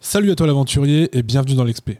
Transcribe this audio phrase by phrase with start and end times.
[0.00, 1.98] Salut à toi l'aventurier et bienvenue dans l'Expé.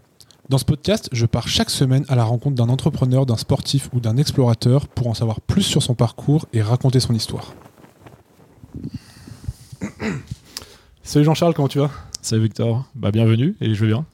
[0.49, 4.01] Dans ce podcast, je pars chaque semaine à la rencontre d'un entrepreneur, d'un sportif ou
[4.01, 7.55] d'un explorateur pour en savoir plus sur son parcours et raconter son histoire.
[11.03, 11.91] Salut Jean-Charles, comment tu vas?
[12.21, 14.05] Salut Victor, bah bienvenue et je vais bien.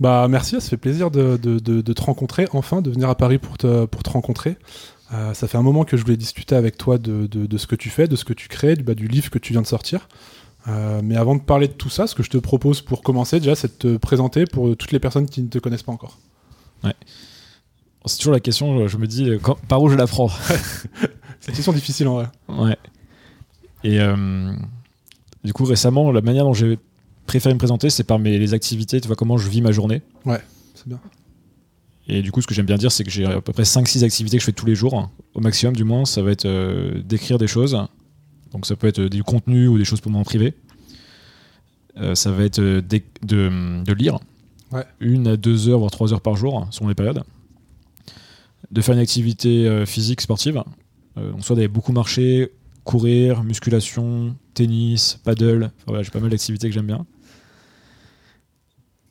[0.00, 3.14] Bah merci, ça fait plaisir de, de- de- de te rencontrer, enfin, de venir à
[3.16, 4.56] Paris pour te, pour te rencontrer.
[5.14, 7.66] Euh, ça fait un moment que je voulais discuter avec toi de, de- de ce
[7.66, 9.62] que tu fais, de ce que tu crées, du, bah, du livre que tu viens
[9.62, 10.08] de sortir.
[10.66, 13.40] Euh, mais avant de parler de tout ça, ce que je te propose pour commencer
[13.40, 16.18] déjà, c'est de te présenter pour toutes les personnes qui ne te connaissent pas encore.
[18.04, 20.28] C'est toujours la question, je me dis, quand- par où je la prends?
[21.40, 22.26] C'est une question difficile en vrai.
[22.48, 22.76] Ouais.
[23.84, 24.52] Et euh,
[25.44, 26.78] du coup, récemment, la manière dont j'ai
[27.26, 30.02] préféré me présenter, c'est par mes les activités, tu vois, comment je vis ma journée.
[30.74, 30.98] C'est bien.
[32.08, 34.02] Et du coup, ce que j'aime bien dire, c'est que j'ai à peu près 5-6
[34.04, 36.04] activités que je fais tous les jours, au maximum du moins.
[36.06, 37.78] Ça va être euh, d'écrire des choses.
[38.52, 40.54] Donc ça peut être du contenu ou des choses pour moi en privé.
[41.98, 44.18] Euh, ça va être euh, de, de lire.
[44.72, 44.84] Ouais.
[45.00, 47.22] Une à deux heures, voire trois heures par jour, selon les périodes.
[48.70, 50.62] De faire une activité euh, physique sportive.
[51.16, 52.52] Euh, donc soit d'aller beaucoup marcher,
[52.84, 55.64] courir, musculation, tennis, paddle.
[55.64, 57.06] Enfin, voilà, j'ai pas mal d'activités que j'aime bien.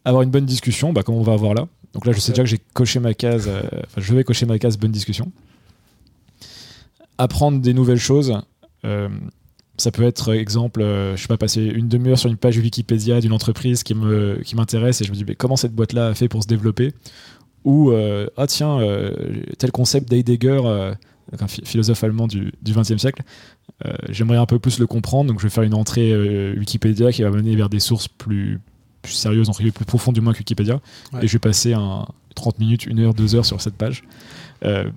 [0.08, 1.67] Avoir une bonne discussion, bah, comme on va avoir là.
[1.94, 3.47] Donc là, je sais déjà que j'ai coché ma case.
[3.50, 5.31] euh, Enfin, je vais cocher ma case bonne discussion.
[7.17, 8.33] Apprendre des nouvelles choses.
[8.85, 9.09] euh,
[9.80, 13.22] ça peut être, exemple, euh, je sais pas, passer une demi-heure sur une page Wikipédia
[13.22, 16.13] d'une entreprise qui me qui m'intéresse et je me dis, mais comment cette boîte-là a
[16.16, 16.94] fait pour se développer?
[17.63, 18.80] Ou, euh, ah tiens,
[19.59, 20.61] tel concept d'Heidegger,
[21.39, 23.22] un phi- philosophe allemand du, du XXe siècle,
[24.09, 26.16] j'aimerais un peu plus le comprendre, donc je vais faire une entrée
[26.58, 28.59] Wikipédia qui va mener vers des sources plus,
[29.02, 30.80] plus sérieuses, entre guillemets, plus profondes du moins que Wikipédia.
[31.14, 31.23] Ouais.
[31.23, 34.03] Et je vais passer un 30 minutes, 1 heure, 2 heures sur cette page.
[34.64, 34.90] Euh,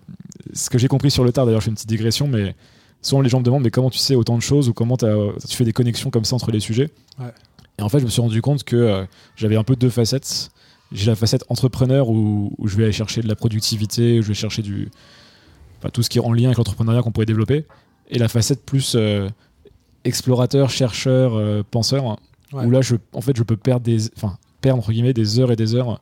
[0.52, 2.54] ce que j'ai compris sur le tard, d'ailleurs, je fais une petite digression, mais
[3.02, 5.56] souvent les gens me demandent mais comment tu sais autant de choses ou comment tu
[5.56, 6.90] fais des connexions comme ça entre les sujets.
[7.18, 7.32] Ouais.
[7.78, 9.04] Et en fait, je me suis rendu compte que euh,
[9.36, 10.50] j'avais un peu deux facettes.
[10.92, 14.28] J'ai la facette entrepreneur où, où je vais aller chercher de la productivité, où je
[14.28, 14.90] vais chercher du,
[15.78, 17.64] enfin, tout ce qui est en lien avec l'entrepreneuriat qu'on pourrait développer.
[18.08, 19.28] Et la facette plus euh,
[20.04, 22.18] explorateur, chercheur, penseur,
[22.52, 22.64] Ouais.
[22.64, 25.52] où là, je, en fait, je peux perdre des, enfin, perdre entre guillemets des heures
[25.52, 26.00] et des heures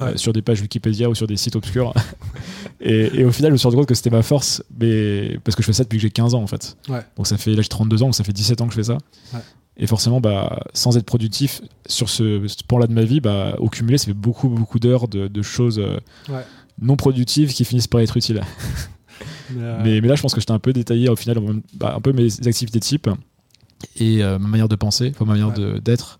[0.00, 1.92] euh, sur des pages Wikipédia ou sur des sites obscurs.
[2.80, 5.56] et, et au final, je me suis rendu compte que c'était ma force, mais parce
[5.56, 6.76] que je fais ça depuis que j'ai 15 ans en fait.
[6.88, 7.00] Ouais.
[7.16, 8.84] Donc ça fait là j'ai 32 ans, donc ça fait 17 ans que je fais
[8.84, 8.98] ça.
[9.78, 13.68] Et forcément, bah, sans être productif sur ce, ce point-là de ma vie, bah, au
[13.70, 15.98] cumulé, ça fait beaucoup, beaucoup d'heures de, de choses euh,
[16.80, 18.42] non productives qui finissent par être utiles.
[19.54, 21.38] Mais, euh, Mais, mais là, je pense que j'étais un peu détaillé au final,
[21.74, 23.08] bah, un peu mes activités type
[23.96, 25.80] et euh, ma manière de penser, enfin, ma manière Ouais.
[25.80, 26.18] d'être.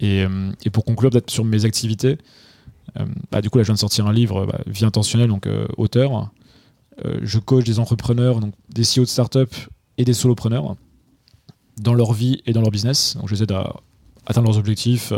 [0.00, 2.18] Et, euh, et pour conclure, peut-être sur mes activités,
[2.98, 5.48] euh, bah, du coup, là, je viens de sortir un livre, bah, Vie intentionnelle, donc
[5.76, 6.30] auteur.
[7.22, 9.54] Je coach des entrepreneurs, donc des CEO de start-up
[9.98, 10.76] et des solopreneurs
[11.80, 13.16] dans leur vie et dans leur business.
[13.16, 13.74] Donc, je les aide à
[14.26, 15.12] atteindre leurs objectifs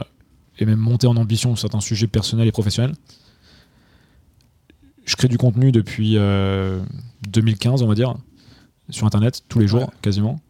[0.58, 2.94] et même monter en ambition sur certains sujets personnels et professionnels.
[5.04, 6.80] Je crée du contenu depuis euh,
[7.28, 8.14] 2015, on va dire,
[8.88, 9.86] sur Internet, tous les jours, Ouais.
[10.00, 10.40] quasiment.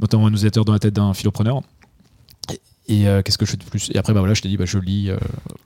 [0.00, 1.62] Notamment un newsletter dans la tête d'un philopreneur.
[2.88, 3.90] Et, euh, qu'est-ce que je fais de plus?
[3.92, 5.10] Et après, bah voilà, je t'ai dit, bah, je lis.
[5.10, 5.16] euh,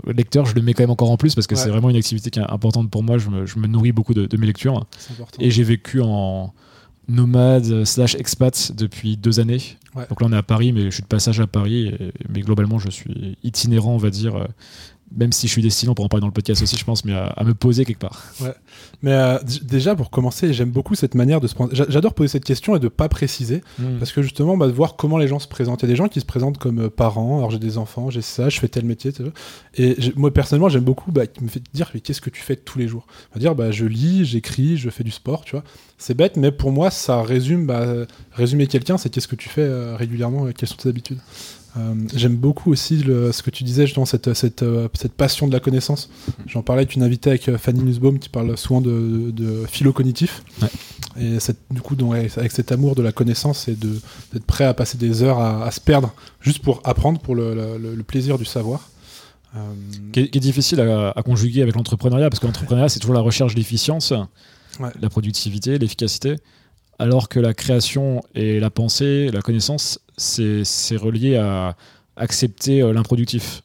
[0.06, 1.60] le lecteur, je le mets quand même encore en plus parce que Ouais.
[1.60, 3.18] c'est vraiment une activité qui est importante pour moi.
[3.18, 4.86] Je me, je me nourris beaucoup de, de mes lectures.
[5.38, 6.54] Et j'ai vécu en
[7.08, 9.60] nomade slash expat depuis deux années.
[9.94, 10.06] Ouais.
[10.08, 11.88] Donc là, on est à Paris, mais je suis de passage à Paris.
[11.88, 14.46] et- mais globalement, je suis itinérant, on va dire.
[15.16, 17.04] Même si je suis destiné, on pourra en parler dans le podcast aussi, je pense,
[17.04, 18.22] mais à, à me poser quelque part.
[19.02, 21.74] Mais euh, déjà, pour commencer, j'aime beaucoup cette manière de se prendre.
[21.74, 23.62] j'a- J'adore poser cette question et de pas préciser.
[23.98, 25.80] Parce que justement, bah, de voir comment les gens se présentent.
[25.82, 27.38] Il y a des gens qui se présentent comme euh, parents.
[27.38, 29.12] Alors j'ai des enfants, j'ai ça, je fais tel métier.
[29.12, 29.32] tel-
[29.76, 32.78] Et moi personnellement, j'aime beaucoup bah, me fait dire mais qu'est-ce que tu fais tous
[32.78, 33.06] les jours?
[33.34, 35.64] Va dire bah, je lis, j'écris, je fais du sport, tu vois.
[35.98, 37.66] C'est bête, mais pour moi, ça résume.
[37.66, 40.88] Bah, euh, résumer quelqu'un, c'est qu'est-ce que tu fais euh, régulièrement, et quelles sont tes
[40.88, 41.18] habitudes.
[41.76, 45.46] Euh, j'aime beaucoup aussi le- ce que tu disais justement cette, cette, euh, cette passion
[45.46, 46.10] de la connaissance.
[46.46, 49.92] J'en parlais avec une invitée avec euh, Fanny Nussbaum qui parle souvent de, de philo
[49.92, 50.42] cognitif.
[50.62, 50.68] Ouais.
[51.22, 54.74] Et cette- du coup, donc, avec cet amour de la connaissance et d'être prêt à
[54.74, 58.02] passer des heures à, à se perdre juste pour apprendre, pour le, le- le- le
[58.02, 58.88] plaisir du savoir.
[59.56, 59.58] Euh,
[60.12, 63.14] Qui est, qui est difficile à, à conjuguer avec l'entrepreneuriat, parce que l'entrepreneuriat, c'est toujours
[63.16, 64.12] la recherche de l'efficience,
[64.78, 64.88] Ouais.
[65.00, 66.36] la productivité, l'efficacité,
[67.00, 71.74] alors que la création et la pensée, la connaissance, c'est relié à
[72.16, 73.62] accepter euh, l'improductif.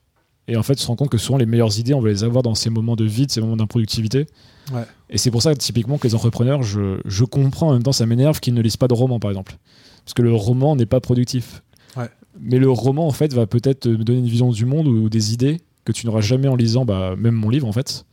[0.48, 2.24] Et en fait, on se rend compte que souvent, les meilleures idées, on va les
[2.24, 4.28] avoir dans ces moments de vide, ces moments d'improductivité.
[4.72, 4.86] Ouais.
[5.10, 8.06] Et c'est pour ça, typiquement, que les entrepreneurs, je, je comprends en même temps, ça
[8.06, 9.58] m'énerve qu'ils ne lisent pas de roman, par exemple.
[10.06, 11.62] Parce que le roman n'est pas productif.
[11.98, 12.10] Ouais.
[12.40, 15.34] Mais le roman, en fait, va peut-être me donner une vision du monde ou des
[15.34, 18.06] idées que tu n'auras jamais en lisant, bah, même mon livre, en fait,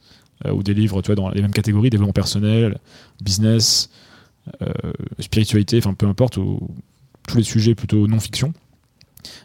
[0.47, 2.79] euh, ou des livres, tu vois, dans les mêmes catégories, développement personnel,
[3.23, 3.89] business,
[5.19, 6.61] spiritualité, enfin, peu importe, ou
[7.27, 8.53] tous les sujets plutôt non-fiction.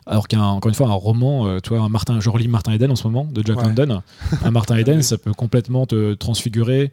[0.06, 2.92] Alors qu'un encore une fois un roman, euh, toi, un Martin, je relis Martin Eden
[2.92, 4.02] en ce moment de Jack London.
[4.44, 6.92] un Martin Eden, ça peut complètement te transfigurer,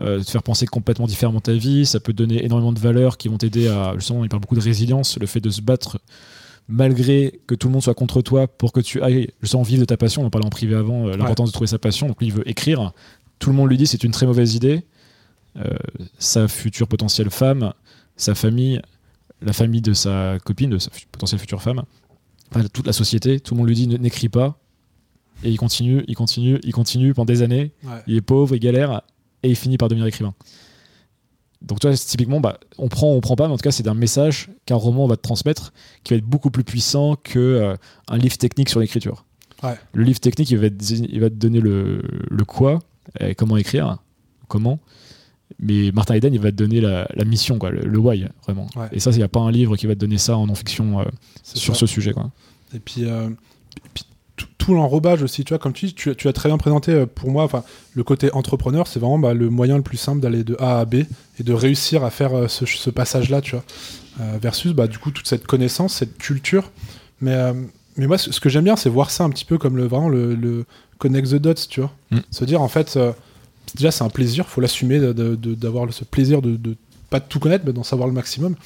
[0.00, 1.86] euh, te faire penser complètement différemment ta vie.
[1.86, 4.24] Ça peut te donner énormément de valeurs qui vont t'aider à justement.
[4.24, 5.98] Il parle beaucoup de résilience, le fait de se battre
[6.66, 9.84] malgré que tout le monde soit contre toi pour que tu ailles justement vivre de
[9.84, 10.22] ta passion.
[10.22, 12.08] On en parlait en privé avant, euh, l'importance de trouver sa passion.
[12.08, 12.92] Donc lui, il veut écrire.
[13.38, 14.84] Tout le monde lui dit c'est une très mauvaise idée.
[16.18, 17.72] Sa future potentielle femme,
[18.16, 18.80] sa famille,
[19.40, 21.82] la famille de sa copine, de sa potentielle future femme,
[22.72, 24.58] toute la société, tout le monde lui dit n'écris pas.
[25.42, 27.72] Et il continue, il continue, il continue pendant des années.
[28.06, 29.02] Il est pauvre, il galère,
[29.42, 30.34] et il finit par devenir écrivain.
[31.60, 33.94] Donc toi, typiquement, bah, on prend, on prend pas, mais en tout cas, c'est un
[33.94, 35.72] message qu'un roman va te transmettre
[36.02, 37.76] qui va être beaucoup plus puissant que euh,
[38.08, 39.24] un livre technique sur l'écriture.
[39.94, 42.80] Le livre technique, il va, te, il va te donner le, le quoi,
[43.38, 43.98] comment écrire,
[44.46, 44.78] comment.
[45.58, 48.68] Mais Martin Eden, il va te donner la, mission, quoi, le, why, vraiment.
[48.92, 51.00] Et ça, il n'y a pas un livre qui va te donner ça en non-fiction
[51.00, 51.04] euh,
[51.42, 52.12] sur ce sujet.
[52.12, 52.30] Quoi.
[52.74, 53.28] Et puis, euh,
[54.58, 57.30] tout, l'enrobage aussi, tu vois, comme tu dis, tu, as très bien présenté euh, pour
[57.30, 57.62] moi, enfin,
[57.94, 60.84] le côté entrepreneur, c'est vraiment bah, le moyen le plus simple d'aller de A à
[60.84, 60.94] B
[61.38, 63.64] et de réussir à faire ce, passage-là, tu vois.
[64.40, 66.72] versus, bah, du coup, toute cette connaissance, cette culture.
[67.20, 67.36] Mais,
[67.96, 70.08] mais moi, ce, que j'aime bien, c'est voir ça un petit peu comme le, vraiment
[70.08, 70.64] le,
[70.98, 71.92] connect the dots, tu vois.
[72.10, 72.18] Mm.
[72.30, 72.98] Se dire, en fait
[73.74, 76.76] déjà c'est un plaisir, faut l'assumer d'avoir ce plaisir de, de,
[77.10, 78.56] pas de tout connaître, mais d'en savoir le maximum.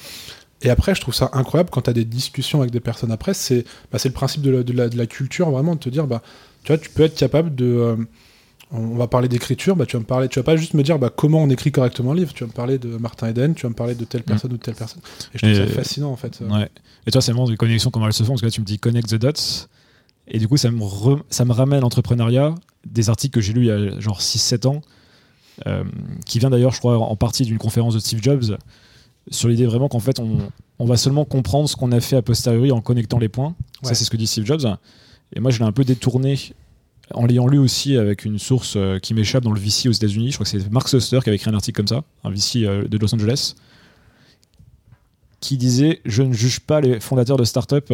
[0.61, 3.33] Et après, je trouve ça incroyable quand tu as des discussions avec des personnes après,
[3.33, 6.21] c'est bah, le principe de la, de la, culture, vraiment, de te dire, bah,
[6.63, 7.65] tu vois, tu peux être capable de.
[7.65, 7.95] Euh,
[8.71, 10.99] on va parler d'écriture, bah, tu vas me parler, tu vas pas juste me dire
[10.99, 13.63] bah, comment on écrit correctement un livre, tu vas me parler de Martin Eden, tu
[13.63, 14.25] vas me parler de telle mm.
[14.25, 15.01] personne ou de telle personne.
[15.33, 16.39] Et je trouve ça fascinant en fait.
[16.41, 16.69] Ouais.
[17.07, 18.65] Et toi, c'est vraiment des connexions, comment elles se font, parce que là, tu me
[18.65, 19.67] dis connect the dots.
[20.27, 20.79] Et du coup, ça me,
[21.31, 22.53] ça me ramène l'entrepreneuriat,
[22.85, 24.98] des articles que j'ai lus il y a genre 6-7 ans, euh,
[26.25, 28.57] qui vient d'ailleurs, je crois, en partie d'une conférence de Steve Jobs,
[29.31, 32.71] sur l'idée vraiment qu'en fait, on, va seulement comprendre ce qu'on a fait a posteriori
[32.71, 33.55] en connectant les points.
[33.83, 34.65] Ça, c'est ce que dit Steve Jobs.
[35.35, 36.39] Et moi, je l'ai un peu détourné
[37.13, 40.31] en l'ayant lu aussi avec une source euh, qui m'échappe dans le VC aux États-Unis.
[40.31, 42.63] Je crois que c'est Mark Suster qui avait écrit un article comme ça, un VC
[42.63, 43.55] euh, de Los Angeles,
[45.39, 47.93] qui disait Je ne juge pas les fondateurs de start-up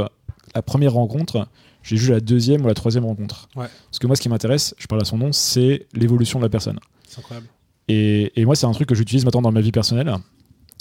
[0.54, 1.48] à première rencontre,
[1.84, 3.50] j'ai jugé la deuxième ou la troisième rencontre.
[3.54, 6.50] Parce que moi, ce qui m'intéresse, je parle à son nom, c'est l'évolution de la
[6.50, 6.80] personne.
[7.08, 7.48] C'est incroyable.
[7.88, 10.14] Et, moi, c'est un truc que j'utilise maintenant dans ma vie personnelle.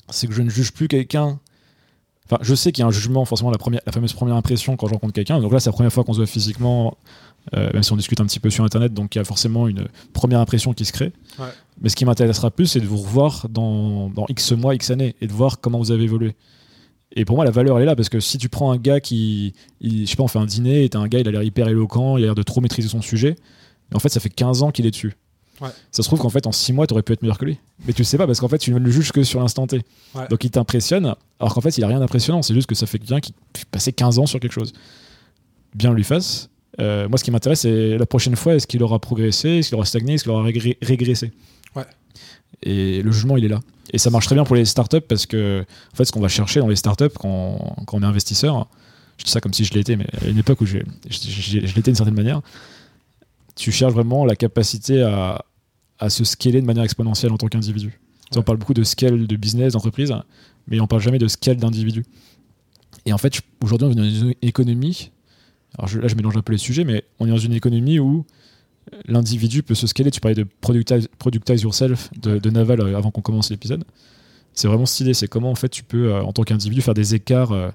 [0.08, 1.38] C'est que je ne juge plus quelqu'un.
[2.26, 4.76] Enfin, je sais qu'il y a un jugement, forcément, la, première, la fameuse première impression
[4.76, 5.40] quand je rencontre quelqu'un.
[5.40, 6.96] Donc là, c'est la première fois qu'on se voit physiquement,
[7.54, 8.94] euh, même si on discute un petit peu sur Internet.
[8.94, 11.12] Donc il y a forcément une première impression qui se crée.
[11.82, 15.14] Mais ce qui m'intéressera plus, c'est de vous revoir dans, dans X mois, X années
[15.20, 16.34] et de voir comment vous avez évolué.
[17.16, 19.00] Et pour moi, la valeur, elle est là parce que si tu prends un gars
[19.00, 21.42] qui, je sais pas, on fait un dîner et t'as un gars, il a l'air
[21.42, 23.36] hyper éloquent, il a l'air de trop maîtriser son sujet.
[23.94, 25.14] En fait, ça fait 15 ans qu'il est dessus.
[25.60, 27.58] Ça se trouve qu'en fait, en 6 mois, tu aurais pu être meilleur que lui.
[27.86, 29.66] Mais tu le sais pas parce qu'en fait, tu ne le juges que sur l'instant
[29.66, 29.82] T.
[30.30, 32.42] Donc il t'impressionne, alors qu'en fait, il a rien d'impressionnant.
[32.42, 33.32] C'est juste que ça fait quelqu'un qui
[33.70, 34.72] passé 15 ans sur quelque chose.
[35.74, 36.50] Bien lui fasse.
[36.80, 39.76] Euh, moi, ce qui m'intéresse, c'est la prochaine fois, est-ce qu'il aura progressé, est-ce qu'il
[39.76, 41.32] aura stagné, est-ce qu'il aura régressé?
[41.76, 41.84] Ouais.
[42.62, 43.60] Et le jugement, il est là.
[43.92, 46.28] Et ça marche très bien pour les startups parce que, en fait, ce qu'on va
[46.28, 48.66] chercher dans les startups quand, quand on est investisseur,
[49.18, 50.78] je dis ça comme si je l'étais, mais à une époque où je,
[51.08, 52.40] je l'étais d'une certaine manière,
[53.54, 55.44] tu cherches vraiment la capacité à,
[55.98, 58.00] à se scaler de manière exponentielle en tant qu'individu.
[58.36, 60.12] On parle beaucoup de scale de business, d'entreprise,
[60.66, 62.04] mais on parle jamais de scale d'individu.
[63.06, 65.10] Et en fait, aujourd'hui, on est dans une économie.
[65.78, 68.24] Alors là, je mélange un peu les sujets, mais on est dans une économie où
[69.06, 70.10] l'individu peut se scaler.
[70.10, 73.84] Tu parlais de productize, yourself de, Naval euh, avant qu'on commence l'épisode.
[74.52, 75.14] C'est vraiment idée.
[75.14, 77.70] C'est comment, en fait, tu peux, euh, en tant qu'individu, faire des écarts euh,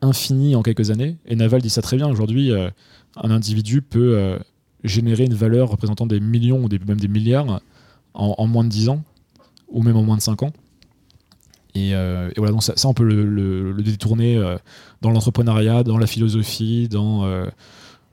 [0.00, 1.16] infinis en quelques années.
[1.26, 2.08] Et Naval dit ça très bien.
[2.08, 4.38] Aujourd'hui, un individu peut
[4.84, 7.60] générer une valeur représentant des millions ou des, même des milliards
[8.14, 9.02] en, moins de 10 ans
[9.68, 10.52] ou même en moins de 5 ans.
[11.74, 11.92] Et,
[12.36, 14.40] voilà, donc ça, on peut le, détourner
[15.00, 17.24] dans l'entrepreneuriat, dans la philosophie, dans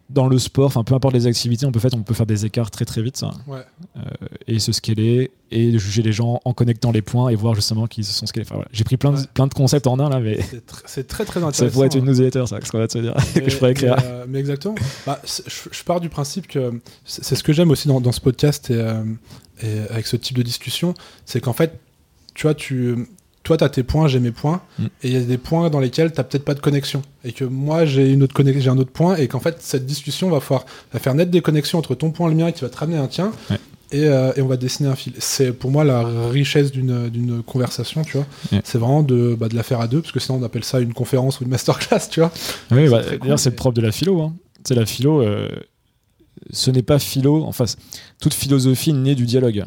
[0.10, 2.46] dans le sport, enfin peu importe les activités, on peut, faire, on peut faire des
[2.46, 3.24] écarts très très vite.
[3.46, 3.60] Ouais.
[3.98, 4.02] Euh,
[4.48, 8.06] et se scaler et juger les gens en connectant les points et voir justement qu'ils
[8.06, 8.46] se sont scalés.
[8.46, 8.70] Enfin, voilà.
[8.72, 10.40] J'ai pris plein de, plein de concepts en un là, mais
[10.86, 11.66] c'est très très intéressant.
[11.68, 13.96] Ça pourrait être une newsletter, ça, ce qu'on va te dire, que je pourrais écrire.
[13.98, 14.76] Mais, euh, mais exactement.
[15.06, 18.70] Bah, je, pars du principe que c'est ce que j'aime aussi dans, dans, ce podcast
[18.70, 19.04] et, euh,
[19.62, 20.94] et, avec ce type de discussion,
[21.26, 21.80] c'est qu'en fait,
[22.34, 23.08] tu vois, tu
[23.48, 24.86] toi, tu as tes points, j'ai mes points, mm.
[24.86, 27.02] et il y a des points dans lesquels tu peut-être pas de connexion.
[27.24, 30.30] Et que moi, j'ai une autre j'ai un autre point, et qu'en fait, cette discussion
[30.30, 32.98] va, faire naître des connexions entre ton point et le mien qui va te ramener
[32.98, 33.32] un tien.
[33.94, 35.14] Euh, et, on va dessiner un fil.
[35.20, 38.26] C'est pour moi la richesse d'une conversation, tu vois.
[38.66, 40.82] C'est vraiment de, bah, de la faire à deux, parce que sinon on appelle ça
[40.82, 42.32] une conférence ou une masterclass, tu vois.
[42.72, 44.22] Oui, bah, d'ailleurs, c'est le propre de la philo.
[44.22, 44.34] Hein.
[44.68, 45.22] C'est la philo.
[45.22, 45.48] Euh,
[46.52, 47.46] ce n'est pas philo.
[47.46, 47.78] En face,
[48.20, 49.66] toute philosophie naît du dialogue.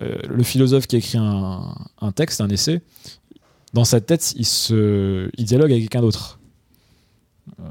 [0.00, 2.80] Euh, le philosophe qui écrit un, texte, un essai,
[3.72, 6.38] dans sa tête, il, se, il dialogue avec quelqu'un d'autre.
[7.60, 7.64] Euh,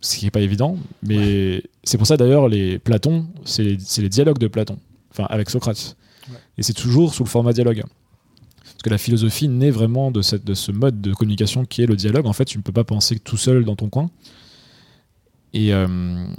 [0.00, 4.08] ce qui n'est pas évident, mais c'est pour ça d'ailleurs, les Platon, c'est les, les,
[4.08, 4.78] dialogues de Platon,
[5.10, 5.96] enfin avec Socrate.
[6.56, 7.82] Et c'est toujours sous le format dialogue.
[8.62, 11.86] Parce que la philosophie naît vraiment de, cette, de ce mode de communication qui est
[11.86, 12.26] le dialogue.
[12.26, 14.10] En fait, tu ne peux pas penser tout seul dans ton coin.
[15.52, 15.86] Et, euh,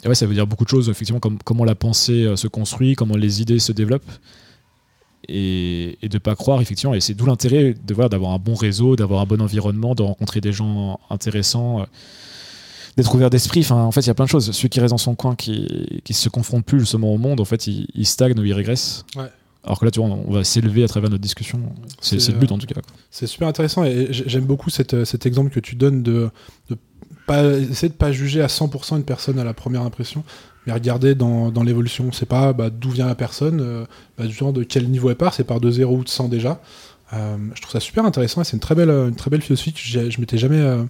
[0.06, 3.16] ouais, ça veut dire beaucoup de choses, effectivement, comme, comment la pensée se construit, comment
[3.16, 4.12] les idées se développent.
[5.28, 8.56] Et, et de pas croire, effectivement, et c'est d'où l'intérêt de voir d'avoir un bon
[8.56, 11.86] réseau, d'avoir un bon environnement, de rencontrer des gens intéressants, euh,
[12.98, 13.62] d'être ouvert d'esprit.
[13.62, 14.52] Enfin, en fait, il y a plein de choses.
[14.52, 17.46] Celui qui reste dans son coin, qui, qui se confronte plus justement au monde, en
[17.46, 19.06] fait, il, il stagne ou il régresse.
[19.16, 19.30] Ouais.
[19.64, 21.60] Alors que là, tu vois, on va s'élever à travers notre discussion.
[22.02, 22.82] C'est le but, en tout cas.
[23.12, 26.32] C'est super intéressant et j'aime beaucoup cet, cet, exemple que tu donnes de,
[26.70, 26.78] de
[27.28, 30.24] pas, essayer de pas juger à 100% une personne à la première impression,
[30.66, 32.12] mais regarder dans, dans l'évolution.
[32.12, 33.86] C'est pas bah, d'où vient la personne, euh,
[34.18, 36.30] bah, du genre de quel niveau elle part, c'est par de 0 ou de 100
[36.30, 36.62] déjà.
[37.14, 39.74] Euh, je trouve ça super intéressant et c'est une très belle, une très belle philosophie
[39.76, 40.84] je m'étais jamais euh,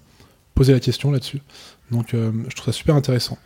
[0.54, 1.42] posé la question là-dessus.
[1.90, 3.38] Donc je trouve ça super intéressant.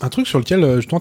[0.00, 1.00] Euh, un truc sur lequel euh, justement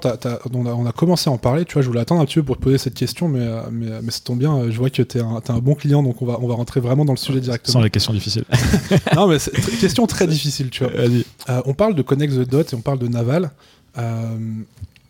[0.54, 2.58] on, a, commencé à en parler, tu vois, je voulais attendre un petit peu pour
[2.58, 5.18] te poser cette question, mais, euh, mais, mais ça tombe bien, je vois que tu
[5.18, 7.74] es, un bon client, donc on va, on va rentrer vraiment dans le sujet directement.
[7.74, 8.46] Sans les questions difficiles.
[9.16, 10.94] non, mais c'est une question très difficile, tu vois.
[10.94, 11.22] Euh,
[11.66, 13.52] on parle de Connect the Dot et on parle de Naval.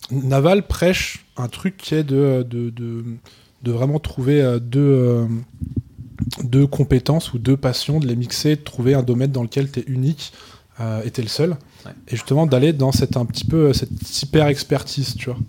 [0.10, 3.04] Naval prêche un truc qui est de, de, de,
[3.64, 5.28] de vraiment trouver deux,
[6.44, 9.82] deux compétences ou deux passions, de les mixer, de trouver un domaine dans lequel tu
[9.82, 10.32] es unique
[10.80, 11.58] et tu es le seul
[12.08, 15.40] et justement d'aller dans cette un petit peu cette hyper expertise, tu vois.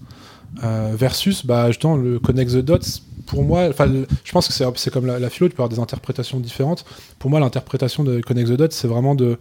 [0.65, 2.79] Euh, versus bah justement le connect the dots
[3.27, 6.85] pour moi je pense que c'est comme la, philo tu peux avoir des interprétations différentes.
[7.19, 9.39] Pour moi l'interprétation de connect the dots c'est vraiment de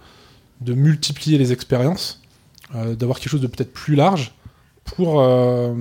[0.62, 2.22] de multiplier les expériences
[2.75, 4.34] euh, d'avoir quelque chose de peut-être plus large
[4.84, 5.74] pour euh,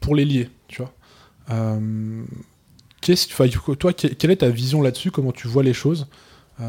[0.00, 0.92] pour les lier tu vois.
[3.00, 5.10] Qu'est-ce toi quelle est ta vision là-dessus?
[5.10, 6.06] Comment tu vois les choses?
[6.58, 6.64] Je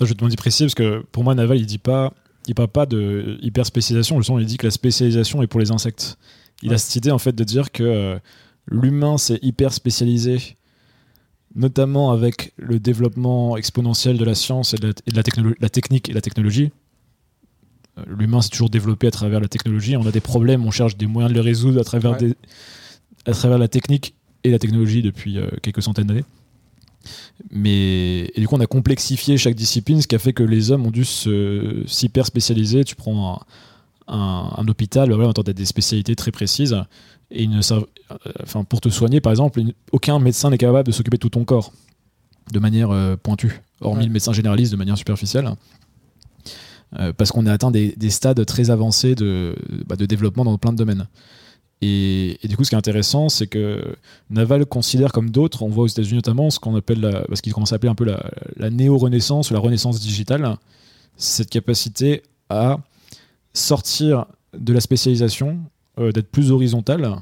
[0.00, 2.12] vais te demander précis parce que pour moi Naval il dit pas
[2.50, 5.60] il parle pas de hyper spécialisation, le son il dit que la spécialisation est pour
[5.60, 6.18] les insectes.
[6.62, 8.18] Il a cette idée en fait de dire que euh,
[8.66, 10.56] l'humain s'est hyper spécialisé,
[11.54, 15.22] notamment avec le développement exponentiel de la science et de la,
[15.60, 16.72] la technique et la technologie.
[17.98, 19.96] Euh, l'humain s'est toujours développé à travers la technologie.
[19.96, 22.34] On a des problèmes, on cherche des moyens de les résoudre à travers, des,
[23.26, 26.24] à travers la technique et la technologie depuis euh, quelques centaines d'années.
[27.50, 30.70] Mais et du coup, on a complexifié chaque discipline, ce qui a fait que les
[30.70, 32.84] hommes ont dû s'hyper spécialiser.
[32.84, 33.40] Tu prends
[34.06, 36.76] un, un, hôpital, voilà, on a des spécialités très précises.
[37.30, 37.80] Et une, euh,
[38.42, 39.60] enfin, pour te soigner, par exemple,
[39.92, 41.72] aucun médecin n'est capable de s'occuper de tout ton corps
[42.52, 45.50] de manière euh, pointue, hormis le médecin généraliste de manière superficielle.
[46.98, 49.54] Euh, parce qu'on a atteint des, des, stades très avancés de,
[49.86, 51.06] bah, de développement dans plein de domaines.
[51.82, 53.96] Et, du coup, ce qui est intéressant, c'est que
[54.28, 57.54] Naval considère comme d'autres, on voit aux États-Unis notamment, ce qu'on appelle, la, ce qu'ils
[57.54, 60.56] commencent à appeler un peu la, néo-renaissance ou la renaissance digitale,
[61.16, 62.78] cette capacité à
[63.54, 65.58] sortir de la spécialisation,
[65.98, 67.16] euh, d'être plus horizontal,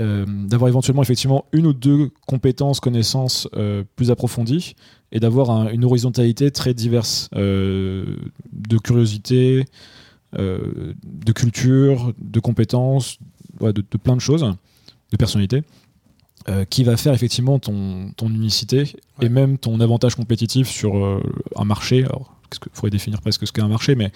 [0.00, 4.74] euh, d'avoir éventuellement effectivement une ou deux compétences, connaissances euh, plus approfondies,
[5.12, 9.66] et d'avoir une horizontalité très diverse de curiosité,
[10.36, 13.18] de culture, de compétences,
[13.60, 14.44] de, plein de choses,
[15.10, 15.62] de personnalité.
[16.50, 21.22] Euh, qui va faire effectivement ton, ton unicité et même ton avantage compétitif sur euh,
[21.56, 22.04] un marché.
[22.04, 24.12] Alors, il faudrait définir presque ce qu'est un marché, mais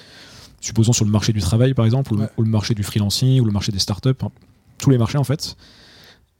[0.61, 3.51] supposons sur le marché du travail par exemple, ou, le, marché du freelancing, ou le
[3.51, 4.31] marché des startups, hein,
[4.77, 5.57] tous les marchés en fait.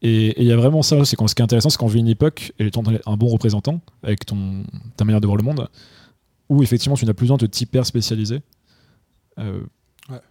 [0.03, 2.09] Et il y a vraiment ça, c'est ce qui est intéressant, c'est qu'on vit une
[2.09, 4.65] époque, et étant un bon représentant, avec ton,
[4.99, 5.69] ta manière de voir le monde,
[6.51, 8.43] où effectivement tu n'as plus besoin de t'hyper spécialiser.
[9.39, 9.61] Euh,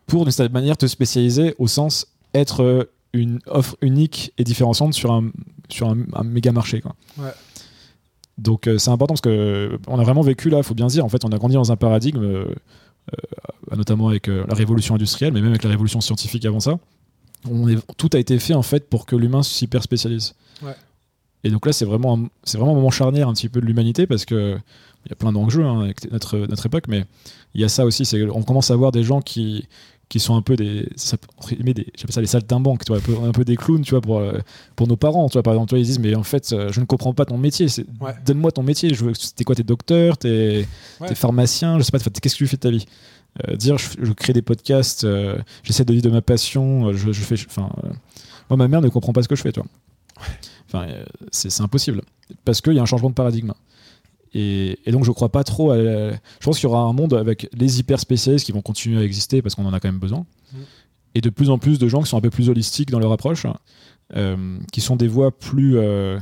[0.08, 4.94] pour d'une certaine manière te spécialiser au sens être euh, une offre unique et différenciante
[4.94, 5.32] sur un,
[5.70, 6.82] sur un, méga marché.
[6.82, 6.96] Quoi.
[8.38, 11.06] Donc euh, c'est important parce que on a vraiment vécu là, il faut bien dire,
[11.06, 12.46] en fait on a grandi dans un paradigme,
[13.76, 16.80] notamment avec la révolution industrielle, mais même avec la révolution scientifique avant ça.
[17.50, 20.34] On est, tout a été fait en fait pour que l'humain s'hyper spécialise.
[21.44, 24.08] Et donc là c'est vraiment, c'est vraiment un moment charnière un petit peu de l'humanité
[24.08, 24.58] parce que
[25.06, 27.06] il y a plein d'enjeux hein, avec notre, notre époque, mais
[27.54, 29.68] il y a ça aussi, c'est on commence à voir des gens qui,
[30.10, 33.32] qui sont un peu des, des j'appelle ça les saltimbanques, tu vois, un peu, un
[33.32, 34.40] peu des clowns, tu vois, pour, euh,
[34.76, 36.86] pour nos parents, tu vois, par exemple, ils disent, mais en fait, euh, je ne
[36.86, 37.68] comprends pas ton métier,
[38.26, 40.66] donne-moi ton métier, je veux, t'es quoi, t'es docteur, t'es,
[41.02, 42.86] es pharmacien, je sais pas, qu'est-ce que tu fais de ta vie?
[43.48, 45.06] Euh, Dire, je, crée des podcasts,
[45.64, 47.70] j'essaie de vivre de ma passion, je, je fais, enfin,
[48.50, 49.70] moi, ma mère ne comprend pas ce que je fais, tu vois.
[50.68, 50.88] Enfin,
[51.32, 52.02] c'est impossible,
[52.46, 53.54] parce qu'il y a un changement de paradigme.
[54.34, 55.72] Et, donc je crois pas trop.
[55.72, 59.00] À, je pense qu'il y aura un monde avec les hyper spécialistes qui vont continuer
[59.00, 60.26] à exister parce qu'on en a quand même besoin.
[60.54, 60.58] Mm.
[61.16, 63.12] Et de plus en plus de gens qui sont un peu plus holistiques dans leur
[63.12, 63.48] approche,
[64.16, 66.20] euh, qui sont des voies plus, euh,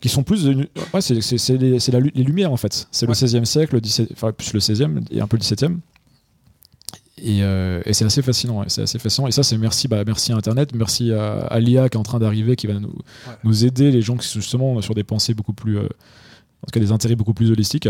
[0.00, 0.44] qui sont plus.
[0.44, 1.14] De, ouais, c'est
[1.58, 2.86] les, les, Lumières en fait.
[2.92, 5.78] C'est le 16e siècle, le 17, enfin plus le 16e et un peu le 17e.
[7.18, 9.26] Et, euh, et c'est assez fascinant, c'est assez fascinant.
[9.26, 12.02] Et ça, c'est merci, bah, merci à Internet, merci à, à l'IA qui est en
[12.02, 12.94] train d'arriver, qui va nous,
[13.42, 15.78] nous aider, les gens qui sont justement sur des pensées beaucoup plus,
[16.62, 17.88] en tout cas des intérêts beaucoup plus holistiques.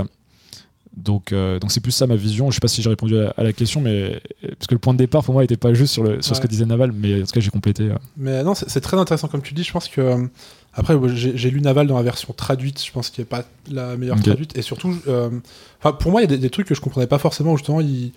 [0.96, 2.50] Donc, euh, donc c'est plus ça ma vision.
[2.50, 4.99] Je sais pas si j'ai répondu à, la question, mais parce que le point de
[4.99, 7.26] départ pour moi n'était pas juste sur, le, sur ce que disait Naval, mais en
[7.26, 7.90] tout cas j'ai complété.
[8.16, 9.62] Mais non, c'est très intéressant comme tu dis.
[9.62, 10.28] Je pense que
[10.76, 14.20] après, j'ai lu Naval dans la version traduite, je pense qu'il n'est pas la meilleure
[14.20, 14.56] traduite.
[14.58, 15.30] Et surtout, euh,
[16.00, 17.56] pour moi, il y a des, trucs que je comprenais pas forcément.
[17.56, 18.12] Justement, il,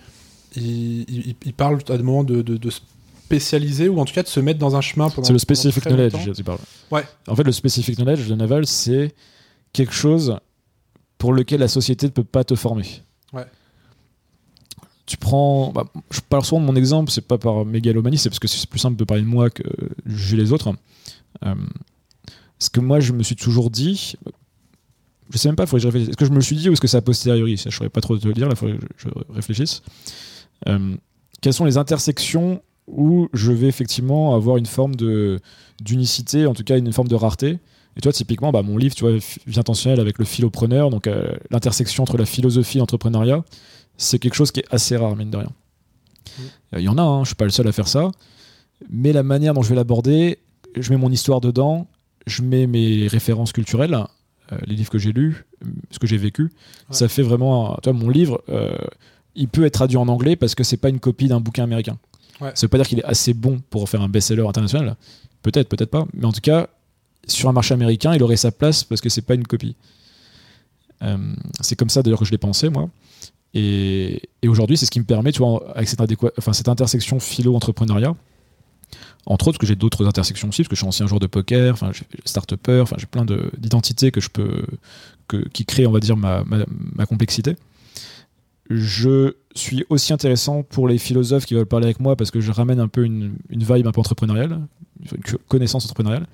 [0.56, 4.40] il, il, parle à des moments de, de, spécialiser ou en tout cas de se
[4.40, 5.08] mettre dans un chemin.
[5.22, 6.58] C'est le specific knowledge, tu parles.
[6.90, 7.04] Ouais.
[7.28, 9.14] En fait, le specific knowledge de Naval, c'est
[9.72, 10.38] quelque chose
[11.18, 12.86] pour lequel la société ne peut pas te former.
[13.32, 13.46] Ouais.
[15.06, 15.72] Tu prends.
[15.72, 18.68] Bah, je parle souvent de mon exemple, c'est pas par mégalomanie, c'est parce que c'est
[18.68, 19.62] plus simple de parler de moi que
[20.06, 20.72] juger les autres.
[21.44, 21.54] Euh,
[22.58, 24.14] ce que moi, je me suis toujours dit,
[25.30, 26.08] je sais même pas, faudrait que je réfléchisse.
[26.10, 27.56] Est-ce que je me le suis dit ou est-ce que c'est a posteriori?
[27.56, 29.82] Je ne saurais pas trop te le dire, là, il faudrait que je, réfléchisse.
[30.68, 30.96] Euh,
[31.40, 35.38] quelles sont les intersections où je vais effectivement avoir une forme de
[35.82, 37.58] d'unicité, en tout cas une forme de rareté?
[38.00, 41.32] Et toi, typiquement, bah, mon livre, tu vois, vie intentionnelle avec le philopreneur, donc euh,
[41.50, 43.44] l'intersection entre la philosophie et l'entrepreneuriat,
[43.98, 45.50] c'est quelque chose qui est assez rare, mine de rien.
[46.38, 46.42] Mmh.
[46.78, 48.10] Il y en a, hein, je suis pas le seul à faire ça,
[48.88, 50.38] mais la manière dont je vais l'aborder,
[50.78, 51.88] je mets mon histoire dedans,
[52.26, 53.94] je mets mes références culturelles,
[54.50, 55.44] euh, les livres que j'ai lus,
[55.90, 56.50] ce que j'ai vécu.
[56.88, 57.76] Ça fait vraiment.
[57.82, 58.78] Toi, mon livre, euh,
[59.34, 61.98] il peut être traduit en anglais parce que c'est pas une copie d'un bouquin américain.
[62.40, 64.96] Ça veut pas dire qu'il est assez bon pour faire un best-seller international.
[65.42, 66.06] Peut-être, peut-être pas.
[66.14, 66.70] Mais en tout cas,
[67.30, 69.76] sur un marché américain, il aurait sa place parce que c'est pas une copie.
[71.02, 72.90] Euh, c'est comme ça d'ailleurs que je l'ai pensé, moi.
[73.54, 78.14] Et, aujourd'hui, c'est ce qui me permet, tu vois, avec cette, intersection philo-entrepreneuriat,
[79.26, 81.72] entre autres, que j'ai d'autres intersections aussi, parce que je suis ancien joueur de poker,
[81.72, 81.90] enfin,
[82.24, 84.64] start-upper, enfin, j'ai plein d'identités que je peux,
[85.26, 87.56] que, qui créent, on va dire, ma, ma, complexité.
[88.68, 92.52] Je suis aussi intéressant pour les philosophes qui veulent parler avec moi parce que je
[92.52, 94.60] ramène un peu une, une vibe un peu entrepreneuriale,
[95.12, 96.26] une connaissance entrepreneuriale.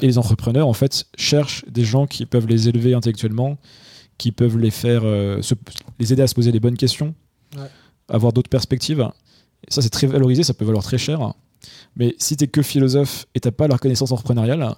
[0.00, 3.58] Et les entrepreneurs, en fait, cherchent des gens qui peuvent les élever intellectuellement,
[4.18, 5.40] qui peuvent les faire, euh,
[5.98, 7.14] les aider à se poser les bonnes questions,
[8.08, 9.06] avoir d'autres perspectives.
[9.66, 11.34] Et ça, c'est très valorisé, ça peut valoir très cher.
[11.96, 14.74] Mais si t'es que philosophe et t'as pas la reconnaissance entrepreneuriale,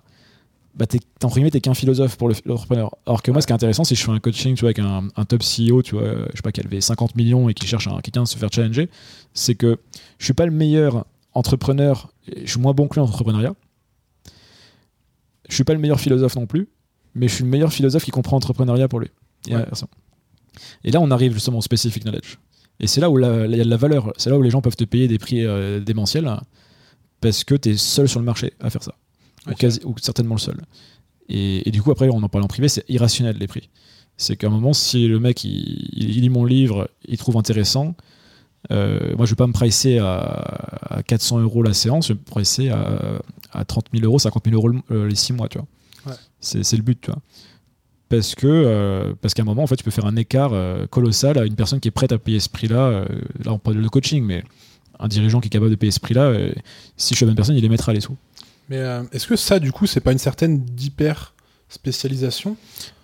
[0.74, 2.96] bah t'es, entre t'es qu'un philosophe pour l'entrepreneur.
[3.06, 4.80] Alors que moi, ce qui est intéressant, si je fais un coaching, tu vois, avec
[4.80, 7.66] un, top CEO, tu vois, je sais pas, qui a levé 50 millions et qui
[7.66, 8.90] cherche un, quelqu'un à se faire challenger,
[9.34, 9.78] c'est que
[10.18, 13.54] je suis pas le meilleur entrepreneur, je suis moins bon que lui en entrepreneuriat.
[15.48, 16.68] Je suis pas le meilleur philosophe non plus,
[17.14, 19.10] mais je suis le meilleur philosophe qui comprend l'entrepreneuriat pour lui.
[20.84, 22.38] Et là, on arrive justement au specific knowledge.
[22.80, 23.22] Et c'est là où il
[23.56, 24.12] y a de la valeur.
[24.16, 26.30] C'est là où les gens peuvent te payer des prix euh, démentiels
[27.20, 28.94] parce que tu es seul sur le marché à faire ça.
[29.84, 30.60] Ou, certainement le seul.
[31.28, 33.70] Et, du coup, après, on en parle en privé, c'est irrationnel les prix.
[34.16, 37.94] C'est qu'à un moment, si le mec il, lit mon livre, il trouve intéressant,
[38.70, 42.24] euh, moi je vais pas me pricer à, 400 euros la séance, je vais me
[42.24, 43.20] pricer à,
[43.52, 46.16] à 30 000 euros, 50 000 euros euh, les 6 mois, tu vois.
[46.40, 47.20] C'est le but, tu vois.
[48.10, 50.86] Parce que euh, parce qu'à un moment en fait tu peux faire un écart euh,
[50.86, 53.06] colossal à une personne qui est prête à payer ce prix là
[53.44, 54.44] là on parle de coaching mais
[55.00, 56.32] un dirigeant qui est capable de payer ce prix là
[56.98, 58.16] si je suis la bonne personne il les mettra les sous.
[58.68, 58.76] Mais
[59.10, 61.33] est-ce que ça du coup c'est pas une certaine d'hyper
[61.68, 62.56] spécialisation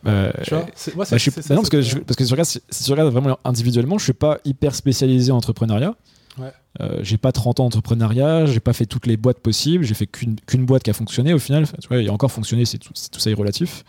[0.04, 0.10] tu
[0.50, 3.98] vois moi, bah, je non, parce que, je, parce que si tu, regardes, vraiment individuellement
[3.98, 5.94] je suis pas hyper spécialisé en entrepreneuriat
[6.38, 6.52] ouais.
[7.02, 10.64] j'ai pas 30 ans d'entrepreneuriat, j'ai pas fait toutes les boîtes possibles, j'ai fait qu'une
[10.64, 11.66] boîte qui a fonctionné au final.
[11.80, 13.84] Tu vois, il a encore fonctionné, c'est tout, tout, ça est relatif.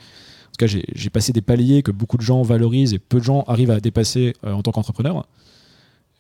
[0.48, 3.24] En tout cas, j'ai passé des paliers que beaucoup de gens valorisent et peu de
[3.24, 5.26] gens arrivent à dépasser euh, en tant qu'entrepreneur.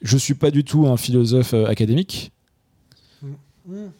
[0.01, 2.31] Je suis pas du tout un philosophe euh, académique.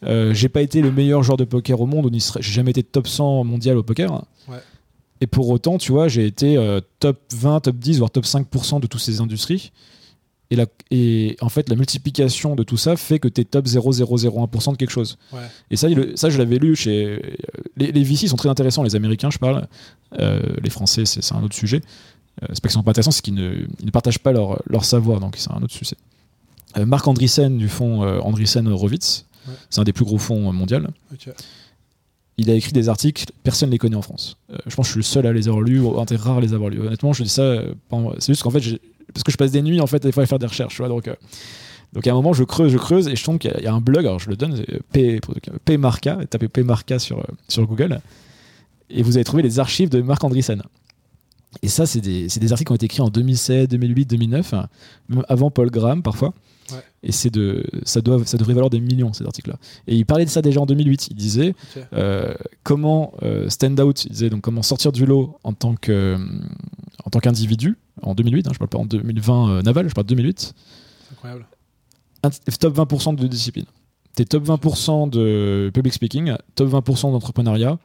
[0.04, 3.08] Euh, j'ai pas été le meilleur joueur de poker au monde, j'ai jamais été top
[3.08, 4.24] 100 mondial au poker.
[5.24, 6.58] Et pour autant, tu vois, j'ai été
[7.00, 9.72] top 20, top 10, voire top 5% de toutes ces industries.
[10.52, 10.58] Et,
[10.92, 14.78] et, en fait, la multiplication de tout ça fait que tu es top 0,001% de
[14.78, 15.18] quelque chose.
[15.70, 17.22] Et ça, ça je l'avais lu chez.
[17.78, 19.68] Les, les VC sont très intéressants, les Américains, je parle.
[20.20, 21.82] Euh, les Français, c'est un autre sujet.
[22.44, 24.84] Euh, c'est pas qu'ils sont pas intéressants, c'est qu'ils ne, ne, partagent pas leur, leur
[24.84, 25.96] savoir, donc c'est un autre sujet.
[26.78, 29.26] Euh, Marc Andreessen du fonds Andreessen Horowitz,
[29.70, 30.80] c'est un des plus gros fonds mondiaux.
[32.38, 34.38] Il a écrit des articles, personne ne les connaît en France.
[34.66, 36.38] je pense que je suis le seul à les avoir lus, ou un des rares
[36.38, 36.80] à les avoir lus.
[36.80, 37.62] Honnêtement, je dis ça,
[38.20, 38.62] c'est juste qu'en fait,
[39.14, 40.88] parce que je passe des nuits en fait des fois à faire des recherches vois,
[40.88, 41.16] donc euh,
[41.94, 43.82] donc à un moment je creuse je creuse et je tombe qu'il y, a un
[43.82, 45.20] blog alors je le donne P,
[45.66, 48.00] P Marca tapez P Marca sur sur Google
[48.90, 50.64] et vous allez trouver les archives de Marc Andreessen
[51.62, 54.54] Et ça, c'est des, des, articles qui ont été écrits en 2007, 2008, 2009,
[55.10, 56.34] même avant Paul Graham parfois.
[57.04, 59.58] Et c'est de, ça, doit, ça devrait valoir des millions, ces articles-là.
[59.88, 61.08] Et il parlait de ça déjà en 2008.
[61.10, 61.56] Il disait
[61.94, 62.34] euh,
[62.64, 66.18] comment euh, stand out, il disait donc comment sortir du lot en tant que,
[67.04, 68.48] en tant qu'individu en 2008.
[68.48, 70.54] Hein, je parle pas en 2020 euh, naval, je parle de 2008.
[71.08, 71.46] C'est incroyable.
[72.60, 73.66] top 20% de discipline.
[74.14, 77.80] T'es top 20% de public speaking, top 20% d'entrepreneuriat,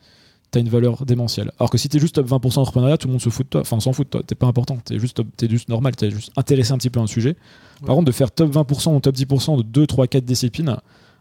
[0.57, 1.53] t'as une valeur démentielle.
[1.59, 3.61] Alors que si t'es juste top 20% d'entrepreneuriat, tout le monde se fout de toi.
[3.61, 4.23] Enfin, on s'en fout de toi.
[4.27, 4.79] T'es pas important.
[4.83, 5.95] T'es juste, es juste normal.
[5.95, 7.37] T'es juste intéressé un petit peu à un sujet.
[7.85, 10.77] Par contre, de faire top 20% ou top 10% de 2, 3, 4 disciplines,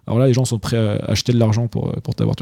[0.07, 2.35] alors là, les gens sont prêts à acheter de l'argent pour, pour t'avoir.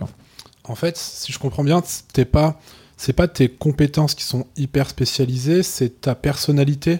[0.66, 1.82] En fait, si je comprends bien,
[2.14, 2.60] t'es pas,
[2.96, 7.00] c'est pas tes compétences qui sont hyper spécialisées, c'est ta personnalité.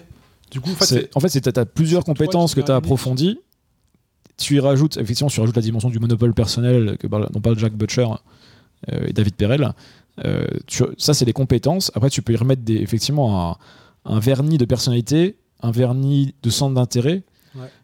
[0.50, 3.38] Du coup, en fait, en fait, c'est as plusieurs compétences que tu as approfondies.
[4.36, 7.74] Tu y rajoutes, effectivement, tu rajoutes la dimension du monopole personnel que dont parle Jack
[7.74, 8.16] Butcher euh,
[8.88, 9.72] et David Perel.
[10.24, 10.46] Euh,
[10.98, 11.90] ça, c'est les compétences.
[11.94, 13.58] Après, tu peux y remettre des, effectivement
[14.04, 17.22] un, vernis de personnalité, un vernis de centre d'intérêt.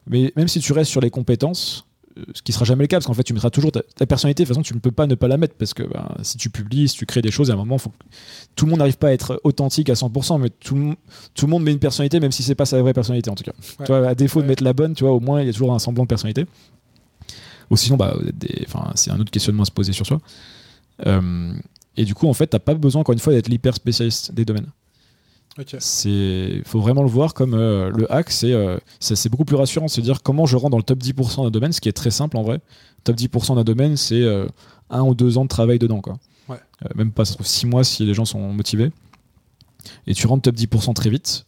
[0.06, 1.86] Mais même si tu restes sur les compétences,
[2.18, 4.42] euh, ce qui sera jamais le cas parce qu'en fait tu mettras toujours ta, personnalité
[4.42, 6.38] de toute façon tu ne peux pas ne pas la mettre parce que ben, si
[6.38, 7.92] tu publies si tu crées des choses à un moment faut
[8.56, 10.96] tout le monde n'arrive pas à être authentique à 100% mais tout,
[11.34, 13.44] tout le monde met une personnalité même si c'est pas sa vraie personnalité en tout
[13.44, 15.50] cas tu vois, à défaut de mettre la bonne tu vois au moins il y
[15.50, 16.46] a toujours un semblant de personnalité
[17.70, 18.16] ou sinon bah,
[18.96, 20.20] c'est un autre questionnement à se poser sur soi euh,
[21.96, 24.44] et du coup, en fait, t'as pas besoin, encore une fois, d'être l'hyper spécialiste des
[24.44, 24.68] domaines.
[26.04, 29.90] Il faut vraiment le voir comme euh, le hack, euh, c'est beaucoup plus rassurant de
[29.90, 32.10] se dire comment je rentre dans le top 10% d'un domaine, ce qui est très
[32.10, 32.60] simple en vrai.
[33.04, 34.24] Top 10% d'un domaine, c'est
[34.90, 36.00] un ou deux ans de travail dedans.
[36.00, 36.18] Quoi.
[36.94, 38.92] même pas, ça se trouve 6 mois si les gens sont motivés.
[40.06, 41.46] Et tu rentres top 10% très vite.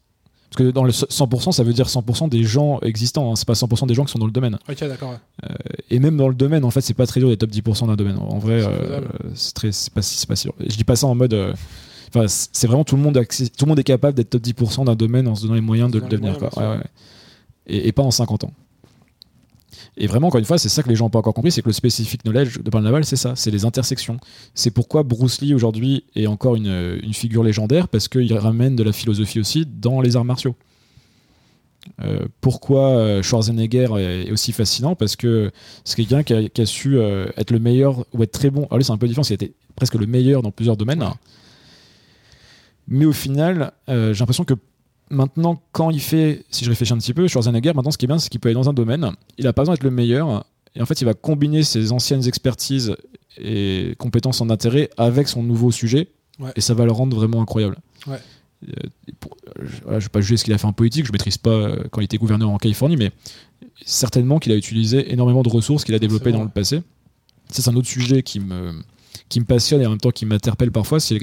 [0.53, 3.37] Parce que dans le 100%, ça veut dire 100% des gens existants, hein.
[3.37, 4.59] c'est pas 100% des gens qui sont dans le domaine.
[4.69, 5.19] Ok, d'accord.
[5.45, 5.55] Euh,
[5.89, 7.97] et même dans le domaine, en fait, c'est pas très dur d'être top 10% d'un
[7.97, 8.19] domaine.
[8.19, 8.63] En vrai,
[9.35, 10.53] c'est très, c'est pas, pas sûr.
[10.61, 11.33] Je dis pas ça en mode.
[11.33, 11.55] Euh,
[12.27, 15.27] c'est vraiment tout le monde, tout le monde est capable d'être top 10% d'un domaine
[15.27, 16.37] en se donnant les moyens de le devenir.
[17.67, 18.53] Et, et, pas en 50 ans.
[19.97, 21.61] Et vraiment, encore une fois, c'est ça que les gens n'ont pas encore compris, c'est
[21.61, 24.19] que le specific knowledge de Naval, c'est ça, c'est les intersections.
[24.55, 28.93] C'est pourquoi Bruce Lee aujourd'hui est encore une, figure légendaire, parce qu'il ramène de la
[28.93, 30.57] philosophie aussi dans les arts martiaux.
[32.01, 34.95] Euh, pourquoi euh, Schwarzenegger est aussi fascinant?
[34.95, 35.51] Parce que
[35.85, 38.65] c'est quelqu'un qui, a, su euh, être le meilleur ou être très bon.
[38.67, 41.05] Alors lui, c'est un peu différent, il été presque le meilleur dans plusieurs domaines.
[42.89, 44.55] Mais au final, j'ai l'impression que
[45.13, 48.09] Maintenant, quand il fait, si je réfléchis un petit peu, Schwarzenegger, maintenant ce qui est
[48.09, 50.47] bien, c'est qu'il peut aller dans un domaine, il n'a pas besoin d'être le meilleur,
[50.75, 52.97] et en fait, il va combiner ses anciennes expertises
[53.37, 56.09] et compétences en intérêt avec son nouveau sujet,
[56.57, 57.77] et ça va le rendre vraiment incroyable.
[58.07, 58.17] Ouais.
[58.69, 58.73] Euh,
[59.61, 61.51] je ne vais pas juger ce qu'il a fait en politique, je ne maîtrise pas
[61.51, 63.11] euh, quand il était gouverneur en Californie, mais
[63.85, 66.81] certainement qu'il a utilisé énormément de ressources qu'il a développées dans le passé.
[67.51, 68.81] c'est un autre sujet qui me,
[69.29, 71.19] qui me passionne et en même temps qui m'interpelle parfois, c'est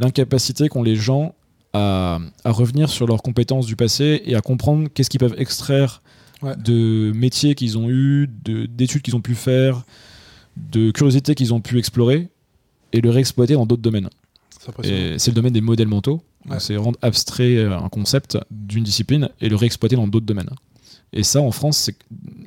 [0.00, 1.34] l'incapacité qu'ont les gens
[1.72, 6.02] à, revenir sur leurs compétences du passé et à comprendre qu'est-ce qu'ils peuvent extraire
[6.42, 9.84] de métiers qu'ils ont eu, d'études qu'ils ont pu faire,
[10.56, 12.28] de curiosités qu'ils ont pu explorer
[12.92, 14.10] et le réexploiter dans d'autres domaines.
[14.82, 16.22] C'est le domaine des modèles mentaux.
[16.58, 20.50] C'est rendre abstrait euh, un concept d'une discipline et le réexploiter dans d'autres domaines.
[21.12, 21.90] Et ça, en France,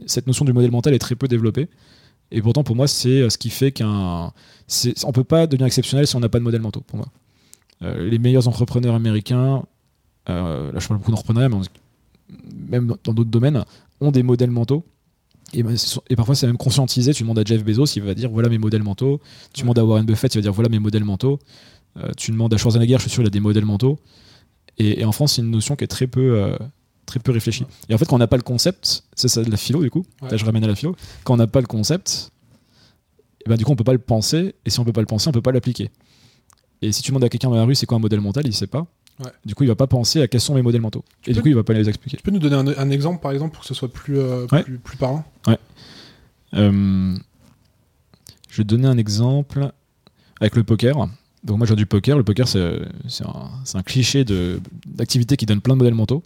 [0.06, 1.70] cette notion du modèle mental est très peu développée.
[2.32, 4.34] Et pourtant, pour moi, c'est euh, ce qui fait qu'un.
[5.06, 7.08] On peut pas devenir exceptionnel si on n'a pas de modèle mentaux, pour moi.
[7.82, 9.64] Euh, les meilleurs entrepreneurs américains,
[10.30, 11.58] euh, là je parle beaucoup d'entrepreneuriat, mais
[12.70, 13.64] même dans d'autres domaines,
[14.02, 14.86] ont des modèles mentaux.
[15.54, 15.76] Et, ben,
[16.10, 17.14] et parfois c'est même conscientisé.
[17.14, 19.22] Tu demandes à Jeff Bezos, il va dire voilà mes modèles mentaux.
[19.54, 21.40] Tu demandes à Warren Buffett, il va dire voilà mes modèles mentaux.
[21.98, 24.00] Euh, tu demandes à Schwarzenegger, je suis sûr il a des modèles mentaux.
[24.78, 26.54] Et, en France, c'est une notion qui est très peu,
[27.06, 27.64] très peu réfléchie.
[27.88, 29.90] Et en fait, quand on n'a pas le concept, c'est ça de la philo du
[29.90, 30.06] coup.
[30.22, 30.98] Là, je ramène à la philo.
[31.24, 32.32] Quand on n'a pas le concept,
[33.46, 34.56] et ben, du coup, on peut pas le penser.
[34.66, 35.92] Et si on peut pas le penser, on peut pas l'appliquer.
[36.86, 38.54] Et si tu demandes à quelqu'un dans la rue c'est quoi un modèle mental, il
[38.54, 38.86] sait pas.
[39.46, 41.04] Du coup, il va pas penser à quels sont mes modèles mentaux.
[41.26, 42.18] et du coup, il va pas les expliquer.
[42.18, 44.98] Tu peux nous donner un, exemple, par exemple, pour que ce soit plus, euh, plus,
[44.98, 45.24] parlant?
[45.48, 45.58] Ouais.
[46.54, 47.16] Euh,
[48.50, 49.72] je vais te donner un exemple
[50.42, 51.08] avec le poker.
[51.44, 52.18] Donc, moi, j'ai du poker.
[52.18, 52.60] Le poker, c'est
[53.24, 54.26] un, un, cliché
[54.86, 56.22] d'activité qui donne plein de modèles mentaux.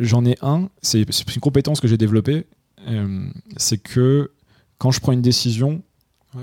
[0.00, 2.46] J'en ai un, c'est une compétence que j'ai développée.
[2.88, 4.32] Euh, c'est que
[4.78, 5.82] quand je prends une décision,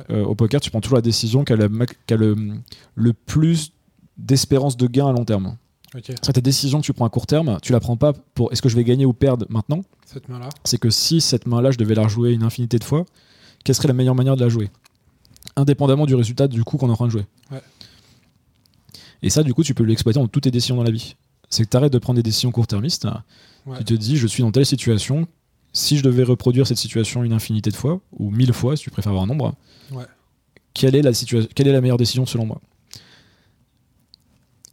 [0.10, 3.72] euh, au poker, tu prends toujours la décision qui a, le, plus
[4.18, 5.58] d'espérance de gain à long terme.
[5.96, 6.16] Okay.
[6.16, 8.70] ta décision que tu prends à court terme, tu la prends pas pour est-ce que
[8.70, 9.84] je vais gagner ou perdre maintenant.
[10.06, 10.50] Cette main-là.
[10.64, 13.06] C'est que si cette main-là, je devais la rejouer une infinité de fois,
[13.64, 14.72] quelle serait la meilleure manière de la jouer?
[15.56, 17.26] Indépendamment du résultat du coup qu'on est en train de jouer.
[19.22, 21.16] Et ça, du coup, tu peux l'exploiter dans toutes tes décisions dans la vie.
[21.50, 23.08] C'est que tu arrêtes de prendre des décisions court-termistes.
[23.78, 25.28] Tu te dis, je suis dans telle situation,
[25.74, 28.92] si je devais reproduire cette situation une infinité de fois, ou mille fois, si tu
[28.92, 29.54] préfères avoir un nombre,
[30.74, 31.12] quelle, est la
[31.56, 32.62] quelle est la meilleure décision selon moi?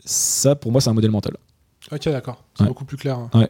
[0.05, 1.37] Ça, pour moi, c'est un modèle mental.
[1.93, 2.45] Ok, d'accord.
[2.55, 2.69] C'est Ouais.
[2.69, 3.19] beaucoup plus clair.
[3.19, 3.31] hein.
[3.35, 3.49] Ouais.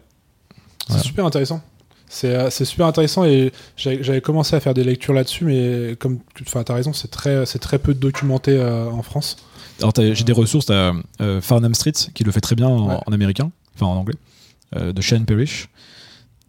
[0.88, 1.60] C'est super intéressant.
[2.08, 6.18] C'est euh, c'est super intéressant et j'avais commencé à faire des lectures là-dessus, mais comme
[6.34, 9.36] tu as raison, c'est très, c'est très peu documenté euh, en France.
[9.78, 10.66] Alors, j'ai des ressources.
[10.66, 12.96] T'as euh, Farnham Street, qui le fait très bien en, Ouais.
[13.06, 14.16] en américain, enfin en anglais,
[14.74, 15.68] euh, de Shane Parrish.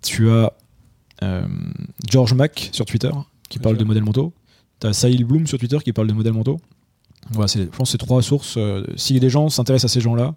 [0.02, 0.50] Tu as euh,
[2.08, 3.12] George Mack sur Twitter,
[3.50, 4.34] qui parle de modèles mentaux.
[4.80, 6.60] T'as Sahil Bloom sur Twitter, qui parle de modèles mentaux.
[7.30, 8.56] Voilà, je pense que c'est trois sources.
[8.58, 10.34] euh, si les gens s'intéressent à ces gens-là,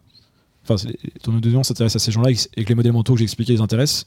[0.62, 0.76] enfin,
[1.22, 3.60] ton audience s'intéresse à ces gens-là et que les modèles mentaux que j'ai expliqués les
[3.62, 4.04] intéressent,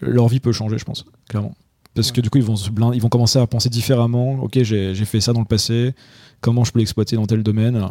[0.00, 1.54] leur vie peut changer, je pense, clairement.
[1.94, 4.34] Parce que du coup, ils vont, se ils vont commencer à penser différemment.
[4.42, 5.94] Ok, j'ai, j'ai fait ça dans le passé.
[6.42, 7.88] Comment je peux l'exploiter dans tel domaine?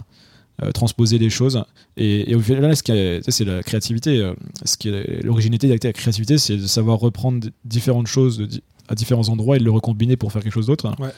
[0.64, 1.64] Euh, Transposer les choses.
[1.98, 4.20] Et, et au final, ce qui est, c'est la créativité.
[4.20, 8.62] euh, Ce qui est l'originalité d'acter la créativité, c'est de savoir reprendre différentes choses de
[8.88, 10.94] à différents endroits et de le recombiner pour faire quelque chose d'autre.
[11.00, 11.10] Ouais.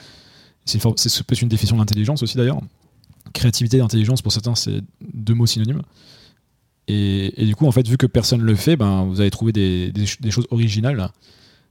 [0.64, 2.62] C'est, peut-être une définition de l'intelligence aussi d'ailleurs.
[3.34, 4.80] Créativité et intelligence, pour certains, c'est
[5.14, 5.82] deux mots synonymes.
[6.88, 9.52] Et, et du coup, en fait, vu que personne le fait, ben, vous allez trouver
[9.52, 11.10] des, des ch- des choses originales.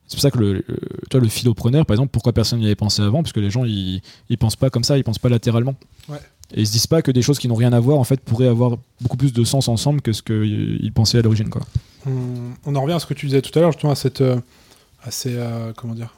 [0.06, 0.64] C'est pour ça que le, le-
[1.08, 3.22] toi, le philopreneur, par exemple, pourquoi personne n'y avait pensé avant?
[3.22, 5.74] Parce que les gens, ils, ils pensent pas comme ça, ils pensent pas latéralement.
[6.10, 6.18] Ouais.
[6.54, 8.20] Et ils se disent pas que des choses qui n'ont rien à voir, en fait,
[8.20, 11.62] pourraient avoir beaucoup plus de sens ensemble que ce qu'ils pensaient à l'origine, quoi.
[12.64, 14.20] On, en revient à ce que tu disais tout à l'heure, justement, à cette.
[14.20, 14.36] euh,
[15.02, 16.14] à ces, euh, comment dire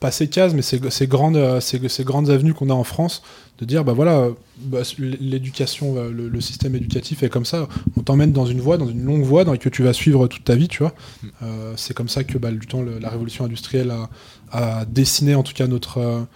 [0.00, 3.22] Pas ces cases, mais ces, grandes, euh, ces, grandes avenues qu'on a en France,
[3.58, 7.68] de dire, bah voilà, euh, bah, l'éducation, euh, le, système éducatif est comme ça.
[7.96, 10.54] On t'emmène dans une voie, dans une longue voie, que tu vas suivre toute ta
[10.56, 10.94] vie, tu vois.
[11.42, 13.92] Euh, c'est comme ça que, bah, du temps, le- la révolution industrielle
[14.50, 16.26] a dessiné, en tout cas, notre.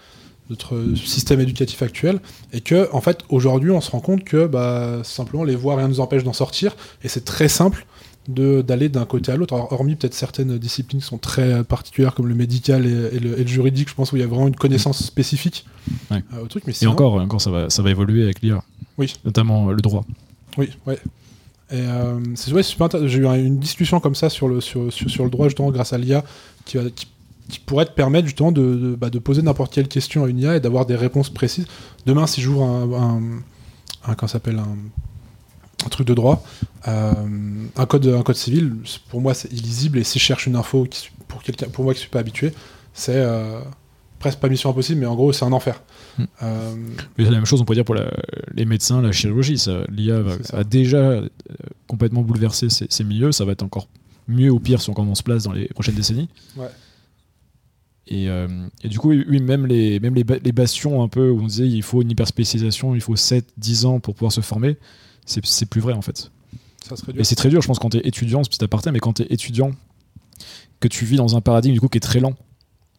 [0.50, 2.20] Notre système éducatif actuel
[2.52, 5.86] et que en fait aujourd'hui on se rend compte que bah, simplement les voies rien
[5.88, 7.84] ne nous empêche d'en sortir et c'est très simple
[8.28, 9.54] de- d'aller d'un côté à l'autre.
[9.54, 13.38] Alors, hormis peut-être certaines disciplines qui sont très particulières comme le médical et, et le,
[13.38, 15.64] et le juridique, je pense où il y a vraiment une connaissance spécifique
[16.10, 16.22] Ouais.
[16.34, 16.64] euh, au truc.
[16.66, 18.64] Mais Et sinon- encore, encore ça, va, ça va évoluer avec l'IA.
[18.98, 19.14] Oui.
[19.24, 20.04] Notamment euh, le droit.
[20.58, 20.98] Oui, ouais.
[21.70, 22.88] Et euh, c'est ouais, super.
[23.06, 25.70] J'ai eu un- une discussion comme ça sur le, sur, sur, sur le droit, justement,
[25.70, 26.24] grâce à l'IA,
[26.64, 27.06] qui, qui,
[27.48, 30.38] qui pourrait te permettre, justement, de, de, bah, de poser n'importe quelle question à une
[30.38, 31.66] IA et d'avoir des réponses précises.
[32.04, 32.92] Demain, si j'ouvre un,
[34.06, 34.76] un, un, s'appelle, un,
[35.84, 36.44] un truc de droit,
[36.88, 37.12] euh,
[37.76, 38.74] un, code, un code civil,
[39.10, 39.98] pour moi, c'est illisible.
[39.98, 42.18] Et si je cherche une info qui, pour, quelqu'un, pour moi qui ne suis pas
[42.20, 42.52] habitué,
[42.94, 43.60] c'est euh,
[44.18, 45.82] presque pas mission impossible, mais en gros, c'est un enfer.
[46.18, 46.24] Hmm.
[46.42, 46.74] Euh,
[47.18, 48.10] Mais c'est la même chose, on pourrait dire pour la-
[48.54, 49.62] les médecins, la chirurgie.
[49.88, 51.20] L'IA a déjà
[51.86, 53.30] complètement bouleversé ces, ces milieux.
[53.32, 53.86] Ça va être encore
[54.26, 56.28] mieux ou pire si on commence place dans les prochaines décennies.
[56.56, 56.66] Ouais.
[58.08, 58.46] Et, euh,
[58.84, 61.46] et du coup, oui, même, les, même les, ba- les bastions un peu où on
[61.46, 64.76] disait il faut une hyperspécialisation, il faut 7-10 ans pour pouvoir se former,
[65.24, 66.30] c'est plus vrai en fait.
[66.86, 67.20] ça serait dur.
[67.20, 69.14] Et c'est très dur, je pense, quand tu es étudiant, c'est petit aparté, mais quand
[69.14, 69.72] tu es étudiant,
[70.78, 72.34] que tu vis dans un paradigme du coup qui est très lent,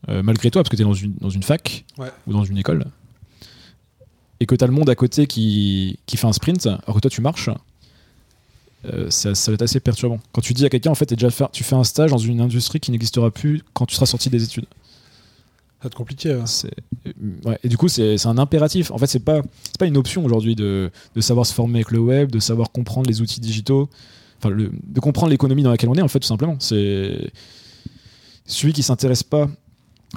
[0.10, 2.10] euh, malgré toi, parce que tu es dans une, dans une fac Ouais.
[2.28, 2.86] ou dans une école,
[4.42, 7.00] et que tu as le monde à côté qui, qui fait un sprint, alors que
[7.00, 7.50] toi tu marches,
[8.86, 10.20] euh, ça, ça va être assez perturbant.
[10.34, 12.18] Quand tu dis à quelqu'un, en fait, t'es déjà fait, tu fais un stage dans
[12.18, 14.66] une industrie qui n'existera plus quand tu seras sorti des études.
[15.80, 16.32] Ça va être compliqué.
[16.34, 16.46] hein.
[17.06, 17.12] Euh,
[17.46, 18.90] ouais, et du coup, c'est un impératif.
[18.92, 19.42] En fait, c'est pas,
[19.78, 23.08] pas une option aujourd'hui de, de savoir se former avec le web, de savoir comprendre
[23.08, 23.88] les outils digitaux,
[24.40, 26.56] enfin, le- de comprendre l'économie dans laquelle on est, en fait, tout simplement.
[26.60, 27.32] C'est
[28.46, 29.48] celui qui s'intéresse pas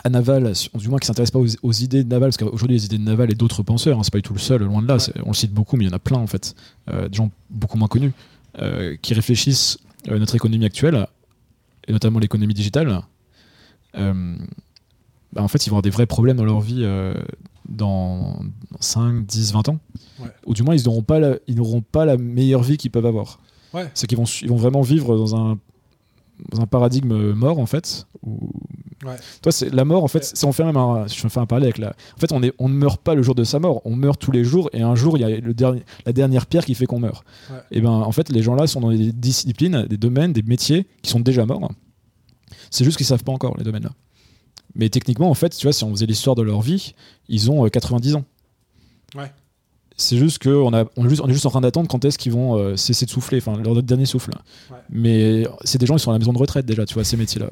[0.05, 2.85] à Naval, du moins qui s'intéresse pas aux, aux idées de Naval, parce qu'aujourd'hui, les
[2.87, 4.89] idées de Naval et d'autres penseurs, hein, c'est pas du tout le seul, loin de
[4.89, 6.55] là, on le cite beaucoup, mais il y en a plein, en fait,
[6.89, 8.13] euh, des gens beaucoup moins connus,
[8.63, 11.07] euh, qui réfléchissent à notre économie actuelle,
[11.89, 13.03] et notamment l'économie digitale.
[13.97, 14.37] Euh,
[15.33, 17.15] bah, en fait, ils vont avoir des vrais problèmes dans leur vie euh,
[17.69, 18.41] dans
[18.81, 19.79] 5, 10, 20 ans.
[20.21, 20.27] Ouais.
[20.47, 23.07] Ou du moins, ils n'auront pas, la- ils n'auront pas la meilleure vie qu'ils peuvent
[23.07, 23.39] avoir.
[23.73, 23.89] Ouais.
[23.95, 25.59] C'est qu'ils vont, ils vont vraiment vivre dans un,
[26.51, 28.07] dans un paradigme mort, en fait.
[28.27, 28.51] Où...
[29.05, 29.17] Ouais.
[29.41, 31.69] Toi, c'est la mort, en fait, si on fait même un, je fais un parallèle
[31.69, 31.91] avec la.
[32.17, 34.21] En fait, on, est, on ne meurt pas le jour de sa mort, on meurt
[34.21, 36.75] tous les jours, et un jour, il y a le dernier, la dernière pierre qui
[36.75, 37.25] fait qu'on meurt.
[37.71, 41.11] Et ben, en fait, les gens-là sont dans des disciplines, des domaines, des métiers qui
[41.11, 41.71] sont déjà morts.
[42.71, 43.91] C'est juste qu'ils savent pas encore, les domaines-là.
[44.75, 46.95] Mais techniquement, en fait, tu vois, si on faisait l'histoire de leur vie,
[47.29, 48.25] ils ont euh, 90 ans.
[49.15, 49.33] Ouais.
[49.97, 52.17] C'est juste qu'on a, on est juste, on est juste en train d'attendre quand est-ce
[52.17, 54.31] qu'ils vont euh, cesser de souffler, enfin leur dernier souffle.
[54.71, 54.77] Ouais.
[54.89, 57.17] Mais c'est des gens qui sont à la maison de retraite déjà, tu vois, ces
[57.17, 57.51] métiers-là.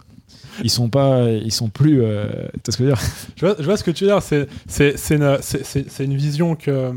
[0.65, 2.03] Ils sont pas, ils sont plus.
[2.03, 3.01] Euh, tu vois ce que je veux dire?
[3.37, 4.23] Je vois, je vois ce que tu veux dire.
[4.23, 6.93] C'est, c'est, c'est, une, c'est, une vision que,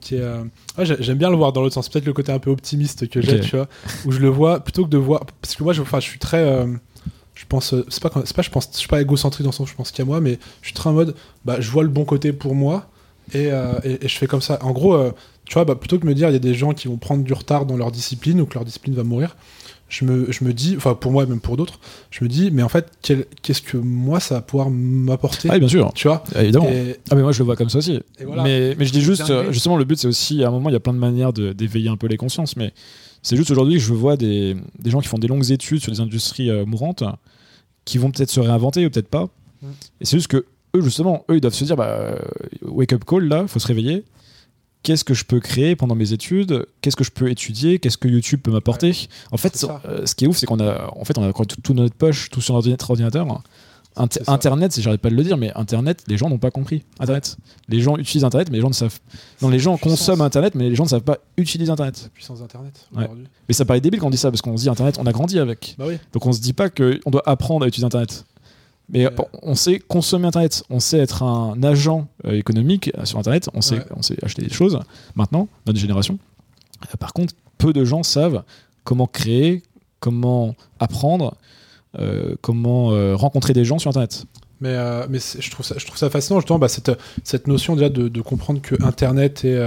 [0.00, 0.20] qui est.
[0.20, 0.42] euh,
[0.78, 1.88] ouais, j'aime bien le voir dans l'autre sens.
[1.88, 3.68] Peut-être le côté un peu optimiste que j'ai, tu vois,
[4.04, 5.26] où je le vois plutôt que de voir.
[5.40, 6.66] Parce que moi, je, je suis très.
[7.44, 7.74] Je pense.
[7.74, 9.70] euh, C'est pas, c'est pas, je pense, je suis pas égocentrique dans le sens où
[9.70, 11.14] je pense qu'à moi, mais je suis très en mode.
[11.44, 12.88] Bah, je vois le bon côté pour moi
[13.34, 14.58] et, euh, et, et je fais comme ça.
[14.62, 15.12] En gros, euh,
[15.44, 16.96] tu vois, bah, plutôt que de me dire il y a des gens qui vont
[16.96, 19.36] prendre du retard dans leur discipline ou que leur discipline va mourir.
[19.90, 21.78] je me, je me dis, enfin pour moi, même pour d'autres,
[22.10, 22.86] je me dis, mais en fait,
[23.42, 25.92] qu'est-ce que moi ça va pouvoir m'apporter Ah, bien sûr.
[25.94, 26.24] Tu vois?
[26.34, 26.70] Évidemment.
[27.10, 28.00] Ah, mais moi je le vois comme ça aussi.
[28.20, 30.76] mais, mais je dis juste, justement, le but c'est aussi, à un moment, il y
[30.76, 32.72] a plein de manières d'éveiller un peu les consciences, mais
[33.24, 35.90] c'est juste aujourd'hui que je vois des, des, gens qui font des longues études sur
[35.90, 37.02] des industries euh, mourantes,
[37.84, 39.28] qui vont peut-être se réinventer ou peut-être pas.
[39.62, 39.66] Mm.
[40.00, 40.44] Et c'est juste que
[40.76, 42.18] eux, justement, eux, ils doivent se dire, bah, euh,
[42.62, 44.04] wake up call, là, faut se réveiller
[44.84, 48.06] qu'est-ce que je peux créer pendant mes études, qu'est-ce que je peux étudier, qu'est-ce que
[48.06, 49.08] YouTube peut m'apporter?
[49.32, 51.60] En fait, euh, ce qui est ouf, c'est qu'on a, en fait, on a tout,
[51.60, 53.26] tout, notre poche, tout sur notre ordinateur.
[53.96, 56.84] Internet, si j'arrête pas de le dire, mais Internet, les gens n'ont pas compris.
[56.98, 57.36] Internet,
[57.68, 58.98] les gens utilisent Internet, mais les gens ne savent.
[59.40, 62.00] Non, les gens consomment Internet, mais les gens ne savent pas utiliser Internet.
[62.02, 62.88] La puissance d'Internet.
[62.92, 65.12] Mais ça paraît débile quand on dit ça, parce qu'on se dit Internet, on a
[65.12, 65.76] grandi avec.
[65.78, 68.24] Bah Donc on se dit pas qu'on doit apprendre à utiliser Internet.
[68.88, 69.06] Mais
[69.42, 73.62] on sait consommer Internet, on sait être un agent euh, économique euh, sur Internet, on
[73.62, 74.78] sait, on sait acheter des choses
[75.14, 76.18] maintenant, notre génération.
[76.82, 78.42] Euh, par contre, peu de gens savent
[78.82, 79.62] comment créer,
[80.00, 81.34] comment apprendre,
[82.40, 84.24] comment rencontrer des gens sur Internet.
[84.60, 84.76] Mais,
[85.10, 88.20] mais je, trouve ça, je trouve ça fascinant, justement, bah, cette, cette notion déjà de,
[88.20, 89.58] comprendre que Internet et,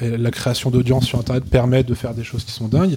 [0.00, 2.96] la création d'audience sur Internet permet de faire des choses qui sont dingues.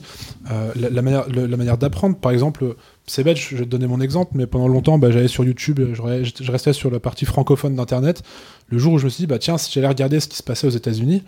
[0.49, 2.75] la, la, manière, la manière d'apprendre, par exemple,
[3.09, 5.79] c'est bête, je vais te donner mon exemple, mais pendant longtemps, bah, j'allais sur YouTube,
[5.93, 8.21] je, restais sur la partie francophone d'Internet.
[8.67, 10.43] Le jour où je me suis dit, bah tiens, si j'allais regarder ce qui se
[10.43, 11.23] passait aux États-Unis,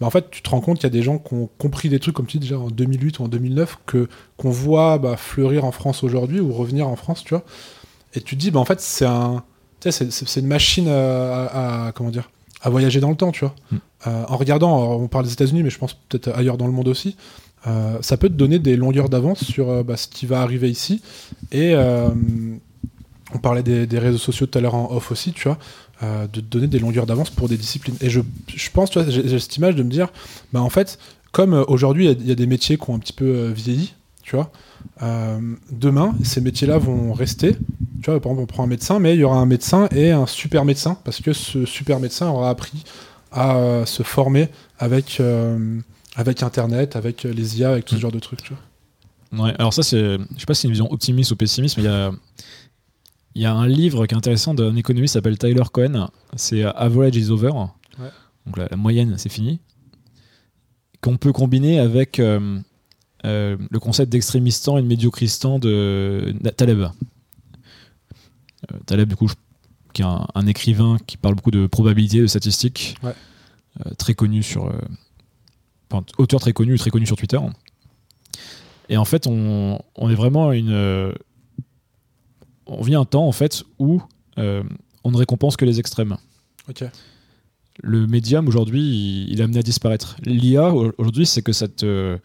[0.00, 1.88] bah, en fait, tu te rends compte qu'il y a des gens qui ont compris
[1.88, 5.16] des trucs, comme tu dis déjà en 2008 ou en 2009, que qu'on voit bah,
[5.16, 7.44] fleurir en France aujourd'hui ou revenir en France, tu vois.
[8.14, 9.42] Et tu te dis, bah en fait, c'est un,
[9.80, 13.54] c'est une machine à, comment dire, à voyager dans le temps, tu vois.
[13.70, 13.76] Mm.
[14.06, 16.88] Euh, en regardant, on parle des États-Unis, mais je pense peut-être ailleurs dans le monde
[16.88, 17.16] aussi.
[17.66, 20.70] Euh, ça peut te donner des longueurs d'avance sur euh, bah, ce qui va arriver
[20.70, 21.02] ici.
[21.52, 22.08] Et euh,
[23.34, 25.58] on parlait des, réseaux sociaux tout à l'heure en off aussi, tu vois,
[26.02, 27.96] de te donner des longueurs d'avance pour des disciplines.
[28.00, 30.08] Et je, je pense, tu vois, j'ai cette image de me dire,
[30.52, 30.98] bah en fait,
[31.30, 34.50] comme aujourd'hui il y, a des métiers qui ont un petit peu vieilli, tu vois,
[35.70, 37.56] demain ces métiers-là vont rester.
[38.02, 40.10] Tu vois, par exemple, on prend un médecin, mais il y aura un médecin et
[40.10, 42.84] un super médecin parce que ce super médecin aura appris
[43.30, 45.20] à se former avec
[46.16, 48.02] avec Internet, avec euh, les IA, avec tout ce mm.
[48.02, 49.44] genre de trucs, tu vois.
[49.44, 51.84] Ouais, alors ça, c'est, je sais pas si c'est une vision optimiste ou pessimiste, mais
[51.84, 52.12] il y a,
[53.34, 56.08] il y a un livre qui est intéressant d'un économiste qui s'appelle Tyler Cohen.
[56.36, 57.52] C'est Average is Over.
[58.46, 59.60] Donc la, moyenne, c'est fini.
[61.00, 62.60] Qu'on peut combiner avec euh,
[63.24, 66.86] euh, le concept d'extrémistan et de médiocristan de Taleb.
[68.86, 69.28] Taleb, du coup,
[69.92, 72.96] qui est un, écrivain qui parle beaucoup de probabilité, de statistiques,
[73.98, 74.72] très connu sur
[76.18, 77.38] auteur très connu, très connu sur Twitter.
[78.88, 81.14] Et en fait, on, est vraiment une.
[82.68, 84.02] Euh, on vit un temps en fait où
[84.38, 84.62] euh,
[85.04, 86.16] on ne récompense que les extrêmes.
[87.82, 90.16] Le médium aujourd'hui, il, est amené à disparaître.
[90.22, 92.18] L'IA aujourd'hui, c'est que ça te,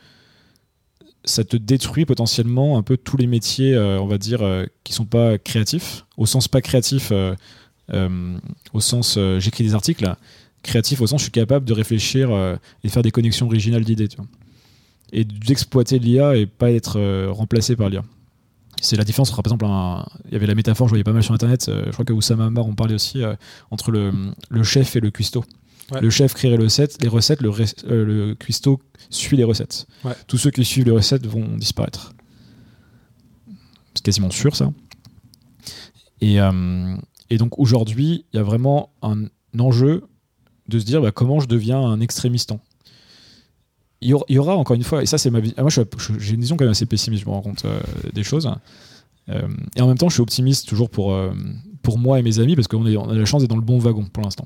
[1.23, 4.41] ça te détruit potentiellement un peu tous les métiers, euh, on va dire,
[4.83, 6.05] qui sont pas créatifs.
[6.17, 10.13] Au sens pas créatif, au sens j'écris des articles
[10.67, 14.09] créatif au sens je suis capable de réfléchir euh, et faire des connexions originales d'idées.
[15.13, 18.03] Et d'exploiter l'IA et pas être euh, remplacé par l'IA.
[18.81, 19.65] C'est la différence par exemple,
[20.25, 22.13] il y avait la métaphore, je voyais pas mal sur internet, euh, je crois que
[22.13, 23.21] Oussama Ammar on parlait aussi,
[23.71, 24.11] entre le,
[24.49, 25.43] le, chef et le cuistot.
[26.01, 27.51] Le chef crée les recettes, les recettes le,
[27.87, 29.87] le cuistot suit les recettes.
[30.27, 32.13] Tous ceux qui suivent les recettes vont disparaître.
[33.95, 34.71] C'est quasiment sûr ça.
[36.21, 36.37] Et,
[37.29, 39.25] et donc aujourd'hui, il y a vraiment un
[39.57, 40.03] enjeu
[40.67, 42.59] de se dire bah, comment je deviens un extrémistant.
[44.01, 45.55] Il y, aura, encore une fois, et ça c'est ma vie.
[45.57, 47.79] Ah, moi j'ai une vision quand même assez pessimiste, je me rends compte euh,
[48.13, 48.47] des choses.
[49.29, 51.31] Euh, et en même temps, je suis optimiste toujours pour, euh,
[51.81, 53.79] pour moi et mes amis parce qu'on on a la chance d'être dans le bon
[53.79, 54.45] wagon pour l'instant.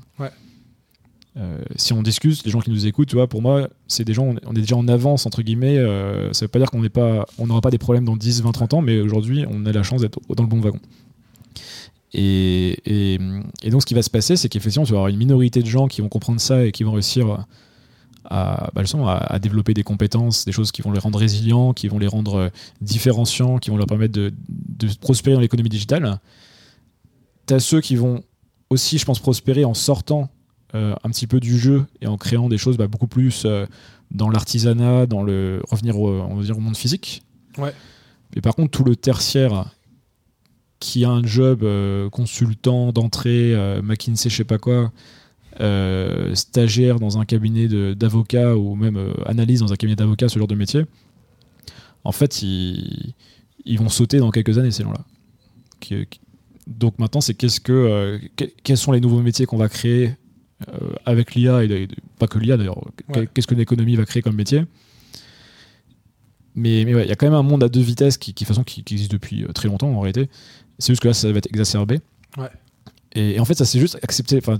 [1.76, 4.34] si on discute, les gens qui nous écoutent, tu vois, pour moi, c'est des gens,
[4.46, 5.76] on est déjà en avance, entre guillemets.
[6.32, 9.00] ça veut pas dire qu'on n'aura pas des problèmes dans 10, 20, 30 ans, mais
[9.00, 10.80] aujourd'hui, on a la chance d'être dans le bon wagon.
[12.14, 13.18] Et,
[13.70, 15.88] donc, ce qui va se passer, c'est qu'effectivement, tu vas avoir une minorité de gens
[15.88, 17.44] qui vont comprendre ça et qui vont réussir
[18.24, 18.82] à, bah,
[19.28, 22.34] à, développer des compétences, des choses qui vont les rendre résilients, qui vont les rendre
[22.36, 22.48] euh,
[22.80, 24.32] différenciants, qui vont leur permettre de,
[25.00, 26.20] prospérer dans l'économie digitale.
[27.46, 28.22] Tu as ceux qui vont
[28.70, 30.30] aussi, je pense, prospérer en sortant
[30.74, 33.66] euh, un petit peu du jeu et en créant des choses bah, beaucoup plus euh,
[34.10, 37.22] dans l'artisanat, dans le revenir au, on va dire, au monde physique.
[37.58, 37.74] Ouais.
[38.34, 39.66] Mais par contre, tout le tertiaire
[40.80, 44.92] qui a un job euh, consultant d'entrée, McKinsey, je sais pas quoi,
[45.60, 50.48] euh, stagiaire dans un cabinet d'avocat ou même analyse dans un cabinet d'avocat, ce genre
[50.48, 50.84] de métier,
[52.04, 53.14] en fait, ils,
[53.64, 55.04] ils vont sauter dans quelques années, ces gens-là.
[56.66, 58.20] Donc maintenant, c'est qu'est-ce que,
[58.62, 60.14] quels sont les nouveaux métiers qu'on va créer
[61.04, 61.88] avec l'IA, et
[62.18, 62.80] pas que l'IA d'ailleurs,
[63.34, 64.64] qu'est-ce que l'économie va créer comme métier
[66.54, 68.44] mais mais ouais, il y a quand même un monde à deux vitesses qui, qui,
[68.44, 70.28] façon, qui, qui existe depuis euh, très longtemps en réalité.
[70.78, 72.00] C'est juste que là, ça va être exacerbé.
[72.36, 72.50] Ouais.
[73.14, 74.38] Et, et en fait, ça c'est juste accepter.
[74.38, 74.58] Enfin,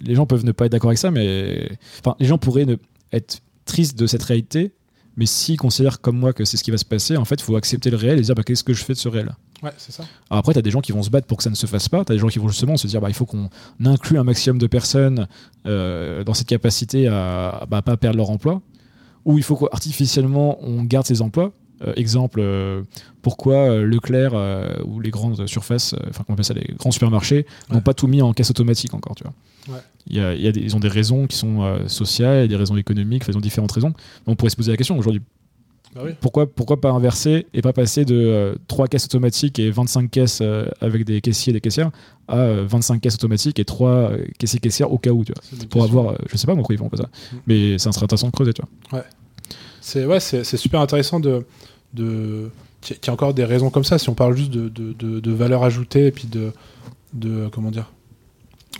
[0.00, 1.68] les gens peuvent ne pas être d'accord avec ça, mais
[2.00, 2.76] enfin, les gens pourraient ne,
[3.12, 4.72] être tristes de cette réalité.
[5.16, 7.42] Mais s'ils considèrent comme moi que c'est ce qui va se passer, en fait, il
[7.42, 9.32] faut accepter le réel et dire bah, qu'est-ce que je fais de ce réel?
[9.62, 10.04] Ouais, c'est ça.
[10.28, 11.66] Alors après, tu as des gens qui vont se battre pour que ça ne se
[11.66, 12.04] fasse pas.
[12.04, 13.48] Tu as des gens qui vont justement se dire bah, il faut qu'on
[13.84, 15.28] inclue un maximum de personnes
[15.66, 18.60] euh, dans cette capacité à bah, pas perdre leur emploi.
[19.24, 21.52] Ou il faut qu'artificiellement on garde ces emplois.
[21.86, 22.82] Euh, exemple, euh,
[23.22, 26.74] pourquoi euh, Leclerc euh, ou les grandes surfaces, euh, enfin, comment on appelle ça, les
[26.78, 27.80] grands supermarchés, n'ont Ouais.
[27.82, 29.32] pas tout mis en caisse automatique encore, tu vois.
[29.76, 29.82] Ouais.
[30.06, 32.48] Il y a, il y a des- ils ont des raisons qui sont euh, sociales,
[32.48, 33.92] des raisons économiques, enfin, ils ont différentes raisons.
[34.26, 35.22] On pourrait se poser la question aujourd'hui
[35.94, 36.10] Bah oui.
[36.20, 40.66] pourquoi, pourquoi pas inverser et pas passer de 3 caisses automatiques et 25 caisses euh,
[40.80, 41.90] avec des caissiers et des caissières
[42.28, 45.66] à euh, 25 caisses automatiques et 3 caissiers caissières au cas où, tu vois.
[45.68, 47.36] Pour avoir, euh, je sais pas pourquoi ils font pas ça, Mm.
[47.46, 48.98] mais ça serait intéressant de creuser, tu vois.
[48.98, 49.04] Ouais,
[50.20, 51.44] c'est c'est super intéressant de
[51.94, 52.50] de
[52.90, 53.98] y ait encore des raisons comme ça.
[53.98, 56.52] Si on parle juste de, de, de, de valeur ajoutée et puis de
[57.12, 57.90] de comment dire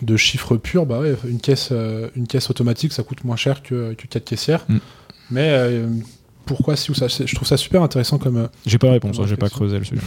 [0.02, 3.62] de chiffres purs, bah ouais, une caisse euh, une caisse automatique ça coûte moins cher
[3.62, 4.64] que que quatre caissières.
[4.68, 4.78] Mm.
[5.30, 5.88] Mais euh,
[6.46, 8.36] pourquoi si ou ça Je trouve ça super intéressant comme.
[8.36, 10.00] euh, J'ai pas la réponse, hein, j'ai pas creusé le sujet.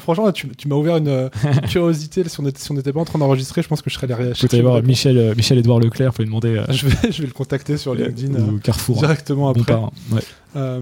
[0.00, 2.26] franchement, tu, tu m'as ouvert une, euh, une curiosité.
[2.28, 4.34] Si on était- si n'était pas en train d'enregistrer, je pense que je serais derrière.
[4.52, 7.26] Aller voir Michel, euh, Michel Edouard Leclerc, faut lui demander euh, Je vais, je vais
[7.28, 8.98] le contacter sur LinkedIn ou Carrefour.
[8.98, 9.00] hein.
[9.06, 9.72] directement Bon après.
[9.72, 9.90] parrain.
[10.12, 10.20] Ouais.
[10.56, 10.80] Euh,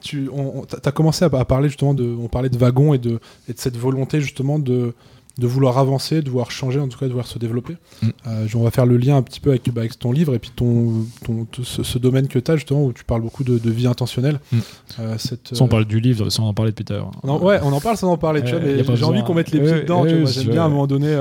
[0.00, 2.98] tu, on, on- t'as commencé à, à parler justement de, on parlait de wagon et
[2.98, 4.94] de, et de cette volonté justement de,
[5.38, 7.76] de vouloir avancer, de vouloir changer, en tout cas de vouloir se développer.
[8.02, 8.08] Mm.
[8.26, 10.38] Euh, on va faire le lien un petit peu avec, bah, avec ton livre et
[10.38, 13.58] puis ton, ton, ce, ce domaine que tu as justement où tu parles beaucoup de,
[13.58, 14.40] de vie intentionnelle.
[14.52, 14.58] Mm.
[15.00, 17.10] Euh, cette, on euh, parle du livre sans en parler depuis tout à l'heure.
[17.22, 19.34] on en- ouais, on en parle sans en parler, tu vois, mais j'ai envie qu'on
[19.34, 20.04] mette les pieds dedans.
[20.06, 21.16] tu vois, j'aime bien à un moment donné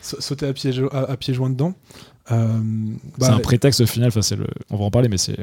[0.00, 1.74] sauter à pieds, à, à pieds joints dedans.
[2.28, 2.36] C'est
[3.18, 4.46] bah, un prétexte au final, enfin, c'est le...
[4.70, 5.36] on va en parler, mais c'est.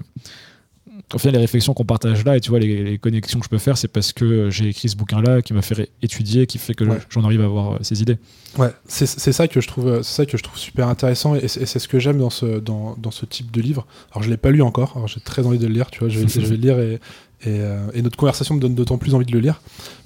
[1.14, 3.50] Au final, les réflexions qu'on partage là et tu vois, les, les connexions que je
[3.50, 6.74] peux faire, c'est parce que j'ai écrit ce bouquin-là qui m'a fait étudier, qui fait
[6.76, 7.00] que Ouais.
[7.10, 8.18] j'en arrive à avoir euh, ces idées.
[8.58, 11.66] Ouais, c'est ça que je trouve, ça que je trouve super intéressant et c'est et
[11.66, 13.86] c'est ce que j'aime dans ce dans, dans ce type de livre.
[14.12, 16.10] Alors je l'ai pas lu encore, alors j'ai très envie de le lire, tu vois,
[16.10, 17.00] je vais, je vais le lire et
[17.44, 19.62] et, euh, et notre conversation me donne d'autant plus envie de le lire.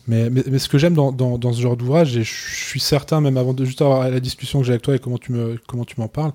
[0.08, 2.80] Mais mais, mais ce que j'aime dans, dans, dans ce genre d'ouvrage et je suis
[2.82, 5.32] certain même avant de juste avoir la discussion que j'ai avec toi et comment tu
[5.32, 6.34] me comment tu m'en parles,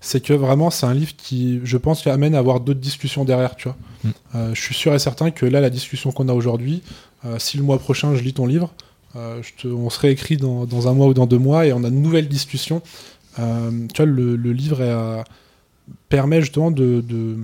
[0.00, 3.24] c'est que vraiment c'est un livre qui, je pense, qui amène à avoir d'autres discussions
[3.24, 3.76] derrière, tu vois.
[4.04, 4.08] Mm.
[4.36, 6.82] Euh, je suis sûr et certain que là la discussion qu'on a aujourd'hui,
[7.24, 8.72] euh, si le mois prochain je lis ton livre,
[9.16, 11.72] euh, je te- on se réécrit dans, dans un mois ou dans deux mois et
[11.72, 12.82] on a de nouvelles discussions.
[13.36, 13.42] Tu
[13.96, 15.24] vois, le, le livre est à-
[16.08, 17.36] permet justement de, de-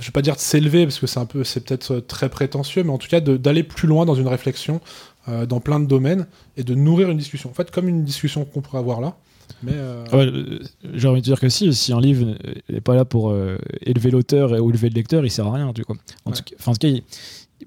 [0.00, 2.82] je vais pas dire de s'élever parce que c'est un peu, c'est peut-être très prétentieux,
[2.84, 4.80] mais en tout cas d'aller plus loin dans une réflexion
[5.28, 6.26] euh, dans plein de domaines
[6.56, 7.50] et de nourrir une discussion.
[7.50, 9.16] En fait, comme une discussion qu'on pourrait avoir là,
[9.62, 10.58] mais euh, Ah ouais, euh,
[10.94, 12.34] J'ai envie de dire que si, si un livre
[12.68, 15.72] n'est pas là pour euh, élever l'auteur ou élever le lecteur, il sert à rien.
[15.72, 15.96] Tu vois.
[16.24, 16.36] En, Ouais.
[16.36, 17.02] tout cas, enfin, en tout cas, il-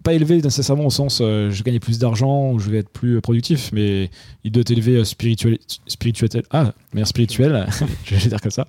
[0.03, 2.89] pas élevé nécessairement au sens euh, je vais gagner plus d'argent ou je vais être
[2.89, 4.09] plus productif, mais
[4.45, 7.67] il doit être élevé euh, spirituel, spirituel, ah, mais spirituel,
[8.05, 8.65] je vais dire comme ça,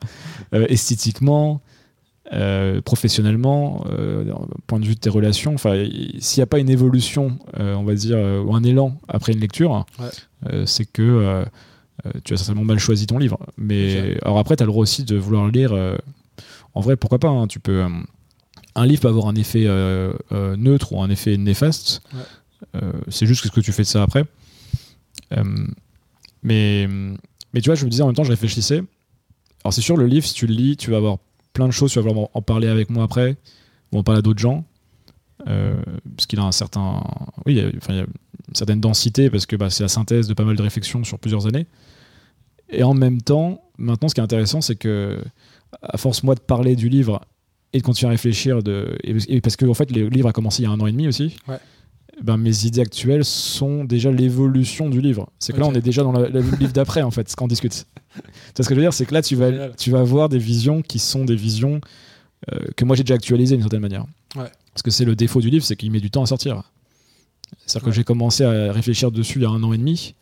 [0.68, 1.60] esthétiquement,
[2.32, 4.32] euh, professionnellement, euh,
[4.66, 5.52] point de vue de tes relations.
[5.54, 8.62] Enfin, il- s'il n'y a pas une évolution, euh, on va dire, euh, ou un
[8.62, 10.62] élan après une lecture, Ouais.
[10.66, 11.44] c'est que
[12.24, 13.38] tu as certainement mal choisi ton livre.
[13.58, 15.72] Mais alors après, tu as le droit aussi de vouloir le lire.
[16.74, 17.84] en vrai, pourquoi pas hein, Tu peux.
[18.74, 19.66] un livre peut avoir un effet
[20.56, 22.02] neutre ou un effet néfaste.
[22.14, 22.80] Ouais.
[23.08, 24.24] C'est juste ce que tu fais de ça après.
[26.42, 26.88] Mais,
[27.52, 28.82] mais tu vois, je me disais en même temps, je réfléchissais.
[29.64, 31.18] Alors c'est sûr, le livre, si tu le lis, tu vas avoir
[31.52, 33.36] plein de choses, tu vas vouloir en parler avec moi après,
[33.92, 34.64] ou en parler à d'autres gens.
[35.48, 35.74] Euh,
[36.16, 37.02] parce qu'il a un certain.
[37.46, 40.34] Oui, il y a- enfin, une certaine densité, parce que bah, c'est la synthèse de
[40.34, 41.66] pas mal de réflexions sur plusieurs années.
[42.70, 45.18] Et en même temps, maintenant, ce qui est intéressant, c'est que,
[45.82, 47.20] à force, moi, de parler du livre
[47.72, 48.60] et de continuer à réfléchir,
[49.42, 51.08] parce que, en fait, le livre a commencé il y a un an et demi
[51.08, 51.36] aussi.
[52.22, 55.30] Ben, mes idées actuelles sont déjà l'évolution du livre.
[55.38, 57.86] C'est que là, on est déjà dans le livre d'après, en fait, ce qu'on discute.
[58.14, 58.20] Tu
[58.58, 58.92] vois ce que je veux dire?
[58.92, 61.80] C'est que là, tu vas, tu vas voir des visions qui sont des visions
[62.52, 64.04] euh, que moi, j'ai déjà actualisées d'une certaine manière.
[64.36, 64.50] Ouais.
[64.74, 66.62] Parce que c'est le défaut du livre, c'est qu'il met du temps à sortir.
[67.66, 67.90] C'est-à-dire Ouais.
[67.90, 70.14] que j'ai commencé à réfléchir dessus il y a un an et demi.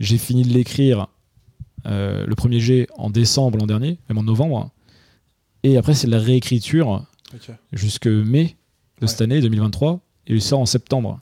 [0.00, 1.06] J'ai fini de l'écrire
[1.86, 4.70] euh, le premier jet en décembre l'an dernier, même en novembre.
[5.62, 7.50] Et après, c'est de la réécriture ok.
[7.72, 8.56] jusque mai
[9.00, 9.08] de Ouais.
[9.08, 11.20] cette année 2023 et il sort en septembre.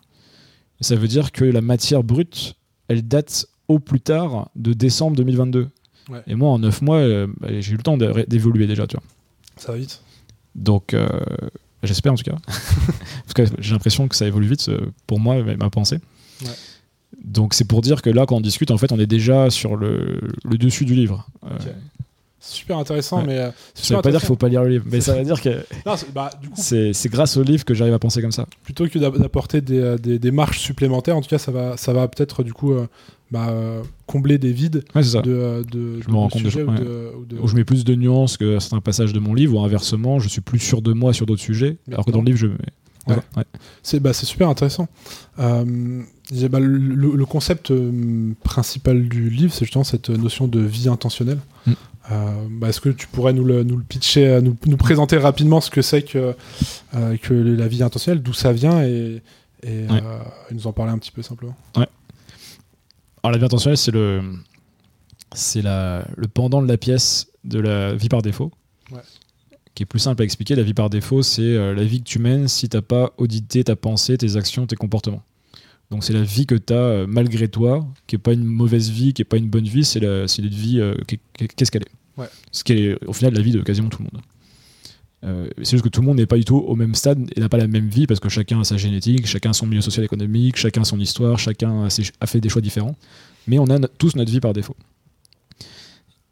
[0.81, 2.57] Et ça veut dire que la matière brute,
[2.89, 5.69] elle date au plus tard de décembre 2022.
[6.11, 6.23] Ouais.
[6.27, 9.05] Et moi, en 9 mois, euh, bah, j'ai eu le temps d'évoluer déjà, tu vois.
[9.57, 10.03] ça va vite?
[10.55, 11.09] Donc, euh,
[11.83, 12.37] j'espère en tout cas.
[12.47, 15.99] Parce que j'ai l'impression que ça évolue vite euh, pour moi, ma ma pensée.
[16.43, 16.51] Ouais.
[17.25, 19.77] Donc, c'est pour dire que là, quand on discute, en fait, on est déjà sur
[19.77, 21.27] le, le dessus du livre.
[22.47, 23.27] Super intéressant, Ouais.
[23.27, 25.25] mais euh, Ça veut pas dire qu'il faut pas lire le livre, mais ça veut
[25.25, 25.51] dire que
[25.97, 26.31] c'est- bah,
[26.93, 28.47] c'est grâce au livre que j'arrive à penser comme ça.
[28.63, 31.77] plutôt que d'app- d'apporter des, euh, des, des marches supplémentaires, en tout cas, ça va,
[31.77, 32.87] ça va peut-être du coup euh,
[33.31, 36.71] bah, euh, combler des vides Ouais, de, de, Je de- me rends compte de- ou
[36.71, 36.79] ouais.
[36.79, 39.57] de- ou de- Où je mets plus de nuances que certains passages de mon livre,
[39.59, 42.27] ou inversement, je suis plus sûr de moi sur d'autres sujets, alors que dans le
[42.27, 42.47] livre, je.
[43.07, 43.17] Ouais.
[43.37, 43.45] Ouais.
[43.83, 44.89] C'est bah, c'est super intéressant.
[45.39, 46.03] Euh,
[46.51, 50.89] bah, le, le- le concept euh, principal du livre, c'est justement cette notion de vie
[50.89, 51.39] intentionnelle.
[52.13, 55.17] Euh, bah, Est-ce que tu pourrais nous le, nous le pitcher, euh, nous, nous présenter
[55.17, 56.35] rapidement ce que c'est que,
[56.95, 59.23] euh, que la vie intentionnelle, d'où ça vient et,
[59.63, 60.03] et, Ouais.
[60.51, 64.21] et nous en parler un petit peu simplement Alors la vie intentionnelle, c'est le,
[65.35, 68.53] c'est le pendant de la pièce de la vie par défaut,
[68.93, 69.01] Ouais.
[69.75, 70.55] qui est plus simple à expliquer.
[70.57, 73.77] La vie par défaut, c'est la vie que tu mènes si t'as pas audité ta
[73.77, 75.23] pensée, tes actions, tes comportements.
[75.91, 79.13] Donc c'est la vie que tu as malgré toi, qui est pas une mauvaise vie,
[79.13, 80.95] qui est pas une bonne vie, c'est la, c'est une vie euh,
[81.57, 82.21] qu'est-ce qu'elle est.
[82.21, 82.27] Ouais.
[82.53, 84.23] Ce qui est au final la vie de quasiment tout le monde.
[85.25, 87.41] Euh, c'est juste que tout le monde n'est pas du tout au même stade et
[87.41, 89.81] n'a pas la même vie parce que chacun a sa génétique, chacun a son milieu
[89.81, 92.95] social économique, chacun a son histoire, chacun a, ses- a fait des choix différents.
[93.47, 94.77] Mais on a no- tous notre vie par défaut.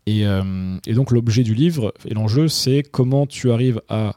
[0.06, 4.16] Et, euh, et donc l'objet du livre et l'enjeu, c'est comment tu arrives à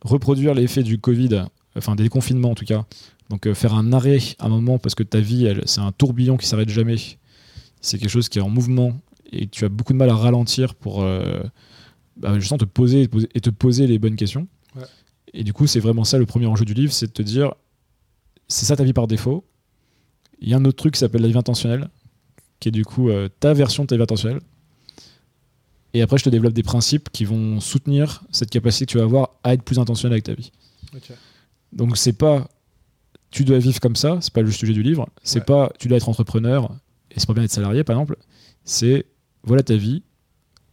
[0.00, 1.44] reproduire l'effet du Covid,
[1.76, 2.86] enfin des confinements en tout cas.
[3.30, 6.36] Donc euh, faire un arrêt à un moment parce que ta vie, c'est un tourbillon
[6.36, 6.96] qui s'arrête jamais.
[7.80, 8.98] C'est quelque chose qui est en mouvement
[9.32, 11.42] et tu as beaucoup de mal à ralentir pour euh,
[12.16, 14.46] bah, justement te poser et te poser- les bonnes questions.
[14.76, 14.84] Ouais.
[15.32, 17.54] Et du coup, c'est vraiment ça le premier enjeu du livre, c'est de te dire,
[18.48, 19.44] c'est ça ta vie par défaut.
[20.40, 21.88] Il y a un autre truc qui s'appelle la vie intentionnelle,
[22.60, 24.40] qui est du coup euh, ta version de ta vie intentionnelle.
[25.94, 29.04] Et après, je te développe des principes qui vont soutenir cette capacité que tu vas
[29.04, 30.50] avoir à être plus intentionnel avec ta vie.
[31.72, 32.48] Donc c'est pas
[33.34, 35.44] tu dois vivre comme ça, c'est pas le sujet du livre, c'est Ouais.
[35.44, 36.70] pas tu dois être entrepreneur
[37.10, 38.16] et c'est pas bien d'être salarié par exemple,
[38.64, 39.06] c'est
[39.42, 40.02] voilà ta vie,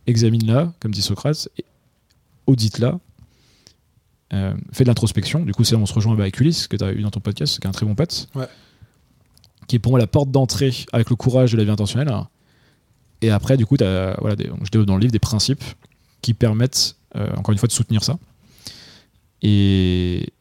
[0.06, 1.50] examine-la comme dit Socrate,
[2.48, 3.00] audite-la,
[4.34, 6.78] euh, fais de l'introspection, du coup c'est là où on se rejoint avec Ulysse que
[6.78, 8.48] tu as eu dans ton podcast, qui est un très bon pote, Ouais.
[9.68, 12.14] qui est pour moi la porte d'entrée avec le courage de la vie intentionnelle.
[13.22, 15.64] Et après du coup t'as, voilà, des- je développe dans le livre des principes
[16.22, 18.18] qui permettent euh, encore une fois de soutenir ça.
[19.42, 20.32] Et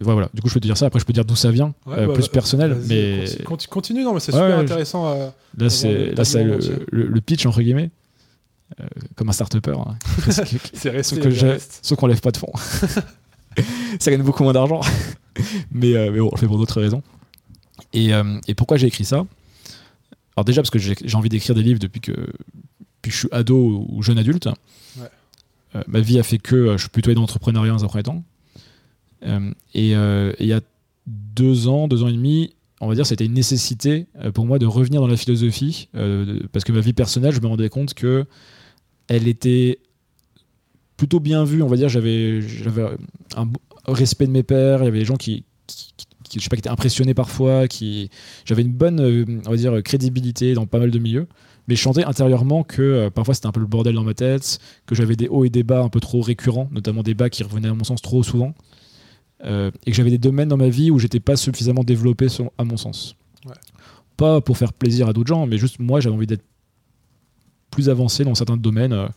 [0.00, 1.74] voilà, du coup je peux te dire ça, après je peux dire d'où ça vient,
[1.86, 4.62] Ouais, euh, bah, plus personnel, mais conti- conti- Continue, non, mais c'est Ouais, super ouais,
[4.64, 5.06] intéressant.
[5.08, 6.58] euh, là c'est le là c'est le,
[6.90, 7.90] le- le pitch entre guillemets,
[8.80, 8.84] euh,
[9.14, 9.96] comme un start-upper, hein.
[10.74, 11.14] c'est resté.
[11.16, 11.78] sauf que il j'ai- reste.
[11.82, 12.52] sauf qu'on lève pas de fonds.
[13.98, 14.80] ça gagne beaucoup moins d'argent,
[15.72, 17.02] mais, euh, mais bon, on le fait pour d'autres raisons.
[17.92, 18.10] Et,
[18.48, 19.24] et pourquoi j'ai écrit ça?
[20.36, 22.30] Alors déjà parce que j'ai envie d'écrire des livres depuis que, depuis
[23.04, 24.48] que je suis ado ou jeune adulte.
[25.88, 28.22] Ma vie a fait que je suis plutôt aidé dans l'entrepreneuriat dans un premier temps.
[29.24, 30.60] Euh, et euh, et il y a
[31.06, 34.58] deux ans, deux ans et demi, on va dire, c'était une nécessité euh, pour moi
[34.58, 35.88] de revenir dans la philosophie,
[36.52, 38.26] parce que ma vie personnelle, je me rendais compte que
[39.08, 39.78] elle était
[40.96, 41.88] plutôt bien vue, on va dire.
[41.88, 42.40] J'avais,
[43.36, 43.48] un
[43.86, 44.80] respect de mes pères.
[44.80, 45.92] Il y avait des gens qui, qui,
[46.24, 47.68] qui- sais pas, étaient impressionnés parfois.
[47.68, 48.10] Qui,
[48.44, 49.00] j'avais une bonne,
[49.46, 51.28] on va dire, crédibilité dans pas mal de milieux.
[51.68, 54.94] Mais je sentais intérieurement que parfois c'était un peu le bordel dans ma tête, que
[54.94, 57.68] j'avais des hauts et des bas un peu trop récurrents, notamment des bas qui revenaient
[57.68, 58.54] à mon sens trop souvent,
[59.44, 62.28] euh, et que j'avais des domaines dans ma vie où j'étais pas suffisamment développé
[62.58, 63.16] à mon sens.
[63.44, 63.52] Ouais.
[64.16, 66.44] Pas pour faire plaisir à d'autres gens, mais juste moi j'avais envie d'être
[67.70, 68.92] plus avancé dans certains domaines.
[68.92, 69.08] euh,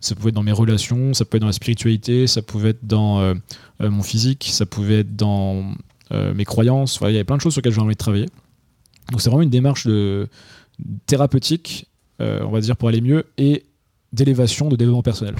[0.00, 2.86] ça pouvait être dans mes relations, ça pouvait être dans la spiritualité, ça pouvait être
[2.86, 3.34] dans euh,
[3.80, 5.72] mon physique, ça pouvait être dans
[6.12, 6.96] euh, mes croyances.
[6.96, 8.26] Enfin, il y avait plein de choses sur lesquelles j'avais envie de travailler.
[9.10, 10.28] Donc c'est vraiment une démarche de
[11.06, 13.64] thérapeutique, on va dire, pour aller mieux, et
[14.12, 15.36] d'élévation, de développement personnel.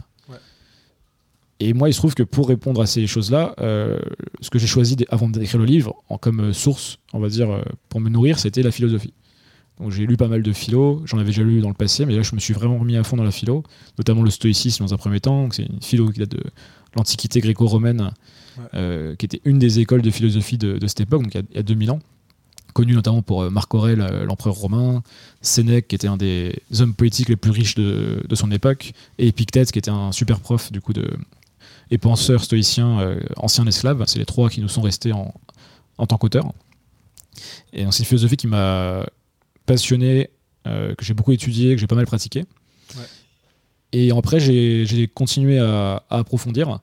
[1.60, 3.98] Et moi, il se trouve que pour répondre à ces choses-là, euh,
[4.40, 7.50] ce que j'ai choisi avant d'écrire le livre, en, comme euh, source, on va dire,
[7.50, 9.12] euh, pour me nourrir, c'était la philosophie.
[9.80, 12.14] Donc j'ai lu pas mal de philo, j'en avais déjà lu dans le passé, mais
[12.14, 13.64] là je me suis vraiment remis à fond dans la philo,
[13.98, 15.48] notamment le stoïcisme dans un premier temps.
[15.50, 16.42] C'est une philo qui date de
[16.96, 18.10] l'Antiquité gréco-romaine,
[18.56, 18.64] Ouais.
[18.74, 21.40] euh, qui était une des écoles de philosophie de, de cette époque, donc il y
[21.40, 21.98] a, il y a 2000 ans,
[22.72, 23.98] connue notamment pour Marc Aurèle,
[24.28, 25.02] l'empereur romain,
[25.40, 29.26] Sénèque, qui était un des hommes politiques les plus riches de, de son époque, et
[29.26, 31.10] Épictète, qui était un super prof du coup de
[31.90, 34.02] et penseur stoïcien, euh, ancien esclave.
[34.06, 35.34] C'est les trois qui nous sont restés en,
[35.98, 36.52] en tant qu'auteurs.
[37.72, 39.06] Et donc, c'est une philosophie qui m'a
[39.66, 40.30] passionné,
[40.66, 42.44] euh, que j'ai beaucoup étudié, que j'ai pas mal pratiqué.
[42.96, 43.02] Ouais.
[43.92, 46.80] Et après, j'ai continué à, à approfondir.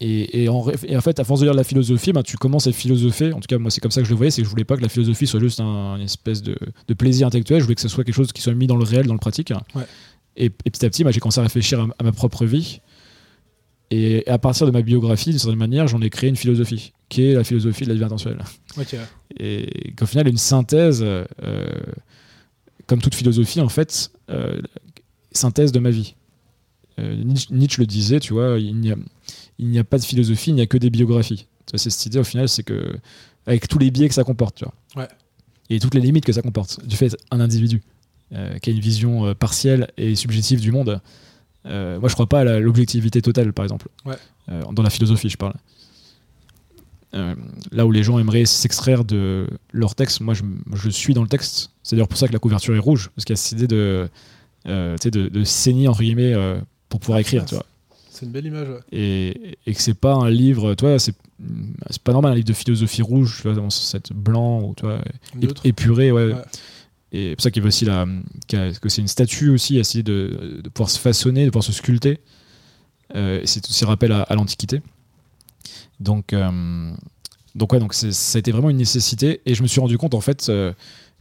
[0.00, 2.66] Et, et en, et en fait, à force de lire la philosophie, ben, tu commences
[2.66, 3.32] à philosopher.
[3.32, 4.30] En tout cas, moi, c'est comme ça que je le voyais.
[4.30, 6.56] C'est que je voulais pas que la philosophie soit juste un, une espèce de,
[6.86, 7.58] de plaisir intellectuel.
[7.58, 9.18] Je voulais que ce soit quelque chose qui soit mis dans le réel, dans le
[9.18, 9.52] pratique.
[9.74, 9.82] Ouais.
[10.36, 12.80] Et, et petit à petit, ben, j'ai commencé à réfléchir à, à ma propre vie.
[13.90, 17.24] Et à partir de ma biographie, d'une certaine manière, j'en ai créé une philosophie, qui
[17.24, 18.42] est la philosophie de la vie intentionnelle
[19.38, 21.24] et qu'au final une synthèse euh,
[22.86, 24.60] comme toute philosophie en fait euh,
[25.32, 26.14] synthèse de ma vie
[27.00, 28.96] Nietzsche, le disait, tu vois, il n'y a,
[29.60, 31.46] il n'y a pas de philosophie, il n'y a que des biographies.
[31.72, 32.92] C'est cette idée au final, c'est que
[33.46, 35.04] avec tous les biais que ça comporte, tu vois.
[35.04, 35.08] Ouais.
[35.70, 37.82] Et toutes les limites que ça comporte du fait un individu
[38.32, 41.00] qui a une vision partielle et subjective du monde.
[41.68, 43.88] Moi, je crois pas à l'objectivité totale, par exemple.
[44.04, 44.16] Ouais.
[44.72, 45.54] dans la philosophie, je parle.
[47.14, 47.34] Euh,
[47.72, 51.70] là où les gens aimeraient s'extraire de leur texte, moi je, suis dans le texte.
[51.82, 53.66] C'est d'ailleurs pour ça que la couverture est rouge, parce qu'il y a cette idée
[53.66, 54.08] de,
[54.66, 56.60] euh, de, de, saigner entre guillemets euh,
[56.90, 57.46] pour pouvoir écrire.
[57.46, 57.64] Tu vois.
[58.10, 58.68] C'est une belle image.
[58.92, 61.14] Et, et, que c'est pas un livre, toi, c'est
[61.88, 65.00] c'est pas normal un livre de philosophie rouge, tu vois, cette blanc ou tu vois,
[65.62, 66.34] épuré, ouais.
[67.12, 68.06] Et c'est pour ça qu'il veut aussi la,
[68.48, 72.20] que c'est une statue aussi, essayer de, de, pouvoir se façonner, de pouvoir se sculpter.
[73.14, 74.82] c'est aussi rappel à l'Antiquité.
[76.00, 76.92] Donc, euh,
[77.54, 79.40] donc ouais, donc ça a été vraiment une nécessité.
[79.46, 80.72] Et je me suis rendu compte en fait euh,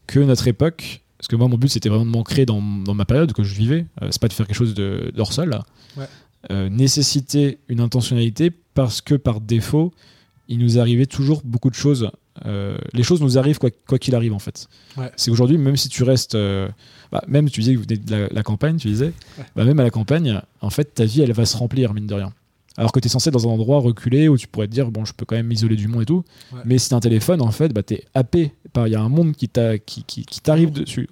[0.06, 3.06] que notre époque, parce que moi mon but c'était vraiment de m'ancrer dans, dans, ma
[3.06, 5.60] période que je vivais, euh, c'est pas de faire quelque chose de hors sol,
[5.98, 6.70] ouais.
[6.70, 9.94] nécessitait une intentionnalité parce que par défaut,
[10.48, 12.10] il nous arrivait toujours beaucoup de choses.
[12.46, 14.68] Les choses nous arrivent quoi qu'il arrive en fait.
[14.98, 15.12] Ouais.
[15.16, 16.38] C'est aujourd'hui, même si tu restes,
[17.12, 19.14] bah, même tu disais que vous venez de la, campagne, tu disais,
[19.56, 22.14] bah, même à la campagne, en fait ta vie elle va se remplir mine de
[22.14, 22.34] rien.
[22.78, 24.92] Alors que tu es censé être dans un endroit reculé où tu pourrais te dire
[24.92, 26.24] bon je peux quand même m'isoler du monde et tout.
[26.64, 29.36] Mais si t'as un téléphone en fait bah t'es happé il y a un monde
[29.36, 31.10] qui t'arrive qui, qui, dessus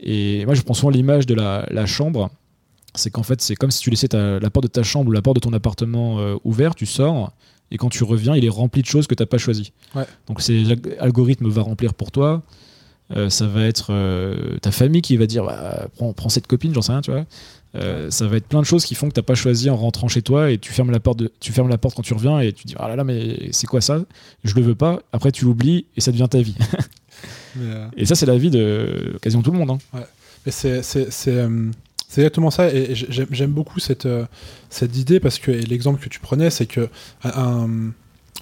[0.00, 2.30] et moi je prends souvent l'image de la, chambre.
[2.94, 5.22] C'est qu'en fait c'est comme si tu laissais la porte de ta chambre ou la
[5.22, 7.32] porte de ton appartement euh, ouvert tu sors
[7.70, 9.72] et quand tu reviens il est rempli de choses que t'as pas choisi
[10.26, 10.62] donc c'est
[11.00, 12.42] l'algorithme va remplir pour toi
[13.16, 16.74] euh, ça va être euh, ta famille qui va dire bah, prends, prends, cette copine
[16.74, 17.24] j'en sais rien tu vois
[17.74, 20.08] euh, ça va être plein de choses qui font que t'as pas choisi en rentrant
[20.08, 22.40] chez toi et tu fermes la porte, de, tu fermes la porte quand tu reviens
[22.40, 24.00] et tu dis ah là là mais c'est quoi ça?
[24.42, 25.00] Je le veux pas.
[25.12, 26.56] Après tu l'oublies et ça devient ta vie.
[27.96, 29.70] Et ça c'est la vie de quasiment tout le monde.
[29.70, 29.78] Hein.
[29.92, 30.06] Ouais.
[30.46, 30.82] Mais c'est
[32.08, 34.08] c'est exactement ça et j'aime beaucoup cette
[34.70, 36.88] cette idée parce que l'exemple que tu prenais c'est que
[37.22, 37.92] un,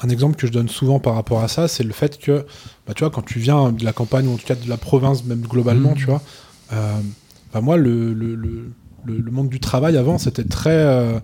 [0.02, 2.44] un exemple que je donne souvent par rapport à ça, c'est le fait que,
[2.86, 4.76] bah, tu vois, quand tu viens de la campagne ou en tout cas de la
[4.76, 5.96] province, même globalement, mmh.
[5.96, 6.22] tu vois,
[6.70, 11.18] bah, moi, le, le, le, monde du travail avant, c'était très euh,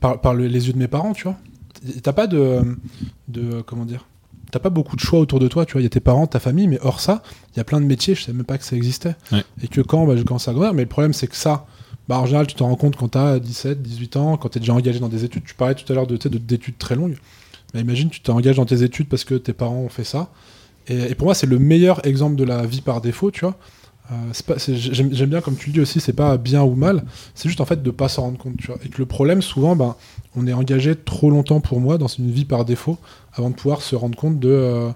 [0.00, 1.36] par, les yeux de mes parents, tu vois.
[2.02, 2.60] T'as pas de,
[3.28, 4.06] de comment dire
[4.50, 5.82] T'as pas beaucoup de choix autour de toi, tu vois.
[5.82, 7.22] Il y a tes parents, ta famille, mais hors ça,
[7.52, 9.16] il y a plein de métiers, je savais même pas que ça existait.
[9.62, 11.66] Et que quand bah, je commence à grandir, mais le problème c'est que ça,
[12.08, 14.74] bah, en général, tu t'en rends compte quand t'as 17, 18 ans, quand t'es déjà
[14.74, 15.44] engagé dans des études.
[15.44, 17.16] Tu parlais tout à l'heure de, d'études très longues.
[17.74, 20.30] Mais imagine, tu t'engages dans tes études parce que tes parents ont fait ça.
[20.88, 23.56] Et, pour moi, c'est le meilleur exemple de la vie par défaut, tu vois.
[24.12, 27.04] Euh, j'aime, bien comme tu le dis aussi, c'est pas bien ou mal,
[27.34, 28.56] c'est juste en fait de pas s'en rendre compte.
[28.56, 28.70] Tu.
[28.84, 29.96] Et que le problème, souvent, ben,
[30.36, 32.98] on est engagé trop longtemps pour moi dans une vie par défaut
[33.32, 34.48] avant de pouvoir se rendre compte de.
[34.48, 34.90] Euh,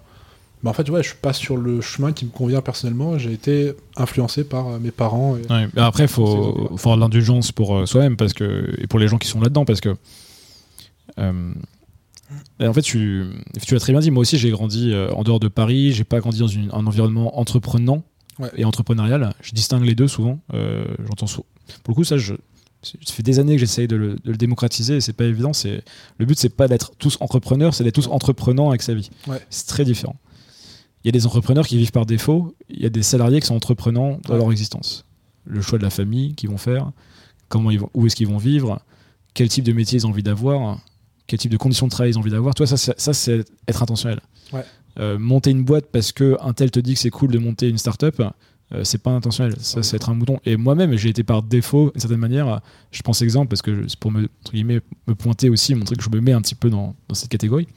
[0.63, 3.19] ben, en fait, ouais, je suis pas sur le chemin qui me convient personnellement.
[3.19, 5.37] J'ai été influencé par euh, mes parents.
[5.37, 5.43] Et,
[5.79, 9.19] après, il faut, faut avoir de l'indulgence pour soi-même parce que, et pour les gens
[9.19, 9.97] qui sont là-dedans parce que.
[11.19, 13.27] en fait, tu,
[13.63, 14.11] tu l'as très bien dit.
[14.11, 15.93] Moi aussi, j'ai grandi en dehors de Paris.
[15.93, 18.03] J'ai pas grandi dans un environnement entreprenant
[18.57, 19.35] et entrepreneurial.
[19.41, 20.41] Je distingue les deux souvent.
[20.55, 21.45] Euh, j'entends Pour
[21.89, 22.35] le coup, ça, je,
[22.83, 25.53] ça fait des années que j'essaye de, le, démocratiser et c'est pas évident.
[26.19, 29.11] Le but, c'est pas d'être tous entrepreneurs, c'est d'être tous entreprenants avec sa vie.
[29.51, 30.17] C'est très différent.
[31.03, 32.55] Il y a des entrepreneurs qui vivent par défaut.
[32.69, 35.05] Il y a des salariés qui sont entreprenants dans leur existence.
[35.45, 36.93] Le choix de la famille qu'ils vont faire,
[37.49, 38.81] comment ils vont, où est-ce qu'ils vont vivre,
[39.35, 40.79] quel type de métier ils ont envie d'avoir,
[41.27, 42.55] quel type de conditions de travail ils ont envie d'avoir.
[42.55, 44.21] Toi, ça, ça c'est être intentionnel.
[44.53, 44.65] Ouais.
[44.99, 47.69] Euh, monter une boîte parce que un tel te dit que c'est cool de monter
[47.69, 48.21] une startup,
[48.73, 49.55] euh, c'est pas intentionnel.
[49.61, 50.41] Ça, c'est être un mouton.
[50.45, 52.61] Et moi-même, j'ai été par défaut, d'une certaine manière.
[52.91, 56.21] Je pense exemple parce que c'est pour me, me pointer aussi, montrer que je me
[56.21, 57.69] mets un petit peu dans, cette catégorie.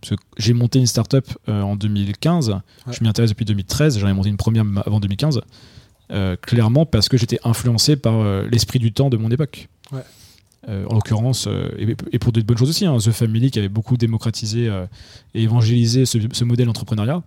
[0.00, 2.60] Parce que j'ai monté une startup euh, en 2015.
[2.90, 3.98] Je m'y intéresse depuis 2013.
[3.98, 5.40] J'en ai monté une première avant 2015.
[6.42, 9.68] clairement parce que j'étais influencé par l'esprit du temps de mon époque.
[9.92, 10.02] Ouais.
[10.68, 11.70] Euh, en l'occurrence, euh,
[12.12, 14.84] et, pour de bonnes choses aussi, hein, The Family qui avait beaucoup démocratisé euh,
[15.32, 17.22] et évangélisé ce, modèle d'entrepreneuriat.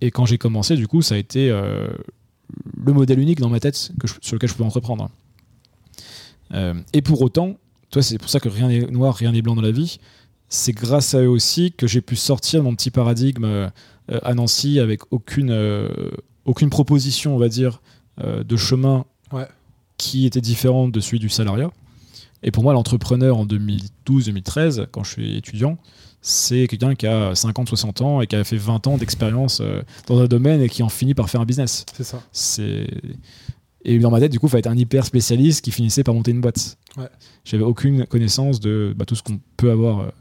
[0.00, 3.92] Et quand j'ai commencé, du coup, ça a été le modèle unique dans ma tête
[4.00, 5.10] que sur lequel je pouvais entreprendre.
[6.92, 7.56] et pour autant,
[7.90, 10.00] toi, c'est pour ça que rien n'est noir, rien n'est blanc dans la vie.
[10.54, 13.70] C'est grâce à eux aussi que j'ai pu sortir de mon petit paradigme
[14.08, 15.88] à Nancy avec aucune,
[16.44, 17.80] aucune proposition, on va dire,
[18.22, 19.06] de chemin
[19.96, 21.70] qui était différent de celui du salariat.
[22.42, 25.78] Et pour moi, l'entrepreneur en 2012-2013, quand je suis étudiant,
[26.20, 29.82] c'est quelqu'un qui a 50, 60 ans et qui a fait 20 ans d'expérience euh,
[30.06, 31.84] dans un domaine et qui en finit par faire un business.
[31.92, 32.22] C'est ça.
[32.32, 32.86] C'est...
[33.84, 36.14] Et dans ma tête, du coup, il fallait être un hyper spécialiste qui finissait par
[36.14, 36.78] monter une boîte.
[36.96, 37.08] Ouais.
[37.44, 40.12] J'avais aucune connaissance de bah, tout ce qu'on peut avoir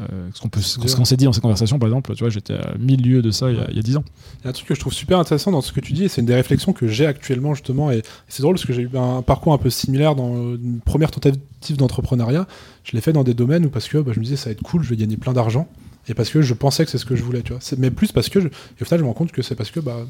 [0.00, 2.30] euh, ce qu'on peut, ce qu'on s'est dit dans ces conversations, par exemple, tu vois,
[2.30, 4.04] j'étais à milieu de ça il y, a, il y a 10 ans.
[4.40, 6.04] Il y a un truc que je trouve super intéressant dans ce que tu dis,
[6.04, 8.82] et c'est une des réflexions que j'ai actuellement justement, et c'est drôle parce que j'ai
[8.82, 12.46] eu un parcours un peu similaire dans une première tentative d'entrepreneuriat.
[12.82, 14.52] Je l'ai fait dans des domaines où parce que bah, je me disais ça va
[14.52, 15.68] être cool, je vais gagner plein d'argent,
[16.08, 17.60] et parce que je pensais que c'est ce que je voulais, tu vois.
[17.78, 18.48] Mais plus parce que, je...
[18.48, 20.06] et au final, je me rends compte que c'est parce que bah,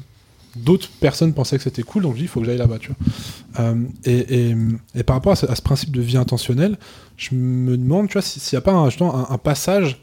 [0.55, 2.89] d'autres personnes pensaient que c'était cool, donc je dis il faut que j'aille là-bas, tu
[2.89, 3.63] vois.
[3.63, 4.55] Euh, et, et,
[4.95, 6.77] et, par rapport à ce, à ce, principe de vie intentionnelle,
[7.17, 9.99] je me demande, tu vois, s'il n'y a pas un, un, un, passage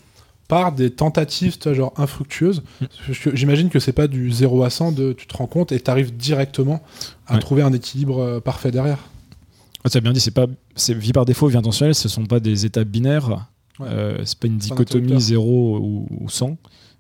[0.49, 2.63] par des tentatives, tu vois, genre infructueuses.
[3.33, 5.91] J'imagine que c'est pas du 0 à 100 de tu te rends compte et tu
[5.91, 6.83] arrives directement
[7.27, 7.41] à ouais.
[7.41, 8.99] trouver un équilibre euh, parfait derrière.
[9.85, 10.47] Ah, tu as bien dit, c'est pas
[10.77, 13.49] c'est vie par défaut, vie intentionnelle, ce sont pas des étapes binaires.
[13.79, 13.89] Ouais.
[13.89, 16.57] Euh, c'est pas une dichotomie 0 ou, ou 100.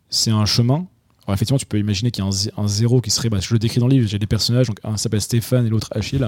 [0.08, 0.86] C'est un chemin
[1.26, 3.52] alors effectivement, tu peux imaginer qu'il y a un, un, zéro qui serait, bah, je
[3.52, 6.26] le décris dans le livre, j'ai des personnages, donc un s'appelle Stéphane et l'autre Achille.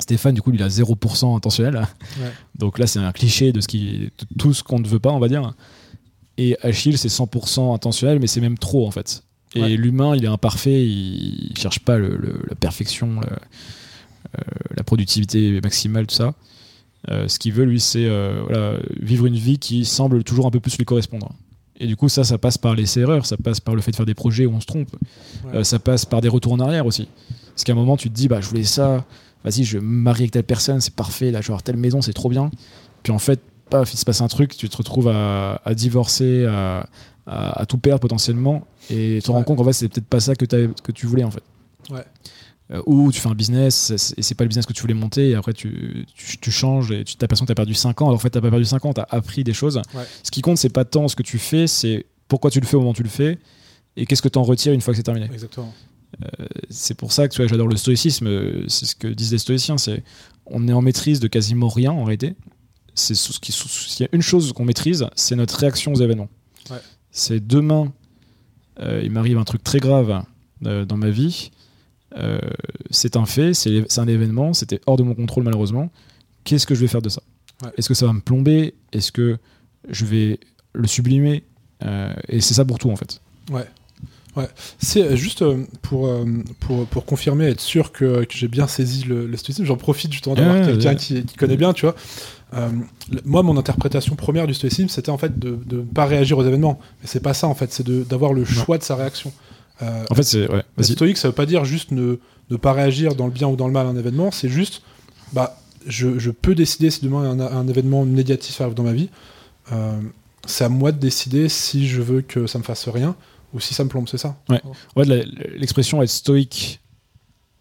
[0.00, 1.76] Stéphane, du coup, il a 0% intentionnel.
[1.76, 2.32] Ouais.
[2.58, 5.10] Donc là, c'est un cliché de, ce qui, de tout ce qu'on ne veut pas,
[5.10, 5.54] on va dire.
[6.38, 9.22] Et Achille, c'est 100% intentionnel, mais c'est même trop, en fait.
[9.54, 9.76] Et ouais.
[9.76, 13.28] l'humain, il est imparfait, il, ne cherche pas le, le, la perfection, le,
[14.38, 14.42] euh,
[14.76, 16.34] la productivité maximale, tout ça.
[17.10, 20.50] Euh, ce qu'il veut, lui, c'est euh, voilà, vivre une vie qui semble toujours un
[20.50, 21.32] peu plus lui correspondre.
[21.80, 23.96] Et du coup, ça, ça passe par les erreurs, ça passe par le fait de
[23.96, 25.56] faire des projets où on se trompe, ouais.
[25.56, 27.08] euh, ça passe par des retours en arrière aussi.
[27.54, 29.06] Parce qu'à un moment, tu te dis, bah, je voulais ça,
[29.44, 32.02] vas-y, je me marie avec telle personne, c'est parfait, là, je vais avoir telle maison,
[32.02, 32.50] c'est trop bien.
[33.02, 36.44] Puis en fait, paf, il se passe un truc, tu te retrouves à, à divorcer,
[36.44, 36.86] à,
[37.26, 39.38] à, à, tout perdre potentiellement, et tu te ouais.
[39.38, 41.42] rends compte qu'en fait, c'est peut-être pas ça que, que tu voulais, en fait.
[41.90, 42.04] Ouais.
[42.72, 45.30] Euh, ou tu fais un business et c'est pas le business que tu voulais monter
[45.30, 48.00] et après tu, tu, tu changes et tu as l'impression que tu as perdu 5
[48.00, 49.78] ans alors en fait tu pas perdu 5 ans, tu as appris des choses.
[49.92, 50.04] Ouais.
[50.22, 52.76] Ce qui compte c'est pas tant ce que tu fais, c'est pourquoi tu le fais
[52.76, 53.38] au moment où tu le fais
[53.96, 55.26] et qu'est-ce que tu en retires une fois que c'est terminé.
[55.32, 55.74] Exactement.
[56.22, 59.38] Euh, c'est pour ça que tu vois, j'adore le stoïcisme, c'est ce que disent les
[59.38, 60.04] stoïciens, c'est
[60.46, 62.34] on est en maîtrise de quasiment rien en réalité.
[62.94, 66.28] C'est ce qui, s'il y a une chose qu'on maîtrise, c'est notre réaction aux événements.
[66.70, 66.78] Ouais.
[67.10, 67.92] C'est demain,
[68.80, 70.22] euh, il m'arrive un truc très grave
[70.66, 71.50] euh, dans ma vie,
[72.16, 72.40] euh,
[72.90, 75.90] c'est un fait, c'est un événement, c'était hors de mon contrôle malheureusement.
[76.44, 77.22] Qu'est-ce que je vais faire de ça?
[77.62, 77.70] Ouais.
[77.76, 78.74] Est-ce que ça va me plomber?
[78.92, 79.38] Est-ce que
[79.88, 80.40] je vais
[80.72, 81.44] le sublimer?
[81.84, 83.20] Euh, Et c'est ça pour tout en fait.
[83.50, 83.66] Ouais.
[84.36, 84.48] Ouais,
[84.78, 86.24] c'est juste euh, pour, euh,
[86.60, 89.64] pour, pour confirmer, être sûr que, que j'ai bien saisi le, le stoïcisme.
[89.64, 90.96] J'en profite justement d'avoir ouais, quelqu'un ouais.
[90.96, 91.96] qui, qui, connaît bien, tu vois.
[92.54, 92.68] Euh,
[93.24, 96.78] moi, mon interprétation première du stoïcisme, c'était en fait de ne pas réagir aux événements.
[97.02, 99.32] Mais c'est pas ça, en fait, c'est d'avoir le choix de sa réaction.
[99.82, 102.18] Euh, en fait, c'est ouais, stoïque, ça veut pas dire juste ne,
[102.50, 104.82] ne pas réagir dans le bien ou dans le mal à un événement, c'est juste,
[105.32, 109.08] bah, je, je, peux décider si demain un, un événement négatif arrive dans ma vie.
[109.72, 110.00] Euh,
[110.46, 113.16] c'est à moi de décider si je veux que ça me fasse rien
[113.52, 114.36] ou si ça me plombe, c'est ça.
[114.48, 114.60] Ouais.
[114.96, 115.04] ouais
[115.56, 116.80] L'expression être stoïque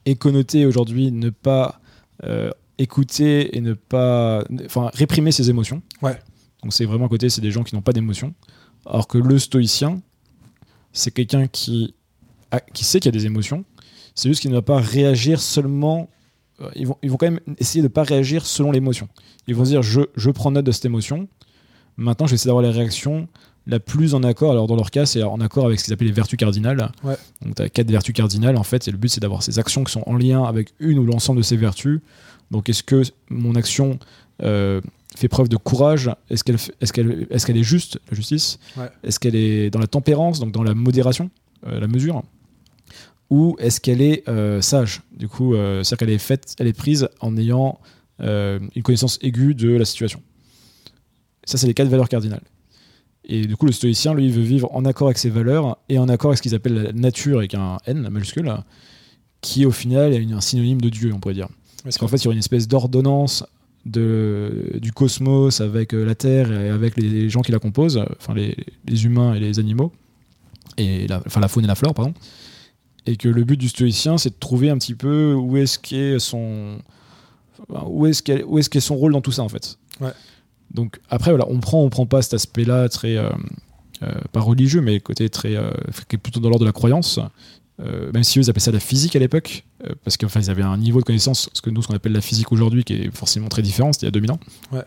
[0.06, 1.80] est connotée aujourd'hui, ne pas
[2.24, 5.82] euh, écouter et ne pas, enfin, réprimer ses émotions.
[6.02, 6.20] Ouais.
[6.64, 8.34] Donc c'est vraiment à côté, c'est des gens qui n'ont pas d'émotions.
[8.86, 10.02] Alors que le stoïcien,
[10.94, 11.96] c'est quelqu'un qui
[12.74, 13.66] qui sait qu'il y a des émotions,
[14.16, 16.10] c'est juste qu'il ne va pas réagir seulement.
[16.62, 19.08] Euh, ils, vont, ils vont quand même essayer de ne pas réagir selon l'émotion.
[19.48, 21.28] Ils vont se dire je, je prends note de cette émotion,
[21.96, 23.28] maintenant je vais essayer d'avoir la réaction
[23.68, 24.52] la plus en accord.
[24.52, 26.92] Alors dans leur cas, c'est en accord avec ce qu'ils appellent les vertus cardinales.
[27.04, 27.16] Ouais.
[27.42, 29.84] Donc tu as quatre vertus cardinales en fait, et le but c'est d'avoir ces actions
[29.84, 32.02] qui sont en lien avec une ou l'ensemble de ces vertus.
[32.52, 34.00] Donc est-ce que mon action
[34.42, 34.82] euh,
[35.16, 36.10] fait preuve de courage?
[36.30, 38.58] Est-ce qu'elle est, qu'elle est, qu'elle est juste, la justice?
[38.76, 38.90] Ouais.
[39.04, 41.30] Est-ce qu'elle est dans la tempérance, donc dans la modération,
[41.68, 42.24] euh, la mesure?
[43.30, 45.02] Ou est-ce qu'elle est euh, sage?
[45.12, 47.80] Du coup, euh, c'est-à-dire qu'elle est faite, elle est prise en ayant
[48.22, 50.22] euh, une connaissance aiguë de la situation.
[51.44, 52.44] Ça, c'est les quatre valeurs cardinales.
[53.26, 56.10] Et du coup, le stoïcien, lui, veut vivre en accord avec ses valeurs et en
[56.10, 58.52] accord avec ce qu'ils appellent la nature avec un N majuscule,
[59.42, 61.50] qui au final est un synonyme de Dieu, on pourrait dire.
[61.84, 63.46] Parce qu'en fait, il y a une espèce d'ordonnance
[63.86, 68.56] du cosmos avec la Terre et avec les gens qui la composent, enfin les,
[68.86, 69.92] les humains et les animaux,
[70.78, 72.14] et la, enfin la faune et la flore, pardon
[73.10, 76.20] et que le but du stoïcien c'est de trouver un petit peu où est-ce qu'est
[76.20, 76.78] son
[77.70, 80.12] où est-ce qu'est où est-ce qu'est son rôle dans tout ça en fait ouais.
[80.72, 83.30] donc après voilà on prend on prend pas cet aspect là très euh,
[84.04, 85.72] euh, pas religieux mais côté très euh,
[86.08, 87.20] qui est plutôt dans l'ordre de la croyance
[88.14, 89.66] même si eux ils appelaient ça la physique à l'époque
[90.04, 92.12] parce qu'en fait ils avaient un niveau de connaissance ce que nous ce qu'on appelle
[92.12, 94.40] la physique aujourd'hui qui est forcément très différent c'était il y a 2000 ans
[94.74, 94.84] ouais.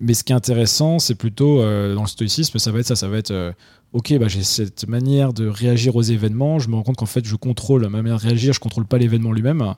[0.00, 3.08] Mais ce qui est intéressant c'est plutôt dans le stoïcisme ça va être ça ça
[3.08, 3.54] va être
[3.96, 7.24] ok, bah, j'ai cette manière de réagir aux événements, je me rends compte qu'en fait,
[7.24, 9.74] je contrôle ma manière de réagir, je contrôle pas l'événement lui-même.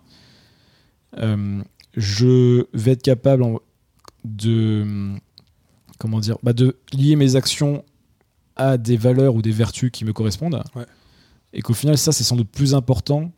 [1.18, 1.62] Euh,
[1.96, 3.44] je vais être capable
[4.24, 5.14] de,
[5.98, 7.84] comment dire, bah, de lier mes actions
[8.56, 10.62] à des valeurs ou des vertus qui me correspondent.
[10.74, 10.86] Ouais.
[11.52, 13.30] Et qu'au final, ça, c'est sans doute plus important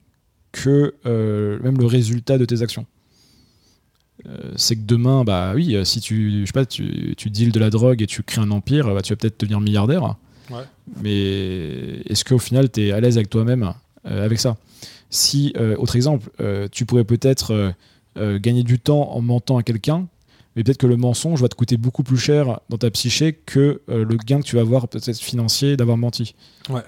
[0.53, 2.87] que euh, même le résultat de tes actions.
[4.57, 7.71] C'est que demain, bah oui, si tu, je sais pas, tu, tu deals de la
[7.71, 10.17] drogue et tu crées un empire, bah, tu vas peut-être devenir milliardaire.
[11.03, 13.73] Mais est-ce qu'au final, tu es à l'aise avec toi-même
[14.05, 14.57] avec ça?
[15.11, 16.31] Si, autre exemple,
[16.73, 17.75] tu pourrais peut-être
[18.17, 20.09] gagner du temps en mentant à quelqu'un,
[20.57, 23.81] mais peut-être que le mensonge va te coûter beaucoup plus cher dans ta psyché que
[23.87, 26.35] le gain que tu vas avoir peut-être financier d'avoir menti.
[26.69, 26.83] Ouais.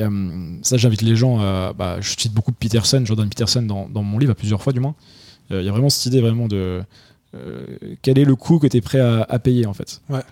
[0.00, 1.72] Hum, ça, j'invite les gens à.
[1.72, 4.94] Bah, je cite beaucoup Peterson, Jordan Peterson dans, mon livre, à plusieurs fois du moins.
[5.50, 6.82] Euh, il y a vraiment cette idée vraiment de.
[7.34, 7.66] Euh,
[8.02, 10.22] quel est le coût que tu es prêt à, payer en fait Ouais.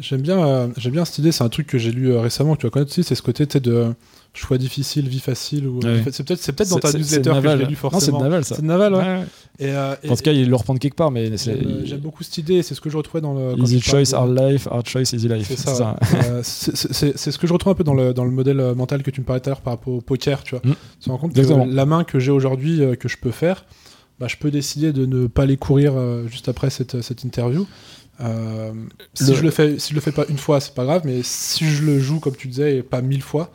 [0.00, 2.60] J'aime bien, euh, j'aime bien cette idée, c'est un truc que j'ai lu récemment, que
[2.60, 3.94] tu vas connaître aussi, c'est ce côté de
[4.34, 5.66] choix difficile, vie facile.
[5.66, 5.80] Ou...
[6.10, 8.00] C'est peut-être peut dans ta newsletter que je l'ai lu forcément.
[8.00, 8.54] c'est de Naval ça.
[8.56, 9.24] C'est de Naval, ouais.
[9.58, 12.62] Et, euh, en tout cas, il le reprend quelque part, mais j'aime beaucoup cette idée.
[12.62, 13.58] C'est ce que je retrouvais dans le.
[13.58, 15.46] Easy choice, hard life, hard choice, easy life.
[15.48, 15.96] C'est ça.
[16.24, 19.02] Euh, c'est ce que je retrouve un peu dans le, dans le modèle euh, mental
[19.02, 20.42] que tu me parlais tout à l'heure par rapport au poker.
[20.44, 20.74] Tu vois, mm.
[21.00, 23.64] tu te rends compte que la main que j'ai aujourd'hui, que je peux faire,
[24.18, 25.94] bah, je peux décider de ne pas aller courir
[26.26, 27.66] juste après cette, cette interview.
[29.14, 31.20] si je le fais, si je le fais pas une fois, c'est pas grave, mais
[31.22, 33.50] si je le joue comme tu disais et pas mille fois,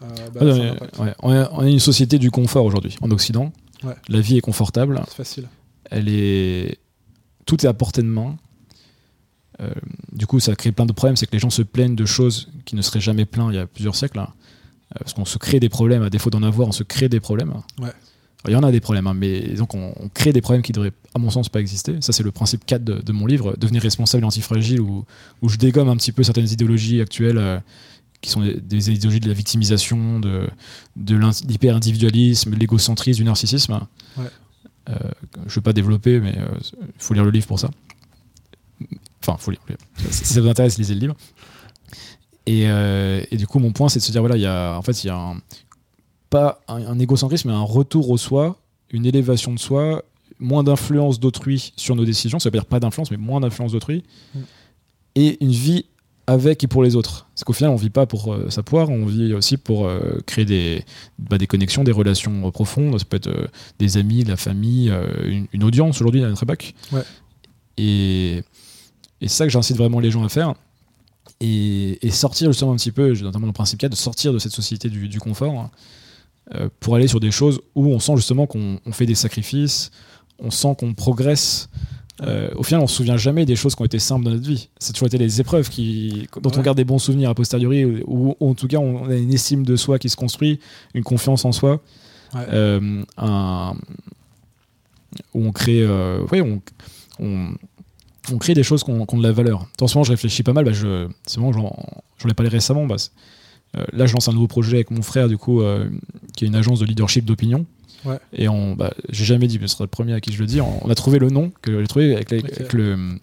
[0.00, 0.08] bah,
[0.44, 0.76] ouais,
[1.22, 3.52] on, est, on, est, une société du confort aujourd'hui en Occident.
[4.08, 5.00] La vie est confortable.
[5.08, 5.48] C'est facile.
[5.90, 6.78] Elle est.
[7.44, 8.36] Tout est à portée de main.
[9.60, 9.70] Euh,
[10.12, 11.16] du coup, ça crée plein de problèmes.
[11.16, 13.58] C'est que les gens se plaignent de choses qui ne seraient jamais plaints il y
[13.58, 14.18] a plusieurs siècles.
[14.18, 14.28] Hein.
[14.94, 17.20] Euh, parce qu'on se crée des problèmes, à défaut d'en avoir, on se crée des
[17.20, 17.54] problèmes.
[17.80, 17.90] Ouais.
[18.46, 20.92] il y en a des problèmes, hein, mais donc on, crée des problèmes qui devraient,
[21.14, 21.96] à mon sens, pas exister.
[22.00, 25.04] Ça, c'est le principe 4 de, mon livre, Devenir responsable et antifragile, où,
[25.42, 27.38] où je dégomme un petit peu certaines idéologies actuelles.
[27.38, 27.58] Euh,
[28.26, 30.48] qui sont des, idéologies de la victimisation, de,
[30.96, 31.16] de
[31.48, 33.80] l'hyper-individualisme, de l'égocentrisme, du narcissisme.
[34.16, 34.24] Ouais.
[34.88, 34.94] Euh,
[35.46, 37.70] je ne vais pas développer, mais il euh, faut lire le livre pour ça.
[39.22, 39.60] Enfin, faut lire.
[40.10, 41.16] si ça vous intéresse, lisez le livre.
[42.46, 44.76] Et, euh, et du coup, mon point, c'est de se dire voilà, il y a,
[44.76, 45.36] en fait, il y a un,
[46.28, 48.58] pas un, égocentrisme, mais un retour au soi,
[48.90, 50.04] une élévation de soi,
[50.40, 52.40] moins d'influence d'autrui sur nos décisions.
[52.40, 54.02] Ça veut dire pas d'influence, mais moins d'influence d'autrui.
[54.34, 54.40] Mm.
[55.14, 55.86] Et une vie
[56.26, 57.26] avec et pour les autres.
[57.34, 60.20] Parce qu'au final, on vit pas pour euh, sa poire, on vit aussi pour euh,
[60.26, 60.84] créer des,
[61.18, 62.98] bah, des connexions, des relations profondes.
[62.98, 63.46] Ça peut être euh,
[63.78, 64.92] des amis, la famille,
[65.24, 66.74] une, audience aujourd'hui à notre époque.
[66.92, 67.02] Ouais.
[67.76, 68.42] Et,
[69.20, 70.54] et c'est ça que j'incite vraiment les gens à faire.
[71.40, 74.88] Et, sortir justement un petit peu, notamment le principe 4, de sortir de cette société
[74.88, 75.70] du, confort
[76.50, 79.90] hein, pour aller sur des choses où on sent justement qu'on fait des sacrifices,
[80.38, 81.68] on sent qu'on progresse
[82.22, 84.48] euh, au final, on se souvient jamais des choses qui ont été simples dans notre
[84.48, 84.68] vie.
[84.78, 88.34] C'est toujours été les épreuves qui, dont on garde des bons souvenirs a posteriori, ou,
[88.40, 90.60] en tout cas, on a une estime de soi qui se construit,
[90.94, 91.82] une confiance en soi,
[92.34, 93.02] euh,
[95.34, 96.60] où on crée, euh, on,
[97.18, 99.68] on, crée des choses qui ont, de la valeur.
[99.80, 100.64] En ce moment, je réfléchis pas mal.
[100.64, 102.86] Bah, je, c'est bon, j'en ai parlé récemment.
[102.86, 102.96] Bah,
[103.92, 105.60] là, je lance un nouveau projet avec mon frère, du coup,
[106.34, 107.66] qui est une agence de leadership d'opinion.
[108.32, 110.46] Et on, bah, j'ai jamais dit, mais ce sera le premier à qui je le
[110.46, 110.60] dis.
[110.60, 113.18] On, a trouvé le nom que j'ai trouvé avec, le,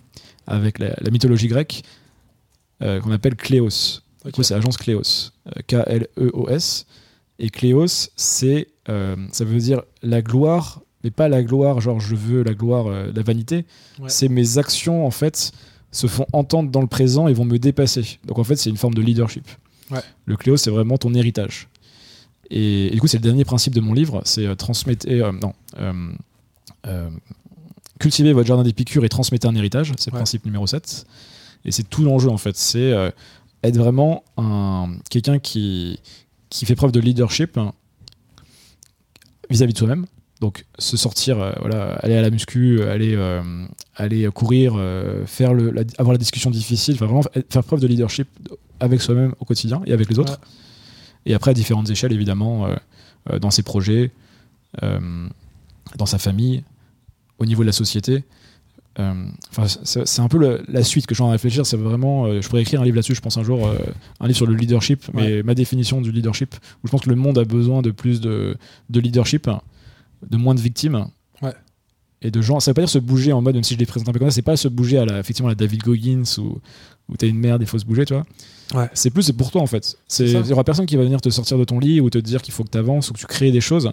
[0.47, 1.83] avec la, mythologie grecque
[2.81, 4.01] euh, qu'on appelle Cléos.
[4.25, 6.85] Du coup, c'est l'agence Cléos, euh, K-L-E-O-S.
[7.39, 12.15] Et Cléos, c'est, euh, ça veut dire la gloire, mais pas la gloire, genre je
[12.15, 13.65] veux la gloire, la vanité.
[14.07, 15.51] C'est mes actions en fait
[15.91, 18.19] se font entendre dans le présent et vont me dépasser.
[18.25, 19.47] Donc en fait, c'est une forme de leadership.
[20.25, 21.67] Le Cléos, c'est vraiment ton héritage.
[22.49, 25.53] Et, du coup, c'est le dernier principe de mon livre, c'est euh, transmettre, euh, non,
[26.87, 27.09] euh,
[27.99, 31.05] cultiver votre jardin d'épicure et transmettre un héritage, c'est le principe numéro 7.
[31.65, 32.91] Et c'est tout l'enjeu en fait, c'est
[33.63, 35.99] être vraiment un, quelqu'un qui,
[36.49, 37.71] qui fait preuve de leadership hein,
[39.49, 40.05] vis-à-vis de soi-même.
[40.41, 43.17] Donc se sortir, voilà, aller à la muscu, aller,
[43.95, 44.73] aller courir,
[45.25, 48.27] faire le, avoir la discussion difficile, vraiment faire preuve de leadership
[48.81, 50.41] avec soi-même au quotidien et avec les autres.
[51.25, 52.75] Et après, à différentes échelles, évidemment, euh,
[53.31, 54.11] euh, dans ses projets,
[54.83, 55.27] euh,
[55.97, 56.63] dans sa famille,
[57.39, 58.23] au niveau de la société.
[58.95, 61.65] Enfin, c'est un peu la suite que j'ai en réfléchir.
[61.65, 63.15] C'est vraiment, je pourrais écrire un livre là-dessus.
[63.15, 63.67] Je pense un jour,
[64.19, 66.53] un livre sur le leadership, mais ma définition du leadership.
[66.83, 68.55] Où je pense que le monde a besoin de plus de,
[68.91, 69.49] de leadership,
[70.29, 71.07] de moins de victimes.
[72.23, 72.27] Ouais.
[72.27, 72.59] Et de gens.
[72.59, 74.19] Ça veut pas dire se bouger en mode, même si je les présente un peu
[74.19, 76.59] comme ça, c'est pas se bouger à la, effectivement, à la David Goggins ou
[77.09, 78.25] où t'es une merde, il faut se bouger, tu vois.
[78.93, 79.97] C'est plus c'est pour toi en fait.
[80.19, 82.41] Il y aura personne qui va venir te sortir de ton lit ou te dire
[82.41, 83.91] qu'il faut que tu avances ou que tu crées des choses.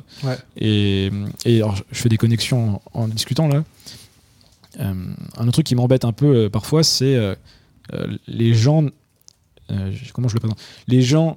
[0.57, 1.11] Et,
[1.45, 3.65] et alors, je fais des connexions en, discutant là.
[4.79, 4.95] Euh,
[5.37, 7.35] un autre truc qui m'embête un peu euh, parfois, c'est euh,
[8.29, 8.87] les gens.
[10.15, 10.59] comment je le présente?
[10.87, 11.37] Les gens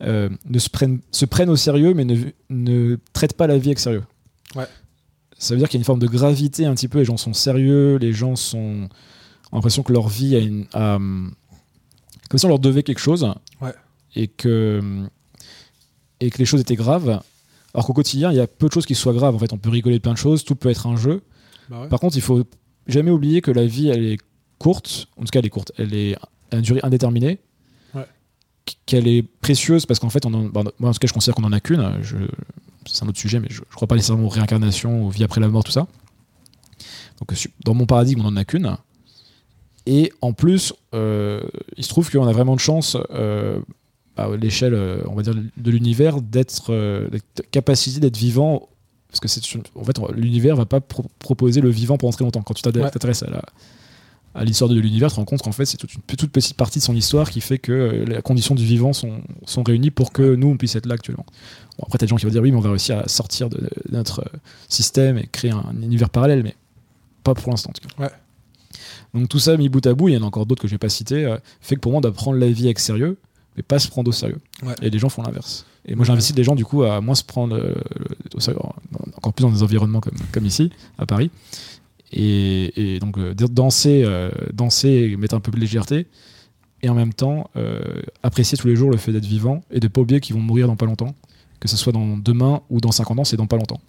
[0.00, 2.16] ne se prennent, se prennent au sérieux mais ne,
[2.50, 4.02] ne traitent pas la vie avec sérieux.
[5.42, 6.98] Ça veut dire qu'il y a une forme de gravité un petit peu.
[6.98, 8.88] Les gens sont sérieux, les gens sont
[9.50, 10.66] ont l'impression que leur vie a une.
[10.72, 13.26] comme si on leur devait quelque chose.
[13.60, 13.72] Ouais.
[14.14, 14.80] Et que,
[16.20, 17.20] et que les choses étaient graves.
[17.74, 19.34] Alors qu'au quotidien, il y a peu de choses qui soient graves.
[19.34, 21.22] En fait, on peut rigoler de plein de choses, tout peut être un jeu.
[21.68, 21.88] Bah ouais.
[21.88, 22.44] Par contre, il faut
[22.86, 24.18] jamais oublier que la vie, elle est
[24.58, 25.08] courte.
[25.16, 25.72] En tout cas, elle est courte.
[25.78, 26.14] Elle est
[26.50, 27.40] à une durée indéterminée.
[27.94, 28.06] Ouais.
[28.86, 31.34] Qu'elle est précieuse parce qu'en fait, on en- bah, moi, en tout cas, je considère
[31.34, 31.98] qu'on en a qu'une.
[32.02, 32.16] Je...
[32.86, 35.40] C'est un autre sujet, mais je, je crois pas nécessairement aux réincarnations, aux vies après
[35.40, 35.86] la mort, tout ça.
[37.20, 38.76] Donc, su- dans mon paradigme, on en a qu'une.
[39.86, 41.42] Et en plus, euh,
[41.76, 43.60] il se trouve qu'on a vraiment de chance, euh,
[44.16, 48.68] à l'échelle, euh, on va dire, de l'univers, d'être euh, d'être capacité d'être vivant.
[49.08, 49.42] Parce que c'est
[49.74, 52.42] en fait, l'univers va pas pro- proposer le vivant pendant très longtemps.
[52.42, 52.90] Quand tu Ouais.
[52.90, 53.42] t'intéresses à la
[54.34, 56.56] à l'histoire de l'univers, tu te rends compte qu'en fait, c'est toute une toute petite
[56.56, 59.90] partie de son histoire qui fait que euh, les conditions du vivant sont, sont réunies
[59.90, 61.26] pour que nous, on puisse être là actuellement.
[61.78, 63.08] Bon, après, tu as des gens qui vont dire oui, mais on va réussir à
[63.08, 66.54] sortir de, de notre euh, système et créer un, univers parallèle, mais
[67.24, 68.02] pas pour l'instant, en tout cas.
[68.04, 68.10] Ouais.
[69.14, 70.72] Donc, tout ça mis bout à bout, il y en a encore d'autres que je
[70.72, 73.18] vais pas citer, euh, fait que pour moi, on doit prendre la vie avec sérieux,
[73.56, 74.38] mais pas se prendre au sérieux.
[74.62, 74.74] Ouais.
[74.80, 75.66] Et les gens font l'inverse.
[75.84, 78.58] Et moi, j'invite les gens, du coup, à moins se prendre euh, le- au sérieux,
[79.16, 81.30] encore plus dans des environnements comme, comme ici, à Paris.
[82.12, 86.06] Et, et donc, euh, danser, euh, danser et mettre un peu de légèreté.
[86.82, 87.80] Et en même temps, euh,
[88.22, 90.66] apprécier tous les jours le fait d'être vivant et de pas oublier qu'ils vont mourir
[90.66, 91.14] dans pas longtemps.
[91.60, 93.80] Que ce soit dans demain ou dans 50 ans, c'est dans pas longtemps.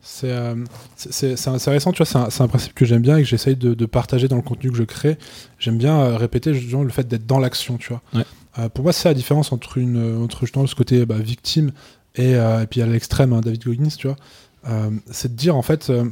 [0.00, 0.54] C'est euh,
[0.96, 3.56] c'est- c'est intéressant, tu vois, c'est un, un principe que j'aime bien et que j'essaye
[3.56, 5.18] de, de partager dans le contenu que je crée.
[5.58, 8.02] J'aime bien euh, répéter justement le fait d'être dans l'action, tu vois.
[8.14, 8.24] Ouais.
[8.60, 11.72] Euh, pour moi, c'est la différence entre, une, euh, entre justement ce côté bah, victime
[12.14, 14.16] et, euh, et puis à l'extrême, hein, David Goggins, tu vois.
[14.68, 16.04] Euh, c'est de dire en fait, euh,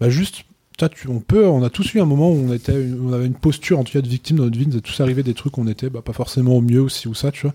[0.00, 0.44] bah, juste,
[0.76, 3.34] tu, on peut, on a tous eu un moment où on, était, on avait une
[3.34, 5.56] posture en tout cas de victime dans notre vie, nous est tous arrivé des trucs
[5.56, 7.54] où on était bah, pas forcément au mieux aussi ou ça, tu vois.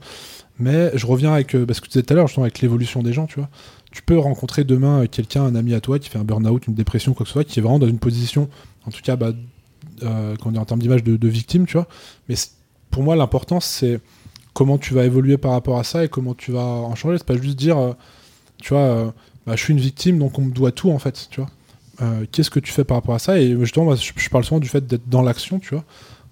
[0.58, 2.60] Mais je reviens avec euh, bah, ce que tu disais tout à l'heure, justement avec
[2.60, 3.50] l'évolution des gens, tu vois
[3.92, 6.76] tu peux rencontrer demain euh, quelqu'un, un ami à toi, qui fait un burn-out, une
[6.76, 8.50] dépression, quoi que ce soit, qui est vraiment dans une position,
[8.86, 9.32] en tout cas, bah,
[10.02, 11.88] quand on est en termes d'image de, victime, tu vois.
[12.30, 12.36] Mais
[12.90, 14.00] pour moi, l'important, c'est
[14.54, 17.18] comment tu vas évoluer par rapport à ça et comment tu vas en changer.
[17.18, 17.94] C'est pas juste dire, euh,
[18.58, 19.14] tu vois,
[19.46, 21.50] bah, je suis une victime, donc on me doit tout, en fait, tu vois.
[22.02, 24.60] Euh, Qu'est-ce que tu fais par rapport à ça Et justement, moi, je, parle souvent
[24.60, 25.84] du fait d'être dans l'action, tu vois,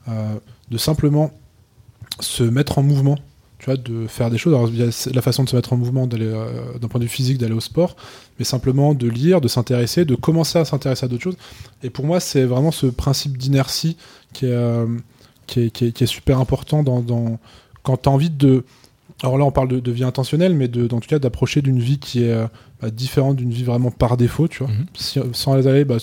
[0.09, 0.35] euh,
[0.71, 1.31] de simplement
[2.19, 3.17] se mettre en mouvement
[3.59, 4.53] tu vois, de faire des choses.
[4.53, 7.05] Alors, il y a la façon de se mettre en mouvement euh, d'un point de
[7.05, 7.95] vue physique, d'aller au sport,
[8.37, 11.37] mais simplement de lire, de s'intéresser, de commencer à s'intéresser à d'autres choses.
[11.81, 13.97] Et pour moi, c'est vraiment ce principe d'inertie
[14.33, 16.83] qui est, super important
[17.83, 18.63] quand tu as envie de.
[19.23, 21.79] Alors là, on parle de, de vie intentionnelle, mais de, en tout cas d'approcher d'une
[21.79, 22.45] vie qui est euh,
[22.81, 24.71] bah, différente d'une vie vraiment par défaut, tu vois.
[24.71, 24.85] Mhm.
[24.95, 25.97] Si- sans aller, bah,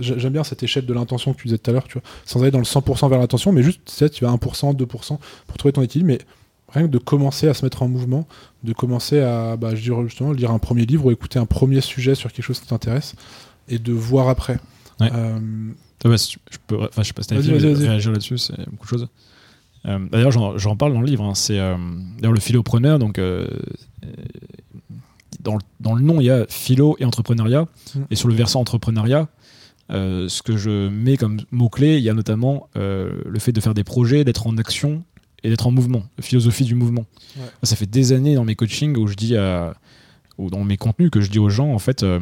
[0.00, 2.02] j'aime bien cette échelle de l'intention que tu disais tout à l'heure, tu vois.
[2.24, 5.18] Sans aller dans le 100% vers l'intention, mais juste, tu sais, tu vas 1%, 2%
[5.48, 6.18] pour trouver ton équilibre, mais
[6.72, 8.28] rien que de commencer à se mettre en mouvement,
[8.62, 11.80] de commencer à, bah, je dirais justement, lire un premier livre ou écouter un premier
[11.80, 13.14] sujet sur quelque chose qui t'intéresse
[13.68, 14.58] et de voir après.
[15.00, 15.10] Ouais.
[15.12, 15.38] Euh,
[15.98, 17.30] Thomas, si tu- je peux, enfin, je sais pas si
[17.88, 19.08] réagir là-dessus, c'est beaucoup de choses.
[19.86, 21.24] Euh, D'ailleurs, j'en parle dans le livre.
[21.24, 21.76] hein, c'est euh,
[22.18, 22.98] d'ailleurs le philopreneur.
[22.98, 23.46] Donc, euh,
[25.40, 27.66] dans, le- dans le nom, il y a philo et entrepreneuriat.
[27.94, 28.00] Mm.
[28.10, 29.28] Et sur le versant entrepreneuriat,
[29.90, 33.60] euh, ce que je mets comme mot-clé, il y a notamment euh, le fait de
[33.60, 35.02] faire des projets, d'être en action
[35.42, 37.06] et d'être en mouvement, la philosophie du mouvement.
[37.38, 37.44] Ouais.
[37.62, 39.74] Ça fait des années dans mes coachings où je dis à,
[40.36, 42.20] ou dans mes contenus que je dis aux gens, en fait, euh,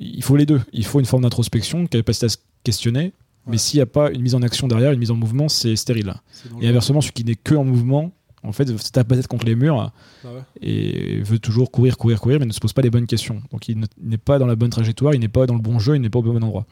[0.00, 0.60] il faut les deux.
[0.72, 3.12] Il faut une forme d'introspection, capacité à se questionner.
[3.48, 5.74] Mais s'il n'y a pas une mise en action derrière, une mise en mouvement, c'est
[5.76, 6.14] stérile.
[6.60, 8.12] Et inversement, celui qui n'est que en mouvement,
[8.44, 9.90] en fait, se tape la tête contre les murs
[10.24, 10.40] Ah ouais.
[10.60, 13.42] et veut toujours courir, courir, courir, mais ne se pose pas les bonnes questions.
[13.50, 15.60] Donc il ne- il n'est pas dans la bonne trajectoire, il n'est pas dans le
[15.60, 16.66] bon jeu, il n'est pas au bon endroit.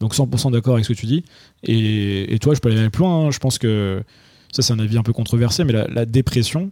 [0.00, 1.24] Donc 100% d'accord avec ce que tu dis.
[1.62, 3.26] Et, et toi, je peux aller même plus loin.
[3.26, 3.30] hein.
[3.30, 4.02] Je pense que
[4.52, 6.70] ça, c'est un avis un peu controversé, mais la, la dépression,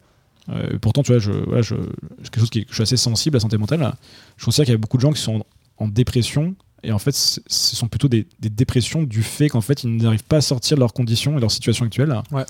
[0.50, 1.74] euh, pourtant, tu vois, je, voilà, je,
[2.22, 3.94] c'est quelque chose qui je suis assez sensible à la santé mentale.
[4.36, 5.42] Je considère qu'il y a beaucoup de gens qui sont
[5.78, 6.54] en, en dépression.
[6.84, 7.40] Et en fait, ce
[7.76, 10.80] sont plutôt des, des dépressions du fait qu'en fait, ils n'arrivent pas à sortir de
[10.80, 12.12] leurs conditions et de leur situation actuelle.
[12.32, 12.44] Ouais.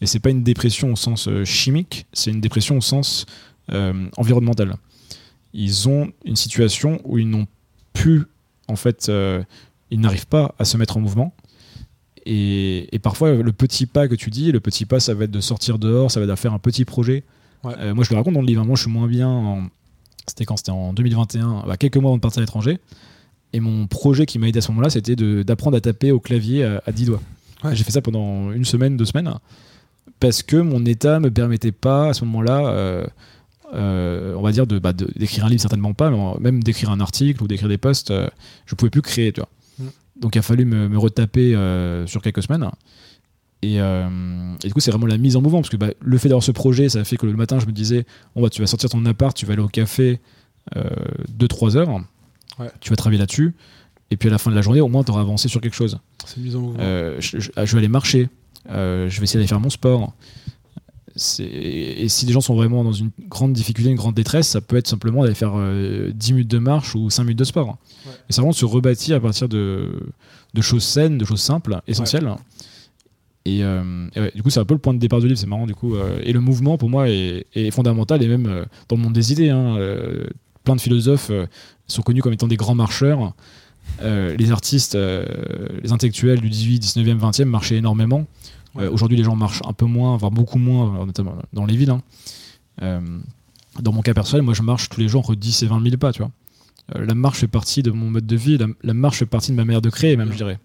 [0.00, 3.26] Et c'est pas une dépression au sens euh, chimique, c'est une dépression au sens
[3.72, 4.76] euh, environnemental.
[5.54, 7.46] Ils ont une situation où ils n'ont
[7.94, 8.24] pu,
[8.68, 9.42] en fait, euh,
[9.90, 11.32] ils n'arrivent pas à se mettre en mouvement.
[12.26, 15.30] Et, et parfois, le petit pas que tu dis, le petit pas, ça va être
[15.30, 17.22] de sortir dehors, ça va être de faire un petit projet.
[17.62, 17.74] Ouais.
[17.78, 18.62] Euh, moi, je le raconte dans le livre.
[18.62, 18.66] hein.
[18.66, 19.28] Moi, je suis moins bien.
[19.28, 19.68] en-
[20.26, 20.56] C'était quand?
[20.56, 22.78] C'était en 2021, bah, quelques mois avant de partir à l'étranger.
[23.56, 26.62] Et mon projet qui m'a aidé à ce moment-là, c'était d'apprendre à taper au clavier
[26.62, 27.22] à, à 10 doigts.
[27.64, 27.74] Ouais.
[27.74, 29.32] J'ai fait ça pendant une semaine, deux semaines,
[30.20, 33.06] parce que mon état me permettait pas à ce moment-là, euh,
[33.72, 37.42] euh, on va dire, bah, d'écrire un livre, certainement pas, mais même d'écrire un article
[37.42, 38.28] ou d'écrire des posts, euh,
[38.66, 39.48] je pouvais plus créer, tu vois.
[39.78, 40.20] Mm.
[40.20, 42.70] Donc il a fallu me, me retaper euh, sur quelques semaines.
[43.62, 44.06] Et, euh,
[44.62, 46.42] et du coup, c'est vraiment la mise en mouvement, parce que bah, le fait d'avoir
[46.42, 48.04] ce projet, ça a fait que le matin, je me disais,
[48.36, 50.20] bah, tu vas sortir ton appart, tu vas aller au café
[50.74, 51.88] 2-3 heures,
[52.58, 52.70] Ouais.
[52.80, 53.54] tu vas travailler là-dessus,
[54.10, 55.74] et puis à la fin de la journée, au moins, tu auras avancé sur quelque
[55.74, 55.98] chose.
[56.24, 56.40] C'est.
[56.80, 58.28] Euh, je, je- je vais aller marcher,
[58.70, 60.12] euh, je vais essayer d'aller faire mon sport.
[61.38, 64.76] et si les gens sont vraiment dans une grande difficulté, une grande détresse, ça peut
[64.76, 65.54] être simplement d'aller faire
[66.12, 67.78] 10 minutes de marche ou 5 minutes de sport.
[68.06, 69.92] Et c'est vraiment de se rebâtir à partir de,
[70.52, 72.28] de choses saines, de choses simples, essentielles.
[73.46, 73.62] Et,
[74.34, 75.94] du coup, c'est un peu le point de départ du livre, c'est marrant du coup.
[76.22, 79.48] et le mouvement, pour moi, est, fondamental, et même dans le monde des idées.
[79.50, 79.76] Hein,
[80.66, 81.30] plein de philosophes
[81.86, 83.32] sont connus comme étant des grands marcheurs.
[84.02, 85.24] Euh, les artistes, euh,
[85.82, 88.26] les intellectuels du 18, 19e, 20e marchaient énormément.
[88.76, 91.90] Euh, aujourd'hui, les gens marchent un peu moins, voire beaucoup moins, notamment dans les villes.
[91.90, 93.00] Hein.
[93.80, 95.96] dans mon cas personnel, moi, je marche tous les jours entre 10 et 20 000
[95.96, 96.30] pas, tu vois.
[96.94, 99.64] la marche fait partie de mon mode de vie, la, marche fait partie de ma
[99.64, 100.58] manière de créer, même, je dirais.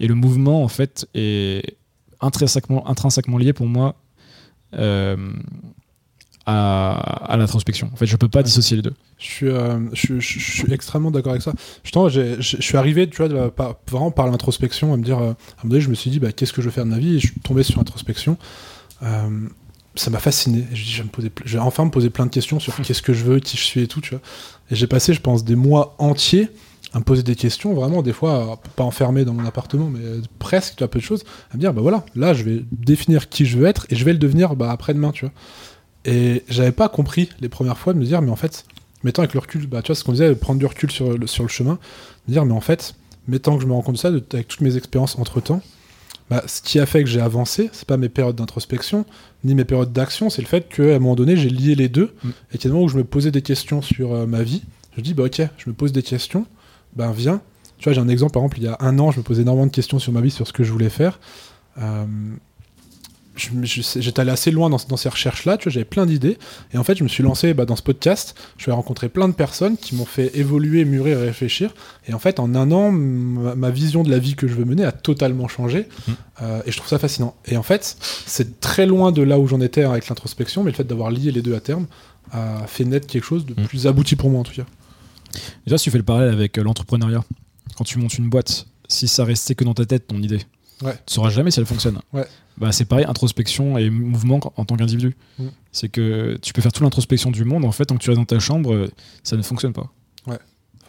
[0.00, 1.76] Et le mouvement, en fait, est
[2.20, 3.96] intrinsèquement, intrinsèquement lié pour moi
[6.46, 7.90] à, l'introspection.
[7.92, 8.94] En fait, je peux pas dissocier les deux.
[9.18, 11.52] Je suis, euh, je, suis extrêmement d'accord avec ça.
[11.82, 15.20] Justement, je suis arrivé, tu vois, de par, vraiment par l'introspection, à me dire, euh,
[15.20, 15.36] à un moment
[15.70, 17.16] donné, je me suis dit, bah, qu'est-ce que je veux faire de ma vie?
[17.16, 18.36] Et je suis tombé sur l'introspection.
[19.02, 19.48] Euh,
[19.94, 20.66] ça m'a fasciné.
[20.72, 23.24] je je vais, je vais enfin me poser plein de questions sur qu'est-ce que je
[23.24, 24.20] veux, qui je suis et tout, tu vois.
[24.70, 26.48] Et j'ai passé, je pense, des mois entiers
[26.92, 29.98] à me poser des questions, vraiment, des fois, pas enfermé dans mon appartement, mais
[30.38, 33.28] presque, tu vois, peu de choses, à me dire, bah voilà, là, je vais définir
[33.28, 35.34] qui je veux être et je vais le devenir bah, après-demain, tu vois.
[36.04, 38.66] Et j'avais pas compris les premières fois de me dire, mais en fait,
[39.02, 41.26] mettant avec le recul, bah, tu vois, ce qu'on disait, prendre du recul sur le,
[41.26, 41.78] sur le chemin,
[42.26, 42.94] de dire, mais en fait,
[43.28, 45.62] mettant que je me rends compte de ça, avec toutes mes expériences entre temps,
[46.30, 49.04] bah, ce qui a fait que j'ai avancé, c'est pas mes périodes d'introspection,
[49.44, 52.14] ni mes périodes d'action, c'est le fait qu'à un moment donné, j'ai lié les deux,
[52.22, 52.28] mm.
[52.52, 54.42] et qu'il y a des moments où je me posais des questions sur euh, ma
[54.42, 54.62] vie,
[54.96, 56.46] je dis, bah ok, je me pose des questions,
[56.96, 57.40] ben viens.
[57.78, 59.42] Tu vois, j'ai un exemple, par exemple, il y a un an, je me posais
[59.42, 61.18] énormément de questions sur ma vie, sur ce que je voulais faire.
[61.78, 62.06] Euh,
[63.36, 66.38] j'étais allé assez loin dans, ces recherches-là, tu vois, j'avais plein d'idées,
[66.72, 69.28] et en fait, je me suis lancé bah, dans ce podcast, je vais rencontrer plein
[69.28, 71.74] de personnes qui m'ont fait évoluer, mûrir et réfléchir,
[72.06, 74.84] et en fait, en un an, ma, vision de la vie que je veux mener
[74.84, 76.12] a totalement changé, mmh.
[76.42, 77.34] euh, et je trouve ça fascinant.
[77.46, 80.76] Et en fait, c'est très loin de là où j'en étais avec l'introspection, mais le
[80.76, 81.86] fait d'avoir lié les deux à terme
[82.30, 83.66] a fait naître quelque chose de mmh.
[83.66, 84.64] plus abouti pour moi, en tout cas.
[85.66, 87.24] Déjà, si tu fais le parallèle avec euh, l'entrepreneuriat,
[87.76, 90.42] quand tu montes une boîte, si ça restait que dans ta tête, ton idée,
[90.78, 91.98] tu ne sauras jamais si elle fonctionne.
[92.12, 92.26] Ouais
[92.58, 95.16] bah, c'est pareil, introspection et mouvement en tant qu'individu.
[95.38, 95.44] Mm.
[95.72, 98.20] C'est que tu peux faire toute l'introspection du monde, en fait, tant que tu restes
[98.20, 98.88] dans ta chambre,
[99.22, 99.90] ça ne fonctionne pas.
[100.26, 100.38] Ouais.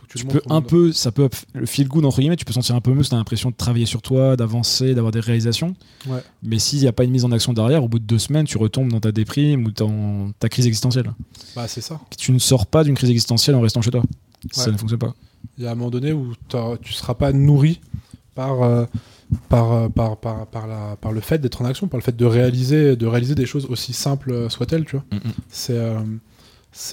[0.07, 2.81] tu, peux un peu, ça peut, le feel good, entre guillemets, tu peux sentir un
[2.81, 5.75] peu mieux, tu as l'impression de travailler sur toi, d'avancer, d'avoir des réalisations.
[6.07, 6.21] Ouais.
[6.43, 8.45] Mais s'il n'y a pas une mise en action derrière, au bout de deux semaines,
[8.45, 11.13] tu retombes dans ta déprime ou dans ta crise existentielle.
[11.55, 11.99] Bah, c'est ça.
[12.17, 14.03] Tu ne sors pas d'une crise existentielle en restant chez toi.
[14.51, 15.15] Ça ne fonctionne pas.
[15.57, 17.81] Il y a un moment donné où tu ne seras pas nourri
[18.35, 18.61] par.
[18.61, 18.85] Euh,
[19.49, 22.25] par, par, par, par, la, par le fait d'être en action, par le fait de
[22.25, 25.05] réaliser, de réaliser des choses aussi simples soient-elles, tu vois.
[25.11, 25.31] Mm, mm.
[25.49, 25.99] C'est euh,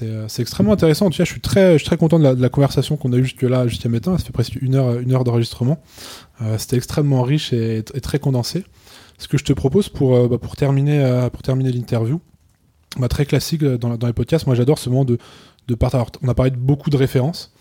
[0.03, 1.11] euh, c'est extrêmement intéressant.
[1.11, 3.25] Tu vois, je suis très, je suis très content de la, conversation qu'on a eue
[3.25, 4.17] jusque-là, jusqu'à maintenant.
[4.17, 5.83] Ça fait presque une heure, une heure d'enregistrement.
[6.41, 8.65] Euh, C'était extrêmement riche et, très condensé.
[9.19, 12.21] Ce que je te propose pour, bah, pour terminer, pour terminer l'interview,
[12.99, 15.19] bah, très classique dans, dans, les podcasts, moi j'adore ce moment de,
[15.69, 16.07] de partage.
[16.23, 17.53] On a parlé de beaucoup de références.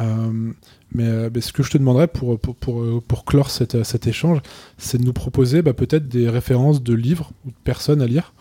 [0.00, 0.52] Euh,
[0.98, 4.40] euh, mais, ce que je te demanderais pour, pour, pour, euh, clore cet, échange,
[4.78, 8.34] c'est de nous proposer bah, peut-être des références de livres ou de personnes à lire.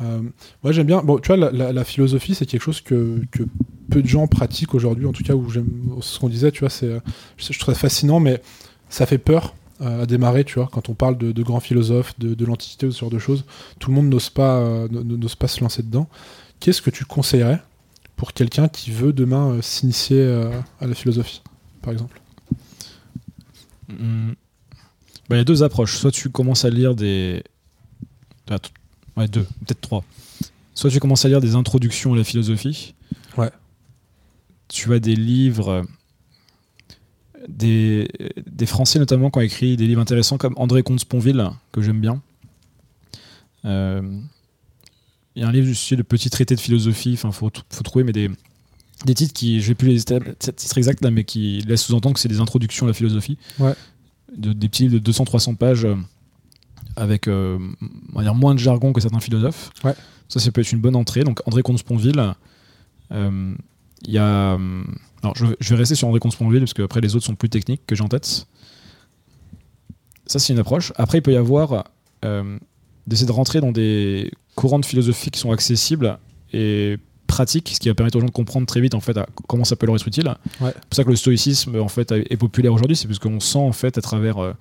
[0.00, 3.20] moi j'aime bien, tu vois, la, philosophie c'est quelque chose que,
[3.90, 5.68] peu de gens pratiquent aujourd'hui, en tout cas où j'aime
[6.00, 6.90] ce qu'on disait, tu vois, c'est,
[7.36, 8.42] je, trouve ça fascinant, mais
[8.88, 12.34] ça fait peur à démarrer, tu vois, quand on parle de, de grands philosophes, de,
[12.34, 13.44] de l'Antiquité ou ce genre de choses,
[13.78, 16.08] tout le monde n'ose pas, n'ose pas se lancer dedans.
[16.58, 17.60] Qu'est-ce que tu conseillerais
[18.16, 20.50] pour quelqu'un qui veut demain euh, s'initier euh,
[20.80, 21.42] à la philosophie,
[21.80, 22.20] par exemple
[23.88, 23.96] bah,
[25.30, 25.96] Il y a deux approches.
[25.96, 27.42] Soit tu commences à lire des.
[29.16, 30.04] Ouais, deux, peut-être trois.
[30.74, 32.94] Soit tu commences à lire des introductions à la philosophie.
[33.36, 33.50] Ouais.
[34.68, 35.84] Tu as des livres.
[37.48, 38.08] Des,
[38.46, 42.22] des Français notamment qui ont écrit des livres intéressants comme André Comte-Sponville, que j'aime bien.
[43.64, 44.20] Euh,
[45.34, 47.82] il y a un livre du style de petit traité de philosophie, enfin, faut, faut
[47.82, 48.30] trouver, mais des,
[49.04, 52.20] des titres qui, je vais plus les titres exacts là, mais qui laissent sous-entendre que
[52.20, 53.38] c'est des introductions à la philosophie.
[53.58, 53.74] Ouais.
[54.36, 55.96] De, des petits livres de 200-300 pages euh,
[56.96, 57.58] avec euh,
[58.12, 59.70] on va dire moins de jargon que certains philosophes.
[59.84, 59.94] Ouais.
[60.28, 61.24] Ça, ça peut être une bonne entrée.
[61.24, 62.34] Donc, André Comte-Sponville,
[63.12, 63.54] euh,
[64.06, 64.58] il y a.
[65.22, 67.82] Alors, je, vais rester sur André Comte-Sponville parce que après les autres sont plus techniques
[67.86, 68.46] que j'ai en tête.
[70.26, 70.92] Ça, c'est une approche.
[70.96, 71.84] Après, il peut y avoir
[73.06, 76.18] d'essayer de rentrer dans des courants de philosophie qui sont accessibles
[76.52, 76.98] et
[77.32, 79.18] pratiques, ce qui va permettre aux gens de comprendre très vite en fait
[79.48, 80.34] comment ça peut leur être utile.
[80.60, 83.58] C'est pour ça que le stoïcisme en fait est populaire aujourd'hui, c'est parce qu'on sent
[83.58, 84.52] en fait à travers euh,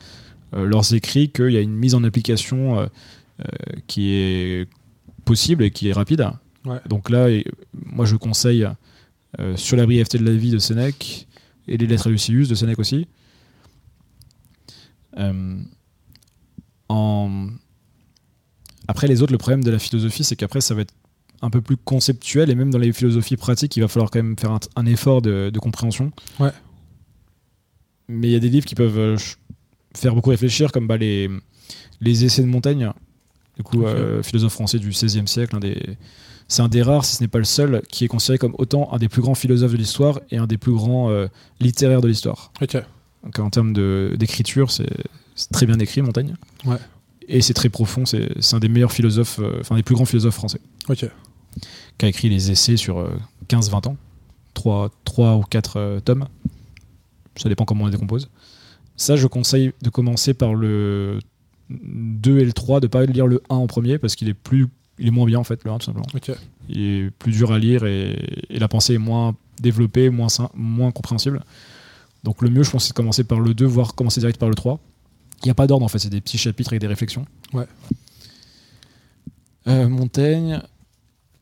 [0.56, 2.88] euh, leurs écrits qu'il y a une mise en application euh,
[3.88, 4.70] qui est
[5.26, 6.26] possible et qui est rapide.
[6.88, 7.28] Donc là,
[7.74, 8.68] moi je conseille
[9.56, 11.28] sur la brièveté de la vie de Sénèque
[11.68, 13.08] et les lettres à Lucilius de Sénèque aussi.
[16.88, 17.50] en
[18.88, 20.94] après, les autres, le problème de la philosophie, c'est qu'après, ça va être
[21.42, 24.38] un peu plus conceptuel et même dans les philosophies pratiques, il va falloir quand même
[24.38, 26.12] faire un, effort de, compréhension.
[26.40, 26.52] Ouais.
[28.08, 29.18] Mais il y a des livres qui peuvent euh,
[29.96, 31.30] faire beaucoup réfléchir, comme bah, les,
[32.00, 32.92] les essais de Montaigne,
[33.58, 35.60] du coup, euh, philosophe français du XVIe siècle.
[35.60, 35.98] des...
[36.48, 38.92] C'est un des rares, si ce n'est pas le seul, qui est considéré comme autant
[38.92, 41.28] un des plus grands philosophes de l'histoire et un des plus grands euh,
[41.62, 42.52] littéraires de l'histoire.
[42.62, 42.78] Ok.
[43.24, 43.74] Donc en termes
[44.18, 44.90] d'écriture, c'est
[45.54, 46.36] très bien écrit, Montaigne.
[46.66, 46.78] Ouais.
[47.34, 50.60] Et c'est très profond, c'est un des meilleurs philosophes, enfin des plus grands philosophes français.
[50.90, 51.06] Ok
[51.98, 53.08] qui a écrit les essais sur
[53.48, 53.98] 15-20 euh, ans,
[54.54, 56.28] 3, 3 ou 4 euh, tomes.
[57.36, 58.30] Ça dépend comment on les décompose.
[58.96, 61.20] Ça, je conseille de commencer par le
[61.70, 64.68] 2 et le 3, de pas lire le 1 en premier, parce qu'il est plus
[65.00, 66.06] il est moins bien en fait, le 1 tout simplement.
[66.70, 68.16] Il est plus dur à lire et,
[68.50, 71.42] la pensée est moins développée, moins, moins compréhensible.
[72.24, 74.50] Donc le mieux, je pense, c'est de commencer par le 2, voire commencer direct par
[74.50, 74.80] le 3.
[75.44, 77.26] Il n'y a pas d'ordre en fait, c'est des petits chapitres avec des réflexions.
[77.54, 77.66] Ouais.
[79.68, 80.62] Euh, Montaigne,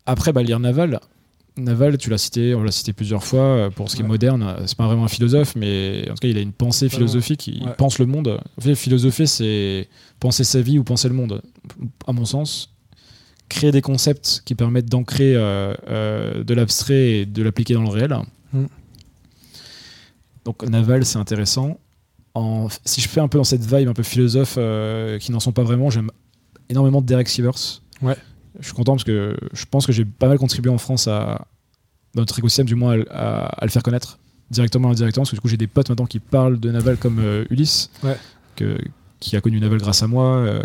[0.06, 1.00] après, bah, lire Naval.
[1.56, 3.42] Naval, tu l'as cité, on l'a cité plusieurs fois.
[3.42, 6.28] Euh, pour ce qui est moderne, c'est pas vraiment un philosophe, mais en tout cas,
[6.28, 7.48] il a une pensée philosophique.
[7.48, 8.40] Il pense le monde.
[8.58, 9.88] En fait, philosopher, c'est
[10.20, 11.42] penser sa vie ou penser le monde.
[12.08, 12.74] À mon sens,
[13.50, 17.90] créer des concepts qui permettent d'ancrer euh, euh, de l'abstrait et de l'appliquer dans le
[17.90, 18.16] réel.
[18.54, 18.66] Mm.
[20.46, 21.80] Donc, Naval, c'est intéressant.
[22.36, 24.60] En, si je fais un peu dans cette vibe un peu philosophe
[25.20, 26.12] qui n'en sont pas vraiment, j'aime
[26.70, 27.82] énormément Derek Sivers.
[28.02, 28.16] Ouais
[28.60, 31.48] je suis content parce que je pense que j'ai pas mal contribué en France à
[32.16, 34.18] dans notre écosystème, du moins à, le faire connaître
[34.50, 35.22] directement ou indirectement.
[35.22, 37.92] Parce que du coup, j'ai des potes maintenant qui parlent de Naval comme euh, Ulysse,
[38.56, 38.80] que,
[39.20, 40.64] qui a connu Naval grâce à moi, euh,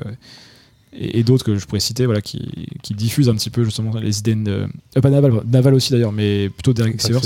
[0.94, 4.20] et, d'autres que je pourrais citer, voilà, qui, qui, diffusent un petit peu justement les
[4.20, 4.66] idées de.
[4.96, 7.20] Euh, pas Naval, Naval aussi d'ailleurs, mais plutôt Derek Sivers.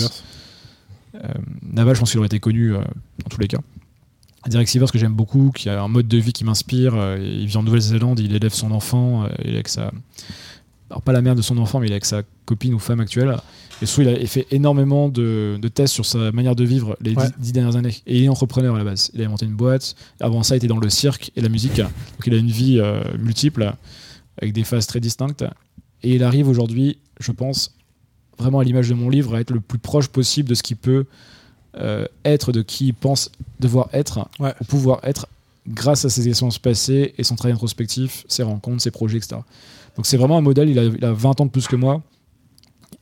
[1.62, 3.59] Naval, je pense qu'il aurait été connu dans tous les cas.
[4.47, 6.94] Derek Sivers que j'aime beaucoup, qui a un mode de vie qui m'inspire.
[7.19, 9.90] il vit en Nouvelle-Zélande, il élève son enfant, il est avec sa
[10.90, 13.01] alors pas la mère de son enfant, mais il est avec sa copine ou femme
[13.01, 13.36] actuelle.
[13.82, 17.52] Et surtout, il a fait énormément de, tests sur sa manière de vivre les dix,
[17.52, 17.97] dernières années.
[18.06, 19.10] Et il est entrepreneur à la base.
[19.15, 19.94] Il a monté une boîte.
[20.20, 21.77] Avant ça, il était dans le cirque et la musique.
[21.77, 23.73] Donc il a une vie euh, multiple,
[24.40, 25.44] avec des phases très distinctes.
[26.02, 27.74] Et il arrive aujourd'hui, je pense,
[28.39, 30.77] vraiment à l'image de mon livre, à être le plus proche possible de ce qu'il
[30.77, 31.05] peut
[31.78, 33.30] euh, être, de qui il pense
[33.60, 35.26] devoir être, ou pouvoir être,
[35.66, 39.36] grâce à ses expériences passées et son travail introspectif, ses rencontres, ses projets, etc.
[39.96, 42.02] Donc c'est vraiment un modèle, il a, 20 ans de plus que moi.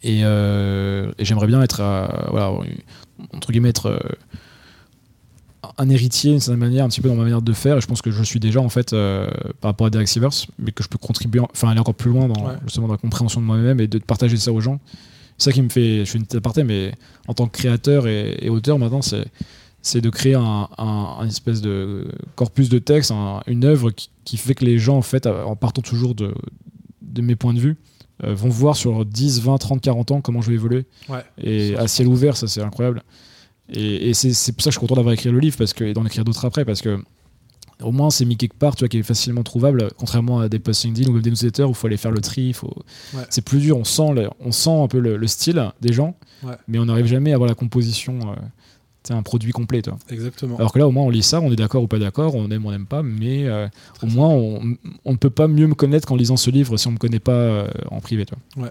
[0.05, 1.83] Euh, et, j'aimerais bien être,
[2.31, 2.53] voilà,
[3.33, 3.99] entre guillemets, être euh,
[5.79, 7.79] un héritier d'une certaine manière, un petit peu dans ma manière de faire.
[7.79, 9.29] Et je pense que je suis déjà, en fait, euh,
[9.61, 12.29] par rapport à Derek Sivers, mais que je peux contribuer, enfin aller encore plus loin
[12.29, 14.81] dans, justement, dans la compréhension de moi-même et de partager ça aux gens.
[15.39, 16.93] Ça qui me fait, je fais une petite aparté, mais
[17.29, 19.25] en tant que créateur et, auteur, maintenant, c'est
[19.83, 23.13] c'est de créer un, espèce de corpus de texte,
[23.47, 26.35] une œuvre qui, qui, fait que les gens, en fait, en partant toujours de,
[27.03, 27.77] de mes points de vue,
[28.25, 30.87] euh, vont voir sur 10, 20, 30, 40 ans comment je vais évoluer.
[31.39, 33.03] et à ciel ouvert, ça c'est incroyable.
[33.69, 35.93] Et, c'est pour ça que je suis content d'avoir écrit le livre parce que, et
[35.93, 36.99] d'en écrire d'autres après parce que
[37.83, 40.59] au moins c'est mis quelque part tu vois, qui est facilement trouvable, contrairement à des
[40.59, 42.53] post LinkedIn ou des newsletters où il faut aller faire le tri.
[42.53, 42.75] Faut...
[43.31, 46.17] C'est plus dur, on sent, on sent un peu le, style des gens,
[46.69, 48.19] mais on n'arrive jamais à avoir la composition.
[48.23, 48.35] Euh,
[49.15, 49.83] un produit complet.
[49.83, 49.97] Toi.
[50.11, 50.57] Exactement.
[50.57, 52.51] Alors que là, au moins, on lit ça, on est d'accord ou pas d'accord, on
[52.51, 53.69] aime ou on n'aime pas, mais euh,
[54.03, 56.93] au moins, on, ne peut pas mieux me connaître qu'en lisant ce livre si on
[56.93, 58.27] me connaît pas euh, en privé.
[58.27, 58.39] Toi.
[58.57, 58.71] Ouais.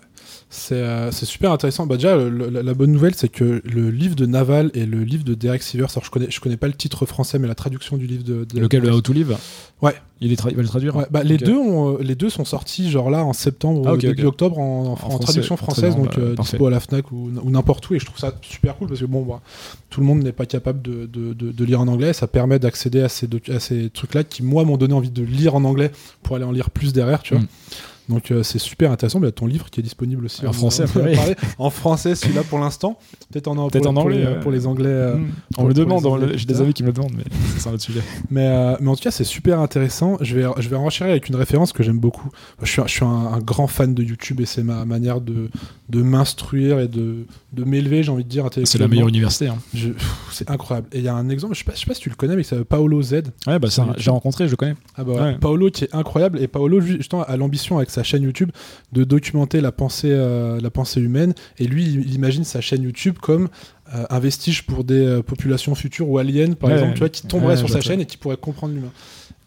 [0.71, 1.85] Euh, c'est super intéressant.
[1.85, 5.33] Bah déjà, la, bonne nouvelle, c'est que le livre de Naval et le livre de
[5.33, 8.07] Derek Sivers, alors je connais, je connais pas le titre français, mais la traduction du
[8.07, 8.45] livre de.
[8.59, 9.37] Lequel, le How to Live?
[9.81, 9.93] Ouais.
[10.21, 13.25] Il, est va le traduire bah, les, deux ont, les deux sont sortis, genre là,
[13.25, 17.11] en septembre ou ah, début octobre, en, traduction française, donc euh, dispo à la Fnac
[17.11, 17.95] ou, n'importe où.
[17.95, 19.41] Et je trouve ça super cool parce que, bon, bah,
[19.89, 22.13] tout le monde n'est pas capable de, de, de, lire en anglais.
[22.13, 25.55] Ça permet d'accéder à ces, à ces trucs-là qui, moi, m'ont donné envie de lire
[25.55, 25.91] en anglais
[26.23, 27.43] pour aller en lire plus derrière, tu vois.
[27.43, 27.47] Mm.
[28.09, 29.19] Donc euh, c'est super intéressant.
[29.19, 30.85] Il y a ton livre qui est disponible aussi en, français.
[31.57, 32.99] en français, celui-là pour l'instant.
[33.31, 34.89] Peut-être en, Peut en anglais pour, les, Anglais.
[34.89, 35.31] Euh, mm.
[35.57, 36.31] On me demande.
[36.35, 37.23] J'ai des amis qui me le demandent, mais
[37.57, 38.01] c'est un autre sujet.
[38.29, 40.17] Mais, euh, mais en tout cas, c'est super intéressant.
[40.21, 42.29] Je vais je vais renchérir avec une référence que j'aime beaucoup.
[42.61, 45.49] Je suis, je suis un, grand fan de YouTube et c'est ma manière de,
[45.89, 48.49] de m'instruire et de, de m'élever, j'ai envie de dire.
[48.65, 49.47] C'est la meilleure université.
[49.47, 49.57] Hein.
[50.31, 50.87] C'est incroyable.
[50.91, 51.55] Et il y a un exemple.
[51.55, 53.13] Je sais pas, je sais pas si tu le connais, mais c'est Paolo Z.
[53.47, 53.67] Ouais, bah
[53.97, 54.75] j'ai rencontré, je le connais.
[54.95, 58.51] Ah bah Paolo qui est incroyable et Paolo justement a l'ambition avec sa chaîne YouTube
[58.91, 61.33] de documenter la pensée, euh, la pensée humaine.
[61.57, 63.49] Et lui, il, imagine sa chaîne YouTube comme
[63.93, 67.25] euh, un vestige pour des euh, populations futures ou aliens, par exemple, tu vois, qui
[67.27, 68.91] tomberaient sur sa chaîne et qui pourraient comprendre l'humain.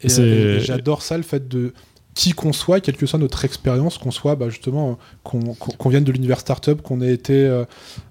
[0.01, 1.73] Et, j'adore ça, le fait de
[2.15, 6.11] qui qu'on soit, quelle que soit notre expérience, qu'on soit bah, justement, qu'on vienne de
[6.11, 7.47] l'univers startup, qu'on ait été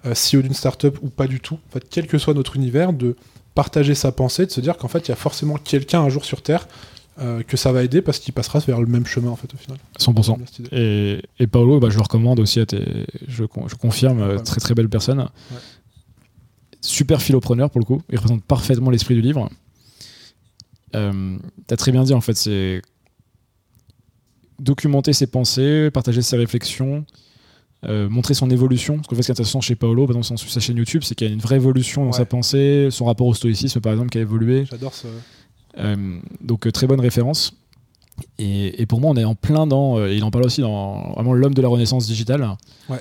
[0.04, 3.16] CEO d'une startup ou pas du tout, en fait, quel que soit notre univers, de
[3.54, 6.24] partager sa pensée, de se dire qu'en fait, il y a forcément quelqu'un un jour
[6.24, 6.68] sur Terre
[7.20, 9.56] euh, que ça va aider parce qu'il passera vers le même chemin en fait au
[9.56, 9.78] final.
[9.98, 10.38] 100%.
[10.72, 13.06] Et, et Paolo, bah, je le recommande aussi à tes.
[13.26, 15.28] Je, je confirme, très très belle personne.
[16.80, 18.02] Super philopreneur pour le coup.
[18.10, 19.50] Il représente parfaitement l'esprit du livre.
[20.94, 21.36] Euh,
[21.66, 22.82] T'as très bien dit en fait, c'est
[24.58, 27.04] documenter ses pensées, partager ses réflexions,
[27.84, 28.96] euh, montrer son évolution.
[28.96, 31.02] Parce qu'en fait, ce qui est intéressant chez Paolo, par exemple, sur sa chaîne YouTube,
[31.04, 33.92] c'est qu'il y a une vraie évolution dans sa pensée, son rapport au stoïcisme, par
[33.92, 34.64] exemple, qui a évolué.
[34.70, 35.08] J'adore ça.
[35.78, 37.54] Euh, donc, euh, très bonne référence.
[38.38, 40.04] Et, pour moi, on est en plein dans.
[40.04, 42.48] il en parle aussi dans vraiment l'homme de la renaissance digitale.
[42.88, 42.98] Ouais.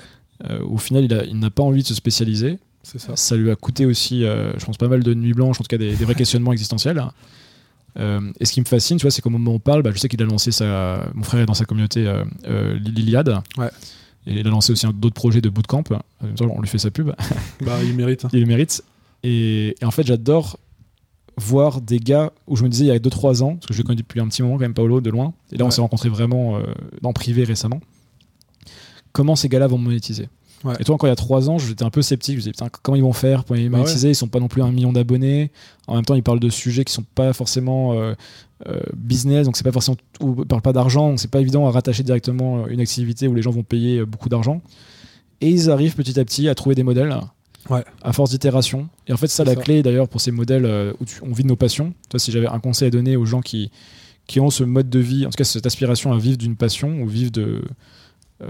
[0.60, 2.58] au final, il n'a pas envie de se spécialiser.
[2.84, 3.16] Ça.
[3.16, 3.36] ça.
[3.36, 5.90] lui a coûté aussi, je pense, pas mal de nuits blanches, en tout cas des,
[5.94, 7.02] vrais questionnements existentiels.
[7.98, 9.98] et ce qui me fascine, tu vois, c'est qu'au moment où on parle, bah, je
[9.98, 11.10] sais qu'il a lancé sa.
[11.14, 12.08] Mon frère est dans sa communauté
[12.46, 13.40] l'Iliade.
[13.56, 13.70] Ouais.
[14.28, 15.84] Et il a lancé aussi d'autres projets de bootcamp.
[16.22, 17.12] On lui fait sa pub.
[17.60, 18.26] Bah, il mérite.
[18.32, 18.84] il mérite.
[19.24, 20.58] Et, en fait, j'adore
[21.38, 23.78] voir des gars où je me disais il y a 2-3 ans, parce que je
[23.78, 25.32] le connais depuis un petit moment quand même, Paolo, de loin.
[25.52, 26.62] Et là, on s'est rencontrés vraiment euh,
[27.02, 27.80] en privé récemment.
[29.12, 30.28] Comment ces gars-là vont monétiser
[30.78, 32.34] Et toi, encore il y a 3 ans, j'étais un peu sceptique.
[32.34, 34.48] Je me disais, putain, comment ils vont faire pour bah monétiser Ils sont pas non
[34.48, 35.50] plus un million d'abonnés.
[35.86, 38.14] En même temps, ils parlent de sujets qui sont pas forcément euh,
[38.68, 41.70] euh, business, donc c'est pas forcément, ou parle pas d'argent, donc c'est pas évident à
[41.70, 44.60] rattacher directement une activité où les gens vont payer beaucoup d'argent.
[45.40, 47.16] Et ils arrivent petit à petit à trouver des modèles.
[48.02, 48.88] À force d'itération.
[49.06, 51.48] Et en fait, ça, la clé d'ailleurs pour ces modèles euh, où on vit de
[51.48, 51.92] nos passions.
[52.08, 53.70] Toi, si j'avais un conseil à donner aux gens qui,
[54.26, 57.02] qui ont ce mode de vie, en tout cas cette aspiration à vivre d'une passion
[57.02, 57.62] ou vivre de,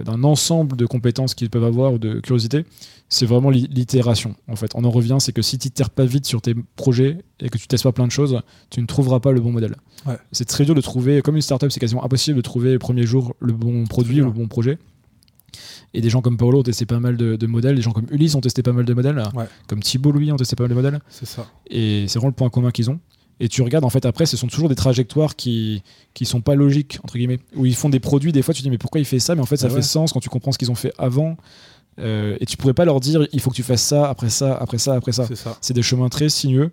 [0.04, 2.64] d'un ensemble de compétences qu'ils peuvent avoir ou de curiosité,
[3.08, 4.34] c'est vraiment l'itération.
[4.48, 7.18] En fait, on en revient, c'est que si tu t'itères pas vite sur tes projets
[7.40, 8.40] et que tu testes pas plein de choses,
[8.70, 9.76] tu ne trouveras pas le bon modèle.
[10.32, 13.04] C'est très dur de trouver, comme une startup, c'est quasiment impossible de trouver le premier
[13.04, 14.78] jour le bon produit ou le bon projet.
[15.94, 18.35] Et des gens comme Paolo ont testé pas mal de, modèles, des gens comme Ulysse
[18.35, 19.23] ont testé pas mal de modèles,
[19.66, 21.01] comme Thibault Louis ont testé pas mal de modèles.
[21.09, 21.47] C'est ça.
[21.70, 23.01] Et c'est vraiment le point commun qu'ils ont.
[23.40, 25.82] Et tu regardes, en fait, après, ce sont toujours des trajectoires qui,
[26.12, 27.39] qui sont pas logiques, entre guillemets.
[27.55, 29.36] Où ils font des produits, des fois, tu te dis, mais pourquoi il fait ça?
[29.36, 31.36] Mais en fait, ça ah fait sens quand tu comprends ce qu'ils ont fait avant.
[32.01, 34.56] Euh, et tu pourrais pas leur dire il faut que tu fasses ça, après ça,
[34.56, 35.27] après ça, après ça.
[35.60, 36.70] C'est des chemins très sinueux,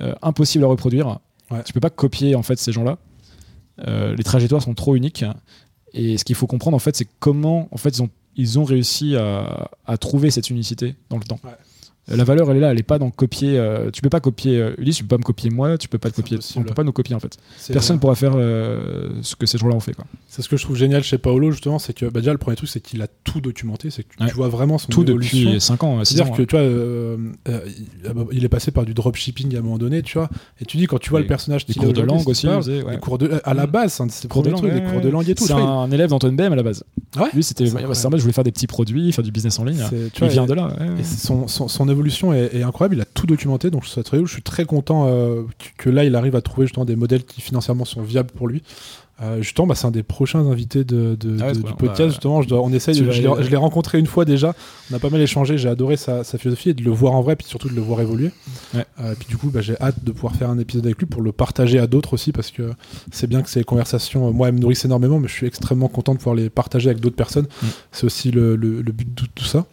[0.00, 1.18] euh, impossibles à reproduire.
[1.64, 2.98] Tu peux pas copier en fait ces gens-là.
[3.86, 5.24] Euh, les trajectoires sont trop uniques.
[5.94, 8.64] Et ce qu'il faut comprendre en fait, c'est comment en fait ils ont, ils ont
[8.64, 11.40] réussi à, trouver cette unicité dans le temps.
[12.10, 13.58] La valeur, elle est là, elle est pas dans copier.
[13.58, 15.98] Euh, tu peux pas copier euh, Ulysse, tu peux pas me copier moi, tu peux
[15.98, 16.38] pas te copier.
[16.56, 17.36] On peut pas nous copier en fait.
[17.72, 19.94] Personne ne pourra faire euh, ce que ces gens-là ont fait.
[20.26, 22.56] C'est ce que je trouve génial chez Paolo justement, c'est que bah, déjà le premier
[22.56, 25.50] truc, c'est qu'il a tout documenté, c'est que tu, vois vraiment son tout évolution.
[25.50, 26.04] depuis 5 ans.
[26.04, 30.18] C'est-à-dire que tu vois, il est passé par du dropshipping à un moment donné, tu
[30.18, 30.30] vois,
[30.60, 33.18] et tu dis quand tu vois le personnage, des cours de langue aussi, des cours
[33.18, 33.70] de à la mm.
[33.70, 35.44] base, c'est cours de langue, des cours de langue et tout.
[35.44, 36.84] C'est un élève d'Antoine BM à la base.
[37.34, 39.82] Lui, c'était, je voulais faire des petits produits, faire du business en ligne.
[40.22, 40.70] Il vient de là.
[41.02, 45.42] Son évolution est incroyable il a tout documenté, donc je suis très content euh,
[45.76, 48.62] que là il arrive à trouver justement des modèles qui financièrement sont viables pour lui.
[49.20, 51.98] Euh, justement, bah, c'est un des prochains invités de, ah du podcast.
[51.98, 52.94] Bah, justement, je dois, on essaye.
[52.94, 54.54] Je, l'ai rencontré une fois déjà.
[54.92, 55.58] On a pas mal échangé.
[55.58, 58.00] J'ai adoré sa, philosophie et de le voir en vrai, puis surtout de le voir
[58.00, 58.30] évoluer.
[58.74, 58.86] Ouais.
[59.00, 61.20] Euh, puis du coup, bah, j'ai hâte de pouvoir faire un épisode avec lui pour
[61.20, 62.70] le partager à d'autres aussi, parce que
[63.10, 66.12] c'est bien que ces conversations, moi, elles me nourrissent énormément, mais je suis extrêmement content
[66.12, 67.46] de pouvoir les partager avec d'autres personnes.
[67.62, 67.66] Mm.
[67.90, 69.66] C'est aussi le, le, but de tout ça.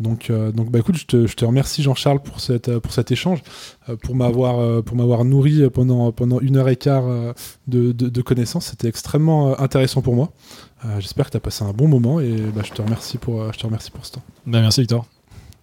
[0.00, 2.92] Donc, euh, donc bah écoute, je te, je te remercie Jean-Charles pour, cette, euh, pour
[2.92, 3.42] cet échange,
[3.88, 7.04] euh, pour m'avoir pour m'avoir nourri pendant, pendant une heure et quart
[7.66, 8.66] de, de, connaissances.
[8.66, 10.32] C'était extrêmement intéressant pour moi.
[10.98, 13.58] J'espère que tu as passé un bon moment et bah, je, te remercie pour, je
[13.58, 14.22] te remercie pour ce temps.
[14.46, 15.06] Bah, merci Victor.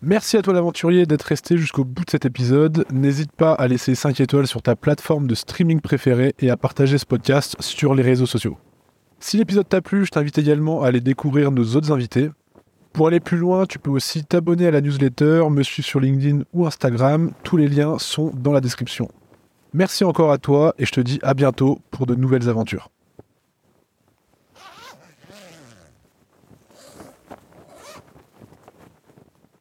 [0.02, 2.86] Merci à toi l'aventurier d'être resté jusqu'au bout de cet épisode.
[2.92, 7.00] N'hésite pas à laisser 5 étoiles sur ta plateforme de streaming préférée et à partager
[7.00, 8.58] ce podcast sur les réseaux sociaux.
[9.20, 12.30] Si l'épisode t'a plu, je t'invite également à aller découvrir nos autres invités.
[12.94, 16.44] Pour aller plus loin, tu peux aussi t'abonner à la newsletter, me suivre sur LinkedIn
[16.54, 17.32] ou Instagram.
[17.44, 19.10] Tous les liens sont dans la description.
[19.74, 22.90] Merci encore à toi et je te dis à bientôt pour de nouvelles aventures.